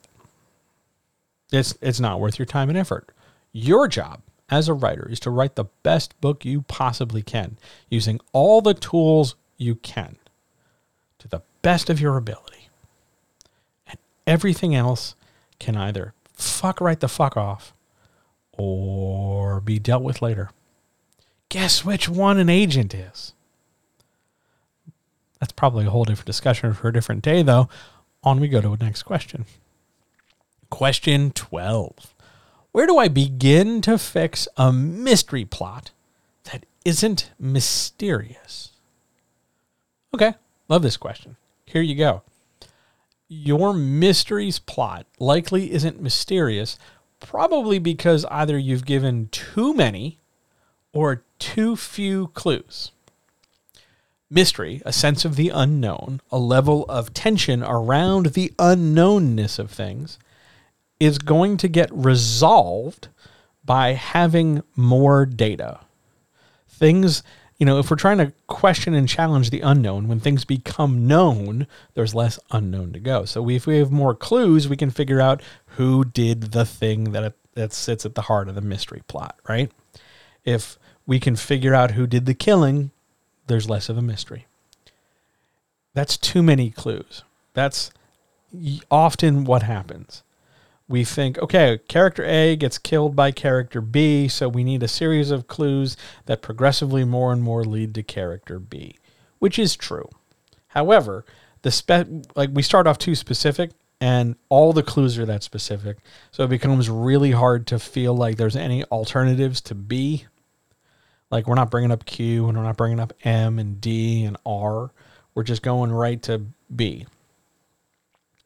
It's, 1.54 1.76
it's 1.80 2.00
not 2.00 2.20
worth 2.20 2.38
your 2.38 2.46
time 2.46 2.68
and 2.68 2.78
effort. 2.78 3.10
Your 3.52 3.88
job 3.88 4.22
as 4.50 4.68
a 4.68 4.74
writer 4.74 5.08
is 5.10 5.20
to 5.20 5.30
write 5.30 5.54
the 5.54 5.66
best 5.82 6.20
book 6.20 6.44
you 6.44 6.62
possibly 6.62 7.22
can 7.22 7.58
using 7.88 8.20
all 8.32 8.60
the 8.60 8.74
tools 8.74 9.36
you 9.56 9.76
can 9.76 10.16
to 11.18 11.28
the 11.28 11.42
best 11.62 11.88
of 11.88 12.00
your 12.00 12.16
ability. 12.16 12.68
And 13.86 13.98
everything 14.26 14.74
else 14.74 15.14
can 15.58 15.76
either 15.76 16.14
fuck 16.34 16.80
right 16.80 16.98
the 16.98 17.08
fuck 17.08 17.36
off 17.36 17.72
or 18.52 19.60
be 19.60 19.78
dealt 19.78 20.02
with 20.02 20.20
later. 20.20 20.50
Guess 21.48 21.84
which 21.84 22.08
one 22.08 22.38
an 22.38 22.48
agent 22.48 22.94
is? 22.94 23.32
That's 25.40 25.52
probably 25.52 25.86
a 25.86 25.90
whole 25.90 26.04
different 26.04 26.26
discussion 26.26 26.72
for 26.74 26.88
a 26.88 26.92
different 26.92 27.22
day, 27.22 27.42
though. 27.42 27.68
On 28.22 28.40
we 28.40 28.48
go 28.48 28.60
to 28.60 28.76
the 28.76 28.84
next 28.84 29.02
question. 29.02 29.44
Question 30.74 31.30
12. 31.30 32.16
Where 32.72 32.88
do 32.88 32.98
I 32.98 33.06
begin 33.06 33.80
to 33.82 33.96
fix 33.96 34.48
a 34.56 34.72
mystery 34.72 35.44
plot 35.44 35.92
that 36.50 36.66
isn't 36.84 37.30
mysterious? 37.38 38.72
Okay, 40.12 40.34
love 40.68 40.82
this 40.82 40.96
question. 40.96 41.36
Here 41.64 41.80
you 41.80 41.94
go. 41.94 42.22
Your 43.28 43.72
mysteries 43.72 44.58
plot 44.58 45.06
likely 45.20 45.70
isn't 45.72 46.02
mysterious, 46.02 46.76
probably 47.20 47.78
because 47.78 48.24
either 48.24 48.58
you've 48.58 48.84
given 48.84 49.28
too 49.30 49.74
many 49.74 50.18
or 50.92 51.22
too 51.38 51.76
few 51.76 52.32
clues. 52.34 52.90
Mystery, 54.28 54.82
a 54.84 54.92
sense 54.92 55.24
of 55.24 55.36
the 55.36 55.50
unknown, 55.50 56.20
a 56.32 56.38
level 56.38 56.84
of 56.86 57.14
tension 57.14 57.62
around 57.62 58.26
the 58.32 58.52
unknownness 58.58 59.60
of 59.60 59.70
things, 59.70 60.18
is 61.04 61.18
going 61.18 61.56
to 61.58 61.68
get 61.68 61.92
resolved 61.92 63.08
by 63.64 63.92
having 63.92 64.62
more 64.74 65.26
data. 65.26 65.80
Things, 66.68 67.22
you 67.58 67.66
know, 67.66 67.78
if 67.78 67.90
we're 67.90 67.96
trying 67.96 68.18
to 68.18 68.32
question 68.46 68.94
and 68.94 69.08
challenge 69.08 69.50
the 69.50 69.60
unknown, 69.60 70.08
when 70.08 70.20
things 70.20 70.44
become 70.44 71.06
known, 71.06 71.66
there's 71.94 72.14
less 72.14 72.38
unknown 72.50 72.92
to 72.92 72.98
go. 72.98 73.24
So 73.24 73.42
we, 73.42 73.56
if 73.56 73.66
we 73.66 73.78
have 73.78 73.90
more 73.90 74.14
clues, 74.14 74.68
we 74.68 74.76
can 74.76 74.90
figure 74.90 75.20
out 75.20 75.42
who 75.76 76.04
did 76.04 76.52
the 76.52 76.64
thing 76.64 77.12
that 77.12 77.34
that 77.54 77.72
sits 77.72 78.04
at 78.04 78.16
the 78.16 78.22
heart 78.22 78.48
of 78.48 78.56
the 78.56 78.60
mystery 78.60 79.02
plot, 79.06 79.38
right? 79.48 79.70
If 80.44 80.76
we 81.06 81.20
can 81.20 81.36
figure 81.36 81.72
out 81.72 81.92
who 81.92 82.04
did 82.04 82.26
the 82.26 82.34
killing, 82.34 82.90
there's 83.46 83.70
less 83.70 83.88
of 83.88 83.96
a 83.96 84.02
mystery. 84.02 84.46
That's 85.92 86.16
too 86.16 86.42
many 86.42 86.70
clues. 86.70 87.22
That's 87.52 87.92
often 88.90 89.44
what 89.44 89.62
happens 89.62 90.23
we 90.88 91.04
think, 91.04 91.38
okay, 91.38 91.78
character 91.88 92.24
A 92.24 92.56
gets 92.56 92.78
killed 92.78 93.16
by 93.16 93.30
character 93.30 93.80
B, 93.80 94.28
so 94.28 94.48
we 94.48 94.64
need 94.64 94.82
a 94.82 94.88
series 94.88 95.30
of 95.30 95.46
clues 95.46 95.96
that 96.26 96.42
progressively 96.42 97.04
more 97.04 97.32
and 97.32 97.42
more 97.42 97.64
lead 97.64 97.94
to 97.94 98.02
character 98.02 98.58
B, 98.58 98.96
which 99.38 99.58
is 99.58 99.76
true. 99.76 100.08
However, 100.68 101.24
the 101.62 101.70
spe- 101.70 102.26
like 102.36 102.50
we 102.52 102.62
start 102.62 102.86
off 102.86 102.98
too 102.98 103.14
specific 103.14 103.70
and 104.00 104.36
all 104.50 104.72
the 104.72 104.82
clues 104.82 105.18
are 105.18 105.24
that 105.24 105.42
specific, 105.42 105.96
so 106.30 106.44
it 106.44 106.50
becomes 106.50 106.90
really 106.90 107.30
hard 107.30 107.66
to 107.68 107.78
feel 107.78 108.14
like 108.14 108.36
there's 108.36 108.56
any 108.56 108.84
alternatives 108.84 109.62
to 109.62 109.74
B. 109.74 110.26
Like 111.30 111.46
we're 111.46 111.54
not 111.54 111.70
bringing 111.70 111.92
up 111.92 112.04
Q 112.04 112.48
and 112.48 112.58
we're 112.58 112.64
not 112.64 112.76
bringing 112.76 113.00
up 113.00 113.14
M 113.24 113.58
and 113.58 113.80
D 113.80 114.24
and 114.24 114.36
R. 114.44 114.90
We're 115.34 115.44
just 115.44 115.62
going 115.62 115.90
right 115.90 116.20
to 116.24 116.42
B. 116.74 117.06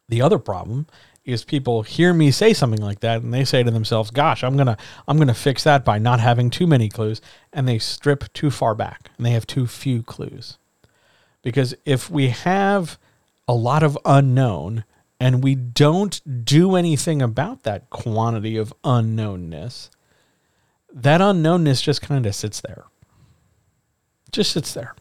The 0.09 0.23
other 0.23 0.39
problem 0.39 0.87
is 1.29 1.45
people 1.45 1.83
hear 1.83 2.15
me 2.15 2.31
say 2.31 2.55
something 2.55 2.81
like 2.81 3.01
that 3.01 3.21
and 3.21 3.35
they 3.35 3.45
say 3.45 3.63
to 3.63 3.71
themselves, 3.71 4.11
"Gosh, 4.11 4.43
I'm 4.43 4.57
to 4.57 4.79
I'm 5.07 5.19
to 5.19 5.35
fix 5.35 5.63
that 5.65 5.85
by 5.85 5.99
not 5.99 6.21
having 6.21 6.49
too 6.49 6.67
many 6.67 6.89
clues." 6.89 7.21
And 7.53 7.69
they 7.69 7.79
strip 7.79 8.33
too 8.33 8.51
far 8.51 8.75
back 8.75 9.11
and 9.17 9.27
they 9.27 9.33
have 9.33 9.47
too 9.47 9.67
few 9.67 10.03
clues. 10.03 10.57
Because 11.43 11.75
if 11.85 12.11
we 12.11 12.31
have 12.31 12.99
a 13.47 13.53
lot 13.53 13.83
of 13.83 13.99
unknown 14.07 14.85
and 15.21 15.45
we 15.45 15.55
don't 15.55 16.45
do 16.47 16.77
anything 16.77 17.21
about 17.21 17.63
that 17.65 17.91
quantity 17.91 18.57
of 18.57 18.73
unknownness, 18.83 19.91
that 20.91 21.21
unknownness 21.21 21.83
just 21.83 22.01
kind 22.01 22.25
of 22.25 22.35
sits 22.35 22.63
there. 22.63 22.85
Just 24.33 24.53
sits 24.53 24.73
there. 24.73 24.95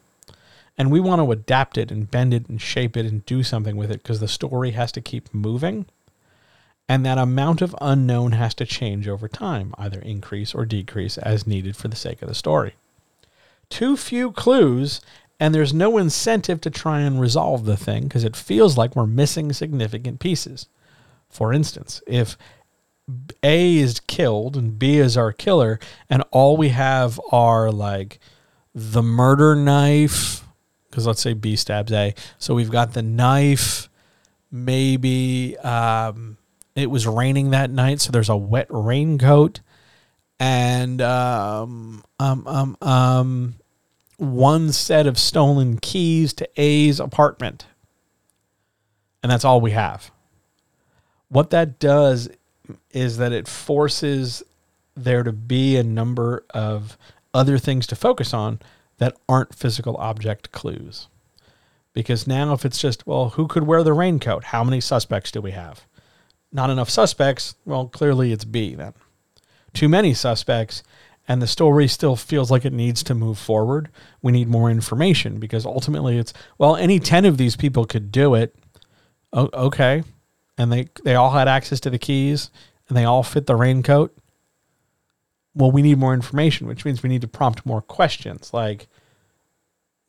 And 0.78 0.91
we 0.91 0.99
want 0.99 1.21
to 1.21 1.32
adapt 1.32 1.78
it 1.78 1.89
and 1.89 2.11
bend 2.11 2.34
it 2.34 2.49
and 2.49 2.61
shape 2.61 2.97
it 2.97 3.05
and 3.05 3.25
do 3.25 3.43
something 3.43 3.78
with 3.78 3.89
it 3.89 4.03
because 4.03 4.19
the 4.19 4.28
story 4.28 4.71
has 4.71 4.91
to 4.91 5.01
keep 5.01 5.34
moving 5.34 5.86
and 6.89 7.05
that 7.05 7.17
amount 7.17 7.61
of 7.61 7.75
unknown 7.81 8.31
has 8.31 8.53
to 8.55 8.65
change 8.65 9.07
over 9.07 9.27
time, 9.27 9.73
either 9.77 9.99
increase 9.99 10.55
or 10.55 10.65
decrease 10.65 11.17
as 11.17 11.45
needed 11.45 11.75
for 11.75 11.88
the 11.88 11.95
sake 11.95 12.21
of 12.21 12.29
the 12.29 12.35
story. 12.35 12.75
Too 13.69 13.97
few 13.97 14.31
clues, 14.31 15.01
and 15.39 15.53
there's 15.53 15.73
no 15.73 15.97
incentive 15.97 16.61
to 16.61 16.69
try 16.69 17.01
and 17.01 17.19
resolve 17.19 17.65
the 17.65 17.75
thing 17.75 18.03
because 18.03 18.23
it 18.23 18.35
feels 18.35 18.77
like 18.77 18.95
we're 18.95 19.05
missing 19.05 19.51
significant 19.51 20.19
pieces. 20.19 20.67
For 21.29 21.51
instance, 21.51 22.01
if 22.07 22.38
A 23.43 23.77
is 23.77 23.99
killed 23.99 24.55
and 24.55 24.79
B 24.79 24.97
is 24.97 25.17
our 25.17 25.33
killer, 25.33 25.79
and 26.09 26.23
all 26.31 26.55
we 26.55 26.69
have 26.69 27.19
are 27.31 27.69
like 27.69 28.19
the 28.73 29.03
murder 29.03 29.55
knife, 29.55 30.45
because 30.89 31.05
let's 31.05 31.21
say 31.21 31.33
B 31.33 31.57
stabs 31.57 31.91
A, 31.91 32.15
so 32.39 32.55
we've 32.55 32.71
got 32.71 32.93
the 32.93 33.03
knife, 33.03 33.89
maybe. 34.49 35.57
Um, 35.57 36.38
it 36.78 36.91
was 36.91 37.07
raining 37.07 37.49
that 37.49 37.71
night, 37.71 38.01
so 38.01 38.11
there's 38.11 38.30
a 38.30 38.38
wet 38.38 38.67
raincoat 38.69 39.61
and 40.39 41.01
um, 41.01 42.03
um, 42.19 42.47
um, 42.47 42.78
um, 42.82 43.55
one 44.17 44.71
set 44.71 45.07
of 45.07 45.17
stolen 45.17 45.80
keys 45.80 46.34
to 46.34 46.47
A's 46.55 46.99
apartment. 46.99 47.65
And 49.23 49.32
that's 49.32 49.43
all 49.43 49.59
we 49.59 49.71
have. 49.71 50.11
What 51.30 51.49
that 51.49 51.80
does 51.80 52.30
is 52.91 53.17
that 53.17 53.34
it 53.34 53.47
forces 53.47 54.43
there 54.95 55.23
to 55.23 55.32
be 55.32 55.78
a 55.78 55.84
number 55.84 56.45
of 56.51 56.95
other 57.34 57.57
things 57.57 57.88
to 57.88 57.95
focus 57.95 58.34
on 58.34 58.59
that 58.97 59.17
aren't 59.28 59.55
physical 59.55 59.97
object 59.97 60.51
clues. 60.51 61.07
Because 61.93 62.28
now, 62.28 62.53
if 62.53 62.63
it's 62.65 62.80
just, 62.80 63.07
well, 63.07 63.30
who 63.30 63.47
could 63.47 63.63
wear 63.63 63.84
the 63.84 63.93
raincoat? 63.93 64.45
How 64.45 64.63
many 64.63 64.80
suspects 64.80 65.32
do 65.32 65.41
we 65.41 65.51
have? 65.51 65.88
Not 66.58 66.72
enough 66.72 66.89
suspects, 66.89 67.55
well, 67.66 67.88
clearly 67.88 68.34
it's 68.34 68.43
B 68.43 68.76
then. 68.76 68.93
Too 69.74 69.88
many 69.88 70.14
suspects, 70.14 70.81
and 71.27 71.40
the 71.40 71.48
story 71.48 71.88
still 71.88 72.15
feels 72.15 72.49
like 72.49 72.65
it 72.65 72.73
needs 72.73 73.03
to 73.03 73.14
move 73.14 73.38
forward. 73.38 73.90
We 74.23 74.31
need 74.31 74.49
more 74.49 74.72
information 74.72 75.40
because 75.40 75.65
ultimately 75.65 76.18
it's, 76.18 76.34
well, 76.57 76.76
any 76.76 76.99
10 76.99 77.26
of 77.26 77.38
these 77.38 77.56
people 77.56 77.86
could 77.86 78.11
do 78.11 78.34
it. 78.34 78.56
Oh, 79.31 79.49
okay. 79.53 80.03
And 80.57 80.72
they, 80.72 80.88
they 81.03 81.14
all 81.14 81.30
had 81.30 81.48
access 81.48 81.80
to 81.81 81.91
the 81.91 81.99
keys 81.99 82.49
and 82.90 82.98
they 82.98 83.06
all 83.06 83.22
fit 83.22 83.45
the 83.45 83.56
raincoat. 83.56 84.18
Well, 85.53 85.72
we 85.72 85.84
need 85.84 85.99
more 85.99 86.14
information, 86.14 86.65
which 86.65 86.86
means 86.86 87.03
we 87.03 87.10
need 87.10 87.22
to 87.22 87.27
prompt 87.27 87.65
more 87.65 87.81
questions. 87.81 88.52
Like, 88.52 88.88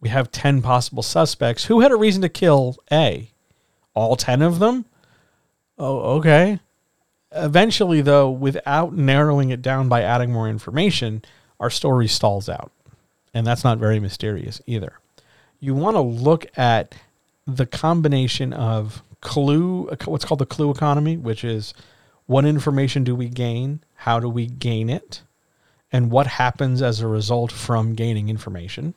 we 0.01 0.09
have 0.09 0.32
10 0.32 0.62
possible 0.62 1.02
suspects. 1.02 1.64
Who 1.64 1.81
had 1.81 1.93
a 1.93 1.97
reason 1.97 2.22
to 2.22 2.28
kill 2.28 2.77
A? 2.90 3.32
All 3.93 4.16
10 4.16 4.40
of 4.40 4.60
them? 4.60 4.86
Oh, 5.78 6.16
okay. 6.16 6.60
Eventually, 7.32 8.00
though, 8.00 8.30
without 8.30 8.94
narrowing 8.94 9.50
it 9.50 9.62
down 9.62 9.88
by 9.88 10.02
adding 10.02 10.32
more 10.32 10.48
information, 10.48 11.22
our 11.60 11.70
story 11.70 12.09
stalls 12.09 12.48
out. 12.48 12.72
And 13.34 13.46
that's 13.46 13.64
not 13.64 13.78
very 13.78 14.00
mysterious 14.00 14.60
either. 14.66 14.98
You 15.60 15.74
want 15.74 15.96
to 15.96 16.00
look 16.00 16.46
at 16.56 16.94
the 17.46 17.66
combination 17.66 18.52
of 18.52 19.02
clue, 19.20 19.90
what's 20.05 20.24
called 20.24 20.40
the 20.40 20.46
clue 20.46 20.70
economy, 20.70 21.16
which 21.16 21.44
is 21.44 21.74
what 22.26 22.44
information 22.44 23.05
do 23.05 23.14
we 23.14 23.28
gain? 23.28 23.80
How 23.96 24.20
do 24.20 24.28
we 24.28 24.46
gain 24.46 24.90
it? 24.90 25.22
And 25.92 26.10
what 26.10 26.26
happens 26.26 26.82
as 26.82 27.00
a 27.00 27.06
result 27.06 27.50
from 27.50 27.94
gaining 27.94 28.28
information? 28.28 28.94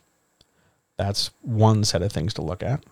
That's 0.97 1.31
one 1.41 1.83
set 1.83 2.01
of 2.01 2.11
things 2.11 2.33
to 2.35 2.41
look 2.41 2.61
at. 2.61 2.83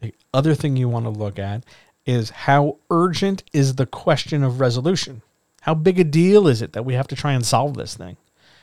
The 0.00 0.14
other 0.32 0.54
thing 0.54 0.76
you 0.76 0.88
want 0.88 1.06
to 1.06 1.10
look 1.10 1.38
at 1.38 1.64
is 2.06 2.30
how 2.30 2.78
urgent 2.90 3.42
is 3.52 3.76
the 3.76 3.86
question 3.86 4.42
of 4.42 4.60
resolution? 4.60 5.22
How 5.62 5.74
big 5.74 5.98
a 6.00 6.04
deal 6.04 6.48
is 6.48 6.60
it 6.60 6.72
that 6.72 6.84
we 6.84 6.94
have 6.94 7.06
to 7.08 7.16
try 7.16 7.32
and 7.32 7.46
solve 7.46 7.76
this 7.76 7.96
thing? 7.96 8.16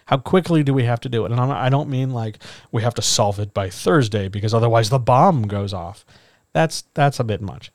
How 0.08 0.18
quickly 0.18 0.64
do 0.64 0.74
we 0.74 0.86
have 0.86 1.00
to 1.02 1.10
do 1.10 1.24
it? 1.24 1.32
And 1.32 1.40
I 1.40 1.70
don't 1.70 1.90
mean 1.90 2.10
like 2.12 2.40
we 2.72 2.82
have 2.82 2.96
to 2.96 3.02
solve 3.02 3.40
it 3.40 3.54
by 3.54 3.70
Thursday 3.70 4.28
because 4.28 4.54
otherwise 4.54 4.90
the 4.90 5.00
bomb 5.00 5.44
goes 5.44 5.74
off. 5.74 6.04
That's 6.52 6.84
that's 6.94 7.20
a 7.20 7.24
bit 7.24 7.42
much. 7.42 7.72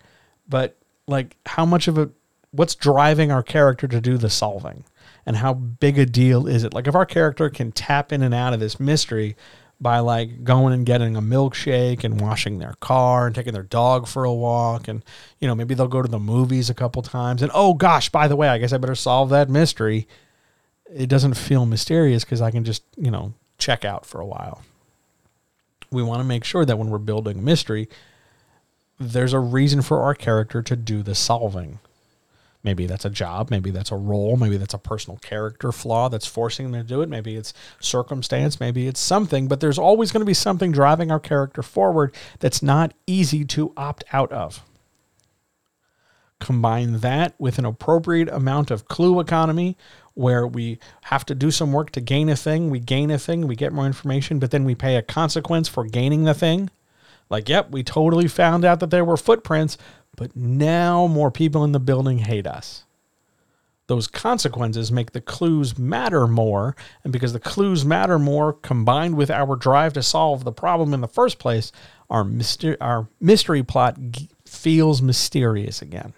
But 0.49 0.77
like 1.07 1.37
how 1.47 1.65
much 1.65 1.89
of 1.89 1.97
a 1.97 2.11
what's 2.51 2.75
driving 2.75 3.31
our 3.31 3.43
character 3.43 3.87
to 3.89 4.01
do 4.01 4.19
the 4.19 4.31
solving 4.31 4.85
and 5.27 5.37
how 5.37 5.55
big 5.55 5.99
a 5.99 6.07
deal 6.07 6.47
is 6.47 6.65
it 6.65 6.75
like 6.75 6.87
if 6.87 6.95
our 6.95 7.07
character 7.07 7.51
can 7.51 7.73
tap 7.73 8.13
in 8.13 8.23
and 8.23 8.35
out 8.35 8.53
of 8.53 8.61
this 8.61 8.79
mystery 8.79 9.37
by 9.81 9.99
like 9.99 10.45
going 10.45 10.73
and 10.73 10.87
getting 10.87 11.17
a 11.17 11.23
milkshake 11.23 12.05
and 12.05 12.21
washing 12.21 12.59
their 12.59 12.75
car 12.81 13.27
and 13.27 13.35
taking 13.35 13.53
their 13.53 13.63
dog 13.63 14.07
for 14.07 14.25
a 14.25 14.33
walk 14.33 14.89
and 14.89 15.05
you 15.41 15.49
know 15.49 15.55
maybe 15.55 15.75
they'll 15.75 15.89
go 15.89 16.03
to 16.03 16.09
the 16.09 16.19
movies 16.19 16.71
a 16.71 16.75
couple 16.75 17.03
times. 17.03 17.43
And 17.43 17.51
oh 17.55 17.75
gosh 17.75 18.09
by 18.09 18.29
the 18.29 18.37
way 18.37 18.49
i 18.49 18.59
guess 18.59 18.73
i 18.73 18.79
better 18.79 18.95
solve 18.95 19.31
that 19.31 19.49
mystery. 19.49 20.07
It 20.95 21.09
doesn't 21.09 21.35
feel 21.35 21.67
mysterious 21.67 22.25
because 22.25 22.41
i 22.41 22.51
can 22.51 22.65
just 22.65 22.83
you 22.97 23.11
know 23.11 23.35
check 23.59 23.85
out 23.85 24.07
for 24.07 24.21
a 24.21 24.27
while. 24.27 24.63
We 25.91 26.03
want 26.03 26.21
to 26.21 26.25
make 26.25 26.45
sure 26.45 26.65
that 26.65 26.79
when 26.79 26.91
we're 26.91 26.99
building 26.99 27.45
mystery 27.45 27.89
there's 28.99 29.33
a 29.33 29.41
reason 29.41 29.83
for 29.83 30.03
our 30.03 30.15
character 30.15 30.63
to 30.63 30.77
do 30.77 31.03
the 31.03 31.15
solving 31.15 31.81
Maybe 32.65 32.87
that's 32.87 33.05
a 33.05 33.11
job, 33.11 33.51
maybe 33.51 33.71
that's 33.71 33.93
a 33.93 33.97
role, 33.97 34.39
maybe 34.39 34.57
that's 34.57 34.73
a 34.73 34.79
personal 34.79 35.19
character 35.19 35.71
flaw 35.71 36.09
that's 36.09 36.27
forcing 36.27 36.73
them 36.73 36.81
to 36.81 36.89
do 36.89 37.03
it, 37.03 37.11
maybe 37.11 37.37
it's 37.37 37.53
circumstance, 37.79 38.59
maybe 38.59 38.89
it's 38.89 39.01
something, 39.01 39.49
but 39.49 39.61
there's 39.61 39.79
always 39.79 40.11
going 40.11 40.23
to 40.23 40.27
be 40.27 40.33
something 40.33 40.73
driving 40.73 41.11
our 41.11 41.21
character 41.21 41.63
forward 41.63 42.15
that's 42.41 42.63
not 42.63 42.95
easy 43.07 43.45
to 43.45 43.75
opt 43.77 44.03
out 44.15 44.33
of. 44.33 44.65
Combine 46.41 47.01
that 47.01 47.35
with 47.39 47.59
an 47.59 47.67
appropriate 47.67 48.31
amount 48.31 48.71
of 48.71 48.89
clue 48.89 49.21
economy 49.21 49.77
where 50.15 50.47
we 50.47 50.79
have 51.03 51.27
to 51.27 51.35
do 51.35 51.51
some 51.51 51.73
work 51.73 51.91
to 51.91 52.01
gain 52.01 52.31
a 52.31 52.37
thing, 52.37 52.71
we 52.71 52.81
gain 52.81 53.11
a 53.11 53.19
thing, 53.19 53.47
we 53.47 53.57
get 53.57 53.75
more 53.75 53.87
information, 53.87 54.39
but 54.39 54.51
then 54.51 54.65
we 54.65 54.75
pay 54.75 54.97
a 54.97 55.03
consequence 55.03 55.69
for 55.69 55.85
gaining 55.85 56.25
the 56.25 56.35
thing. 56.35 56.71
Like, 57.29 57.49
yep, 57.49 57.71
we 57.71 57.83
totally 57.83 58.29
found 58.29 58.65
out 58.65 58.81
that 58.81 58.91
there 58.91 59.05
were 59.05 59.17
footprints, 59.17 59.77
but 60.17 60.35
now 60.37 61.07
more 61.07 61.31
people 61.31 61.65
in 61.65 61.73
the 61.73 61.81
building 61.81 62.19
hate 62.19 62.47
us. 62.47 62.85
Those 63.87 64.07
consequences 64.07 64.91
make 64.91 65.13
the 65.13 65.21
clues 65.21 65.79
matter 65.79 66.27
more. 66.27 66.75
And 67.03 67.13
because 67.13 67.35
the 67.35 67.41
clues 67.41 67.85
matter 67.85 68.19
more, 68.19 68.55
combined 68.55 69.17
with 69.17 69.31
our 69.31 69.57
drive 69.57 69.93
to 69.95 70.03
solve 70.03 70.45
the 70.45 70.53
problem 70.53 70.95
in 70.95 71.03
the 71.03 71.09
first 71.09 71.39
place, 71.39 71.71
our, 72.09 72.25
myster- 72.25 72.79
our 72.81 73.09
mystery 73.21 73.63
plot 73.63 73.99
g- 74.11 74.31
feels 74.47 75.03
mysterious 75.03 75.83
again. 75.83 76.15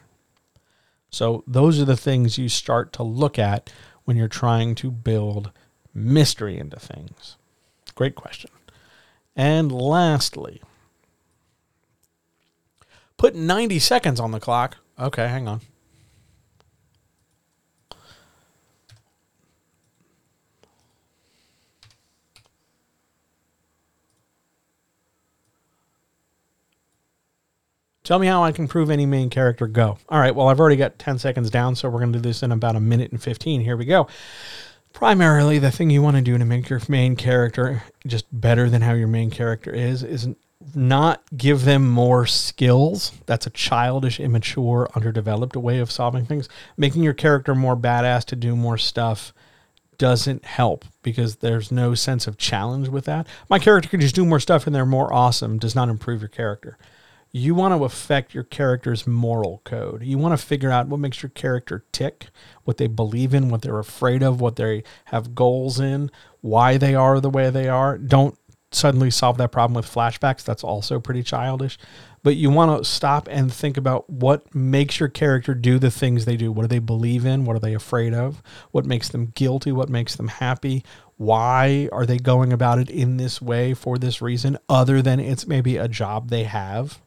So, 1.11 1.43
those 1.47 1.81
are 1.81 1.85
the 1.85 1.97
things 1.97 2.39
you 2.39 2.49
start 2.49 2.93
to 2.95 3.03
look 3.03 3.39
at 3.39 3.73
when 4.05 4.17
you're 4.17 4.29
trying 4.29 4.75
to 4.77 4.91
build 4.91 5.51
mystery 5.95 6.59
into 6.59 6.79
things. 6.79 7.37
Great 7.95 8.15
question. 8.15 8.51
And 9.35 9.73
lastly, 9.73 10.63
Put 13.17 13.35
90 13.35 13.79
seconds 13.79 14.21
on 14.21 14.31
the 14.31 14.41
clock. 14.41 14.77
Okay, 14.99 15.29
hang 15.29 15.49
on. 15.49 15.61
Tell 28.07 28.21
me 28.21 28.29
how 28.29 28.45
I 28.45 28.53
can 28.53 28.69
prove 28.69 28.89
any 28.89 29.05
main 29.05 29.31
character. 29.31 29.67
Go. 29.67 29.99
All 30.09 30.21
right, 30.21 30.33
well, 30.33 30.47
I've 30.47 30.61
already 30.61 30.77
got 30.77 30.97
10 30.97 31.19
seconds 31.19 31.51
down, 31.51 31.75
so 31.75 31.89
we're 31.89 31.99
going 31.99 32.13
to 32.13 32.19
do 32.21 32.23
this 32.23 32.45
in 32.45 32.53
about 32.53 32.77
a 32.77 32.81
minute 32.81 33.11
and 33.11 33.21
15. 33.21 33.63
Here 33.63 33.77
we 33.77 33.85
go. 33.85 34.07
Primarily, 34.93 35.59
the 35.59 35.73
thing 35.73 35.91
you 35.91 36.03
want 36.03 36.17
to 36.17 36.23
do 36.23 36.39
to 36.39 36.45
make 36.45 36.69
your 36.69 36.81
main 36.89 37.17
character 37.17 37.83
just 38.07 38.27
better 38.31 38.71
than 38.71 38.81
how 38.81 38.93
your 38.93 39.09
main 39.09 39.31
character 39.31 39.73
is 39.73 40.05
is 40.05 40.29
not 40.75 41.23
give 41.37 41.65
them 41.65 41.89
more 41.89 42.27
skills. 42.27 43.13
That's 43.27 43.47
a 43.47 43.51
childish, 43.51 44.19
immature, 44.19 44.89
underdeveloped 44.95 45.57
way 45.57 45.79
of 45.79 45.91
solving 45.91 46.27
things. 46.27 46.49
Making 46.77 47.03
your 47.03 47.15
character 47.15 47.55
more 47.55 47.77
badass 47.77 48.25
to 48.27 48.37
do 48.37 48.57
more 48.57 48.79
stuff 48.79 49.33
doesn't 49.99 50.45
help 50.45 50.85
because 51.03 51.37
there's 51.37 51.73
no 51.73 51.95
sense 51.95 52.27
of 52.27 52.37
challenge 52.37 52.89
with 52.89 53.05
that. 53.07 53.27
My 53.49 53.59
character 53.59 53.89
can 53.89 54.01
just 54.01 54.15
do 54.15 54.27
more 54.27 54.41
stuff 54.41 54.67
and 54.67 54.75
they're 54.75 54.87
more 54.87 55.13
awesome 55.13 55.59
does 55.59 55.75
not 55.75 55.89
improve 55.89 56.21
your 56.21 56.29
character. 56.29 56.79
You 57.33 57.55
want 57.55 57.75
to 57.75 57.85
affect 57.85 58.35
your 58.35 58.45
character's 58.45 59.07
moral 59.07 59.61
code. 59.65 60.03
You 60.03 60.17
want 60.17 60.39
to 60.39 60.47
figure 60.47 60.71
out 60.71 60.89
what 60.89 61.01
makes 61.01 61.23
your 61.23 61.31
character 61.31 61.85
tick, 61.93 62.29
what 62.65 62.79
they 62.79 62.87
believe 62.87 63.35
in, 63.35 63.51
what 63.51 63.63
they're 63.63 63.79
afraid 63.79 64.23
of, 64.23 64.41
what 64.41 64.57
they 64.57 64.85
have 65.07 65.35
goals 65.35 65.79
in, 65.79 66.11
why 66.41 66.79
they 66.79 66.95
are 66.95 67.21
the 67.21 67.29
way 67.29 67.51
they 67.51 67.69
are. 67.69 67.99
Don't 67.99 68.39
suddenly 68.77 69.11
solve 69.11 69.39
that 69.39 69.53
problem 69.53 69.75
with 69.75 69.93
flashbacks. 69.93 70.45
That's 70.45 70.63
also 70.63 71.01
pretty 71.01 71.23
childish. 71.23 71.79
But 72.23 72.37
you 72.37 72.51
want 72.51 72.77
to 72.77 72.89
stop 72.89 73.29
and 73.31 73.53
think 73.53 73.77
about 73.77 74.11
what 74.11 74.55
makes 74.55 74.99
your 74.99 75.09
character 75.09 75.55
do 75.55 75.79
the 75.79 75.91
things 75.91 76.25
they 76.25 76.37
do. 76.37 76.51
What 76.51 76.63
do 76.63 76.69
they 76.69 76.81
believe 76.81 77.25
in? 77.25 77.45
What 77.45 77.57
are 77.57 77.61
they 77.61 77.75
afraid 77.75 78.15
of? 78.15 78.43
What 78.73 78.85
makes 78.85 79.09
them 79.09 79.33
guilty? 79.35 79.73
What 79.73 79.89
makes 79.89 80.17
them 80.17 80.29
happy? 80.29 80.85
Why 81.17 81.89
are 81.93 82.05
they 82.05 82.19
going 82.19 82.53
about 82.53 82.79
it 82.79 82.91
in 82.91 83.17
this 83.17 83.41
way 83.41 83.75
for 83.75 83.97
this 83.97 84.21
reason, 84.21 84.59
other 84.69 85.03
than 85.03 85.21
it's 85.21 85.47
maybe 85.47 85.77
a 85.77 85.89
job 85.89 86.29
they 86.29 86.45
have? 86.45 87.01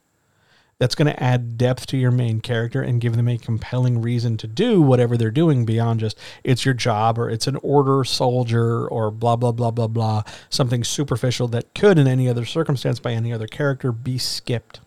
That's 0.80 0.95
going 0.95 1.11
to 1.11 1.22
add 1.23 1.57
depth 1.57 1.85
to 1.88 1.97
your 1.97 2.10
main 2.10 2.39
character 2.39 2.81
and 2.81 3.01
give 3.01 3.18
them 3.18 3.27
a 3.27 3.38
compelling 3.38 4.01
reason 4.01 4.38
to 4.38 4.47
do 4.47 4.81
whatever 4.81 5.18
they're 5.18 5.30
doing 5.30 5.65
beyond 5.65 5.99
just 5.99 6.18
it's 6.43 6.65
your 6.65 6.73
job 6.73 7.19
or 7.19 7.30
it's 7.30 7.47
an 7.47 7.57
order 7.57 8.03
soldier 8.03 8.88
or 8.88 9.11
blah 9.11 9.35
blah 9.35 9.51
blah 9.51 9.72
blah 9.72 9.88
blah 9.88 10.23
something 10.49 10.84
superficial 10.84 11.47
that 11.49 11.73
could 11.76 11.99
in 11.99 12.07
any 12.07 12.27
other 12.27 12.45
circumstance 12.45 12.99
by 12.99 13.11
any 13.11 13.31
other 13.31 13.47
character 13.47 13.91
be 13.91 14.18
skipped. 14.18 14.80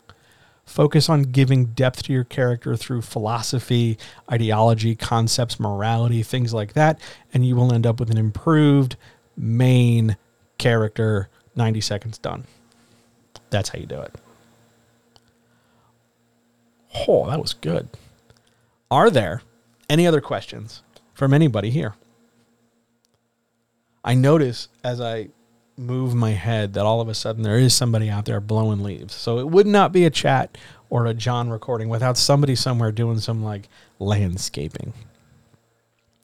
Focus 0.65 1.11
on 1.11 1.25
giving 1.25 1.67
depth 1.67 2.05
to 2.05 2.13
your 2.13 2.25
character 2.25 2.75
through 2.77 3.03
philosophy 3.03 3.99
ideology 4.31 4.95
concepts 4.95 5.61
morality 5.61 6.23
things 6.23 6.55
like 6.55 6.73
that 6.73 6.99
and 7.35 7.45
you 7.45 7.55
will 7.55 7.73
end 7.73 7.87
up 7.87 8.01
with 8.01 8.11
an 8.11 8.17
improved 8.17 8.97
main 9.37 10.17
character 10.57 11.29
90 11.55 11.83
seconds 11.83 12.17
done. 12.17 12.45
That's 13.51 13.69
how 13.69 13.79
you 13.79 13.87
do 13.87 14.01
it 14.01 14.15
Oh, 16.95 17.29
that 17.29 17.41
was 17.41 17.55
good. 17.55 17.89
Are 18.91 19.11
there 19.11 19.43
any 19.89 20.07
other 20.07 20.21
questions 20.21 20.83
from 21.15 21.33
anybody 21.33 21.71
here? 21.71 21.95
I 24.05 24.15
notice 24.15 24.69
as 24.85 25.01
I 25.01 25.29
move 25.77 26.15
my 26.15 26.33
head 26.33 26.75
that 26.75 26.85
all 26.85 27.01
of 27.01 27.09
a 27.09 27.15
sudden 27.15 27.43
there 27.43 27.59
is 27.59 27.75
somebody 27.75 28.11
out 28.11 28.27
there 28.27 28.41
blowing 28.41 28.83
leaves. 28.83 29.15
So 29.15 29.39
it 29.39 29.49
would 29.49 29.67
not 29.67 29.93
be 29.93 30.05
a 30.05 30.11
chat 30.11 30.59
or 30.91 31.07
a 31.07 31.15
John 31.15 31.49
recording 31.49 31.89
without 31.89 32.19
somebody 32.19 32.55
somewhere 32.55 32.93
doing 32.93 33.19
some 33.19 33.43
like 33.43 33.69
landscaping. 33.99 34.93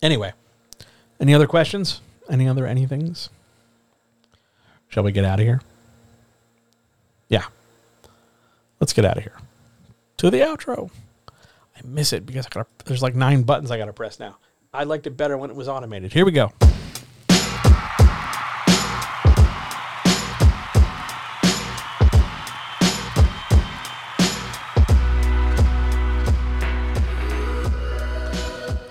Anyway, 0.03 0.33
any 1.19 1.35
other 1.35 1.47
questions? 1.47 2.03
Any 2.29 2.47
other 2.47 2.65
anythings? 2.65 3.31
Shall 4.89 5.03
we 5.03 5.13
get 5.13 5.25
out 5.25 5.41
of 5.41 5.47
here? 5.47 5.63
Yeah. 7.29 7.45
Let's 8.81 8.93
get 8.93 9.05
out 9.05 9.17
of 9.17 9.23
here 9.23 9.37
to 10.19 10.31
the 10.31 10.39
outro. 10.39 10.91
I 11.29 11.81
miss 11.85 12.13
it 12.13 12.27
because 12.27 12.47
I 12.47 12.51
got 12.51 12.69
there's 12.85 13.03
like 13.03 13.15
nine 13.15 13.43
buttons 13.43 13.71
I 13.71 13.79
got 13.79 13.87
to 13.87 13.93
press 13.93 14.21
now. 14.21 14.37
I 14.73 14.85
liked 14.85 15.07
it 15.07 15.17
better 15.17 15.39
when 15.39 15.51
it 15.51 15.57
was 15.57 15.69
automated. 15.69 16.13
Here 16.13 16.25
we 16.25 16.33
go. 16.33 16.53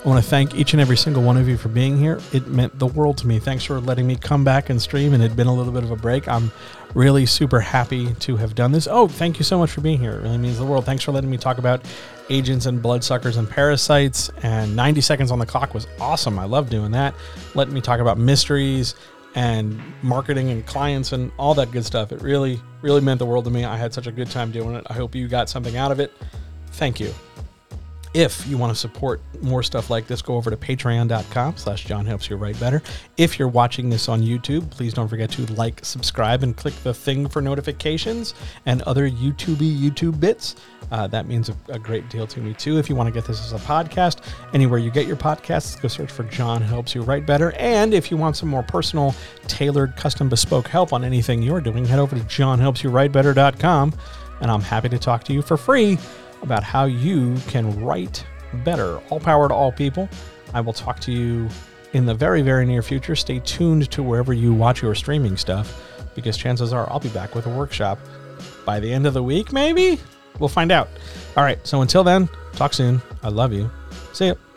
I 0.04 0.08
want 0.08 0.22
to 0.22 0.30
thank 0.30 0.54
each 0.54 0.74
and 0.74 0.80
every 0.80 0.96
single 0.96 1.24
one 1.24 1.36
of 1.36 1.48
you 1.48 1.56
for 1.56 1.68
being 1.68 1.98
here. 1.98 2.20
It 2.32 2.46
meant 2.46 2.78
the 2.78 2.86
world 2.86 3.18
to 3.18 3.26
me. 3.26 3.40
Thanks 3.40 3.64
for 3.64 3.80
letting 3.80 4.06
me 4.06 4.14
come 4.14 4.44
back 4.44 4.70
and 4.70 4.80
stream. 4.80 5.12
And 5.12 5.20
it 5.22 5.28
had 5.28 5.36
been 5.36 5.48
a 5.48 5.54
little 5.54 5.72
bit 5.72 5.82
of 5.82 5.90
a 5.90 5.96
break. 5.96 6.28
I'm 6.28 6.52
really 6.94 7.26
super 7.26 7.60
happy 7.60 8.14
to 8.14 8.36
have 8.36 8.54
done 8.54 8.70
this. 8.70 8.86
Oh, 8.88 9.08
thank 9.08 9.38
you 9.38 9.44
so 9.44 9.58
much 9.58 9.72
for 9.72 9.80
being 9.80 9.98
here. 9.98 10.12
It 10.12 10.22
really 10.22 10.38
means 10.38 10.58
the 10.58 10.64
world. 10.64 10.86
Thanks 10.86 11.02
for 11.02 11.10
letting 11.10 11.28
me 11.28 11.36
talk 11.36 11.58
about 11.58 11.84
agents 12.30 12.66
and 12.66 12.80
bloodsuckers 12.80 13.38
and 13.38 13.50
parasites. 13.50 14.30
And 14.42 14.76
90 14.76 15.00
seconds 15.00 15.32
on 15.32 15.40
the 15.40 15.46
clock 15.46 15.74
was 15.74 15.88
awesome. 16.00 16.38
I 16.38 16.44
love 16.44 16.70
doing 16.70 16.92
that. 16.92 17.12
Letting 17.54 17.74
me 17.74 17.80
talk 17.80 17.98
about 17.98 18.18
mysteries 18.18 18.94
and 19.34 19.80
marketing 20.02 20.50
and 20.50 20.64
clients 20.64 21.12
and 21.12 21.32
all 21.38 21.54
that 21.54 21.72
good 21.72 21.84
stuff. 21.84 22.12
It 22.12 22.22
really, 22.22 22.60
really 22.82 23.00
meant 23.00 23.18
the 23.18 23.26
world 23.26 23.46
to 23.46 23.50
me. 23.50 23.64
I 23.64 23.76
had 23.76 23.92
such 23.92 24.06
a 24.06 24.12
good 24.12 24.30
time 24.30 24.52
doing 24.52 24.76
it. 24.76 24.86
I 24.88 24.92
hope 24.92 25.16
you 25.16 25.26
got 25.26 25.48
something 25.48 25.76
out 25.76 25.90
of 25.90 25.98
it. 25.98 26.12
Thank 26.70 27.00
you. 27.00 27.12
If 28.14 28.46
you 28.46 28.56
want 28.56 28.72
to 28.72 28.78
support 28.78 29.20
more 29.42 29.62
stuff 29.62 29.90
like 29.90 30.06
this, 30.06 30.22
go 30.22 30.36
over 30.36 30.50
to 30.50 30.56
patreon.com 30.56 31.56
slash 31.56 31.84
John 31.84 32.06
Helps 32.06 32.30
You 32.30 32.36
Write 32.36 32.58
Better. 32.58 32.82
If 33.16 33.38
you're 33.38 33.48
watching 33.48 33.90
this 33.90 34.08
on 34.08 34.22
YouTube, 34.22 34.70
please 34.70 34.94
don't 34.94 35.08
forget 35.08 35.30
to 35.32 35.46
like, 35.54 35.84
subscribe, 35.84 36.42
and 36.42 36.56
click 36.56 36.74
the 36.82 36.94
thing 36.94 37.28
for 37.28 37.42
notifications 37.42 38.34
and 38.66 38.82
other 38.82 39.08
YouTubey 39.08 39.78
YouTube 39.78 40.18
bits. 40.18 40.56
Uh, 40.90 41.06
that 41.08 41.26
means 41.26 41.50
a, 41.50 41.56
a, 41.68 41.78
great 41.78 42.08
deal 42.08 42.26
to 42.26 42.40
me 42.40 42.54
too. 42.54 42.78
If 42.78 42.88
you 42.88 42.96
want 42.96 43.08
to 43.08 43.12
get 43.12 43.26
this 43.26 43.40
as 43.44 43.52
a 43.52 43.64
podcast, 43.64 44.24
anywhere 44.54 44.78
you 44.78 44.90
get 44.90 45.06
your 45.06 45.16
podcasts, 45.16 45.80
go 45.80 45.88
search 45.88 46.10
for 46.10 46.24
John 46.24 46.62
Helps 46.62 46.94
You 46.94 47.02
Write 47.02 47.26
Better. 47.26 47.52
And 47.52 47.92
if 47.92 48.10
you 48.10 48.16
want 48.16 48.36
some 48.36 48.48
more 48.48 48.62
personal, 48.62 49.14
tailored, 49.48 49.96
custom, 49.96 50.30
bespoke 50.30 50.66
help 50.66 50.94
on 50.94 51.04
anything 51.04 51.42
you're 51.42 51.60
doing, 51.60 51.84
head 51.84 51.98
over 51.98 52.16
to 52.16 52.22
johnhelpsyouwritebetter.com 52.22 53.94
and 54.40 54.50
I'm 54.50 54.60
happy 54.60 54.88
to 54.88 54.98
talk 54.98 55.24
to 55.24 55.32
you 55.32 55.42
for 55.42 55.56
free 55.56 55.98
about 56.42 56.62
how 56.62 56.84
you 56.84 57.36
can 57.46 57.84
write 57.84 58.24
better. 58.64 58.98
All 59.10 59.20
power 59.20 59.48
to 59.48 59.54
all 59.54 59.72
people. 59.72 60.08
I 60.54 60.60
will 60.60 60.72
talk 60.72 61.00
to 61.00 61.12
you 61.12 61.48
in 61.92 62.06
the 62.06 62.14
very, 62.14 62.42
very 62.42 62.66
near 62.66 62.82
future. 62.82 63.16
Stay 63.16 63.40
tuned 63.40 63.90
to 63.90 64.02
wherever 64.02 64.32
you 64.32 64.52
watch 64.52 64.82
your 64.82 64.94
streaming 64.94 65.36
stuff 65.36 65.84
because 66.14 66.36
chances 66.36 66.72
are 66.72 66.90
I'll 66.90 67.00
be 67.00 67.08
back 67.10 67.34
with 67.34 67.46
a 67.46 67.50
workshop 67.50 67.98
by 68.64 68.80
the 68.80 68.92
end 68.92 69.06
of 69.06 69.14
the 69.14 69.22
week, 69.22 69.52
maybe? 69.52 69.98
We'll 70.38 70.48
find 70.48 70.70
out. 70.70 70.88
All 71.36 71.44
right. 71.44 71.64
So 71.66 71.82
until 71.82 72.04
then, 72.04 72.28
talk 72.52 72.72
soon. 72.72 73.02
I 73.22 73.28
love 73.28 73.52
you. 73.52 73.70
See 74.12 74.26
you. 74.26 74.47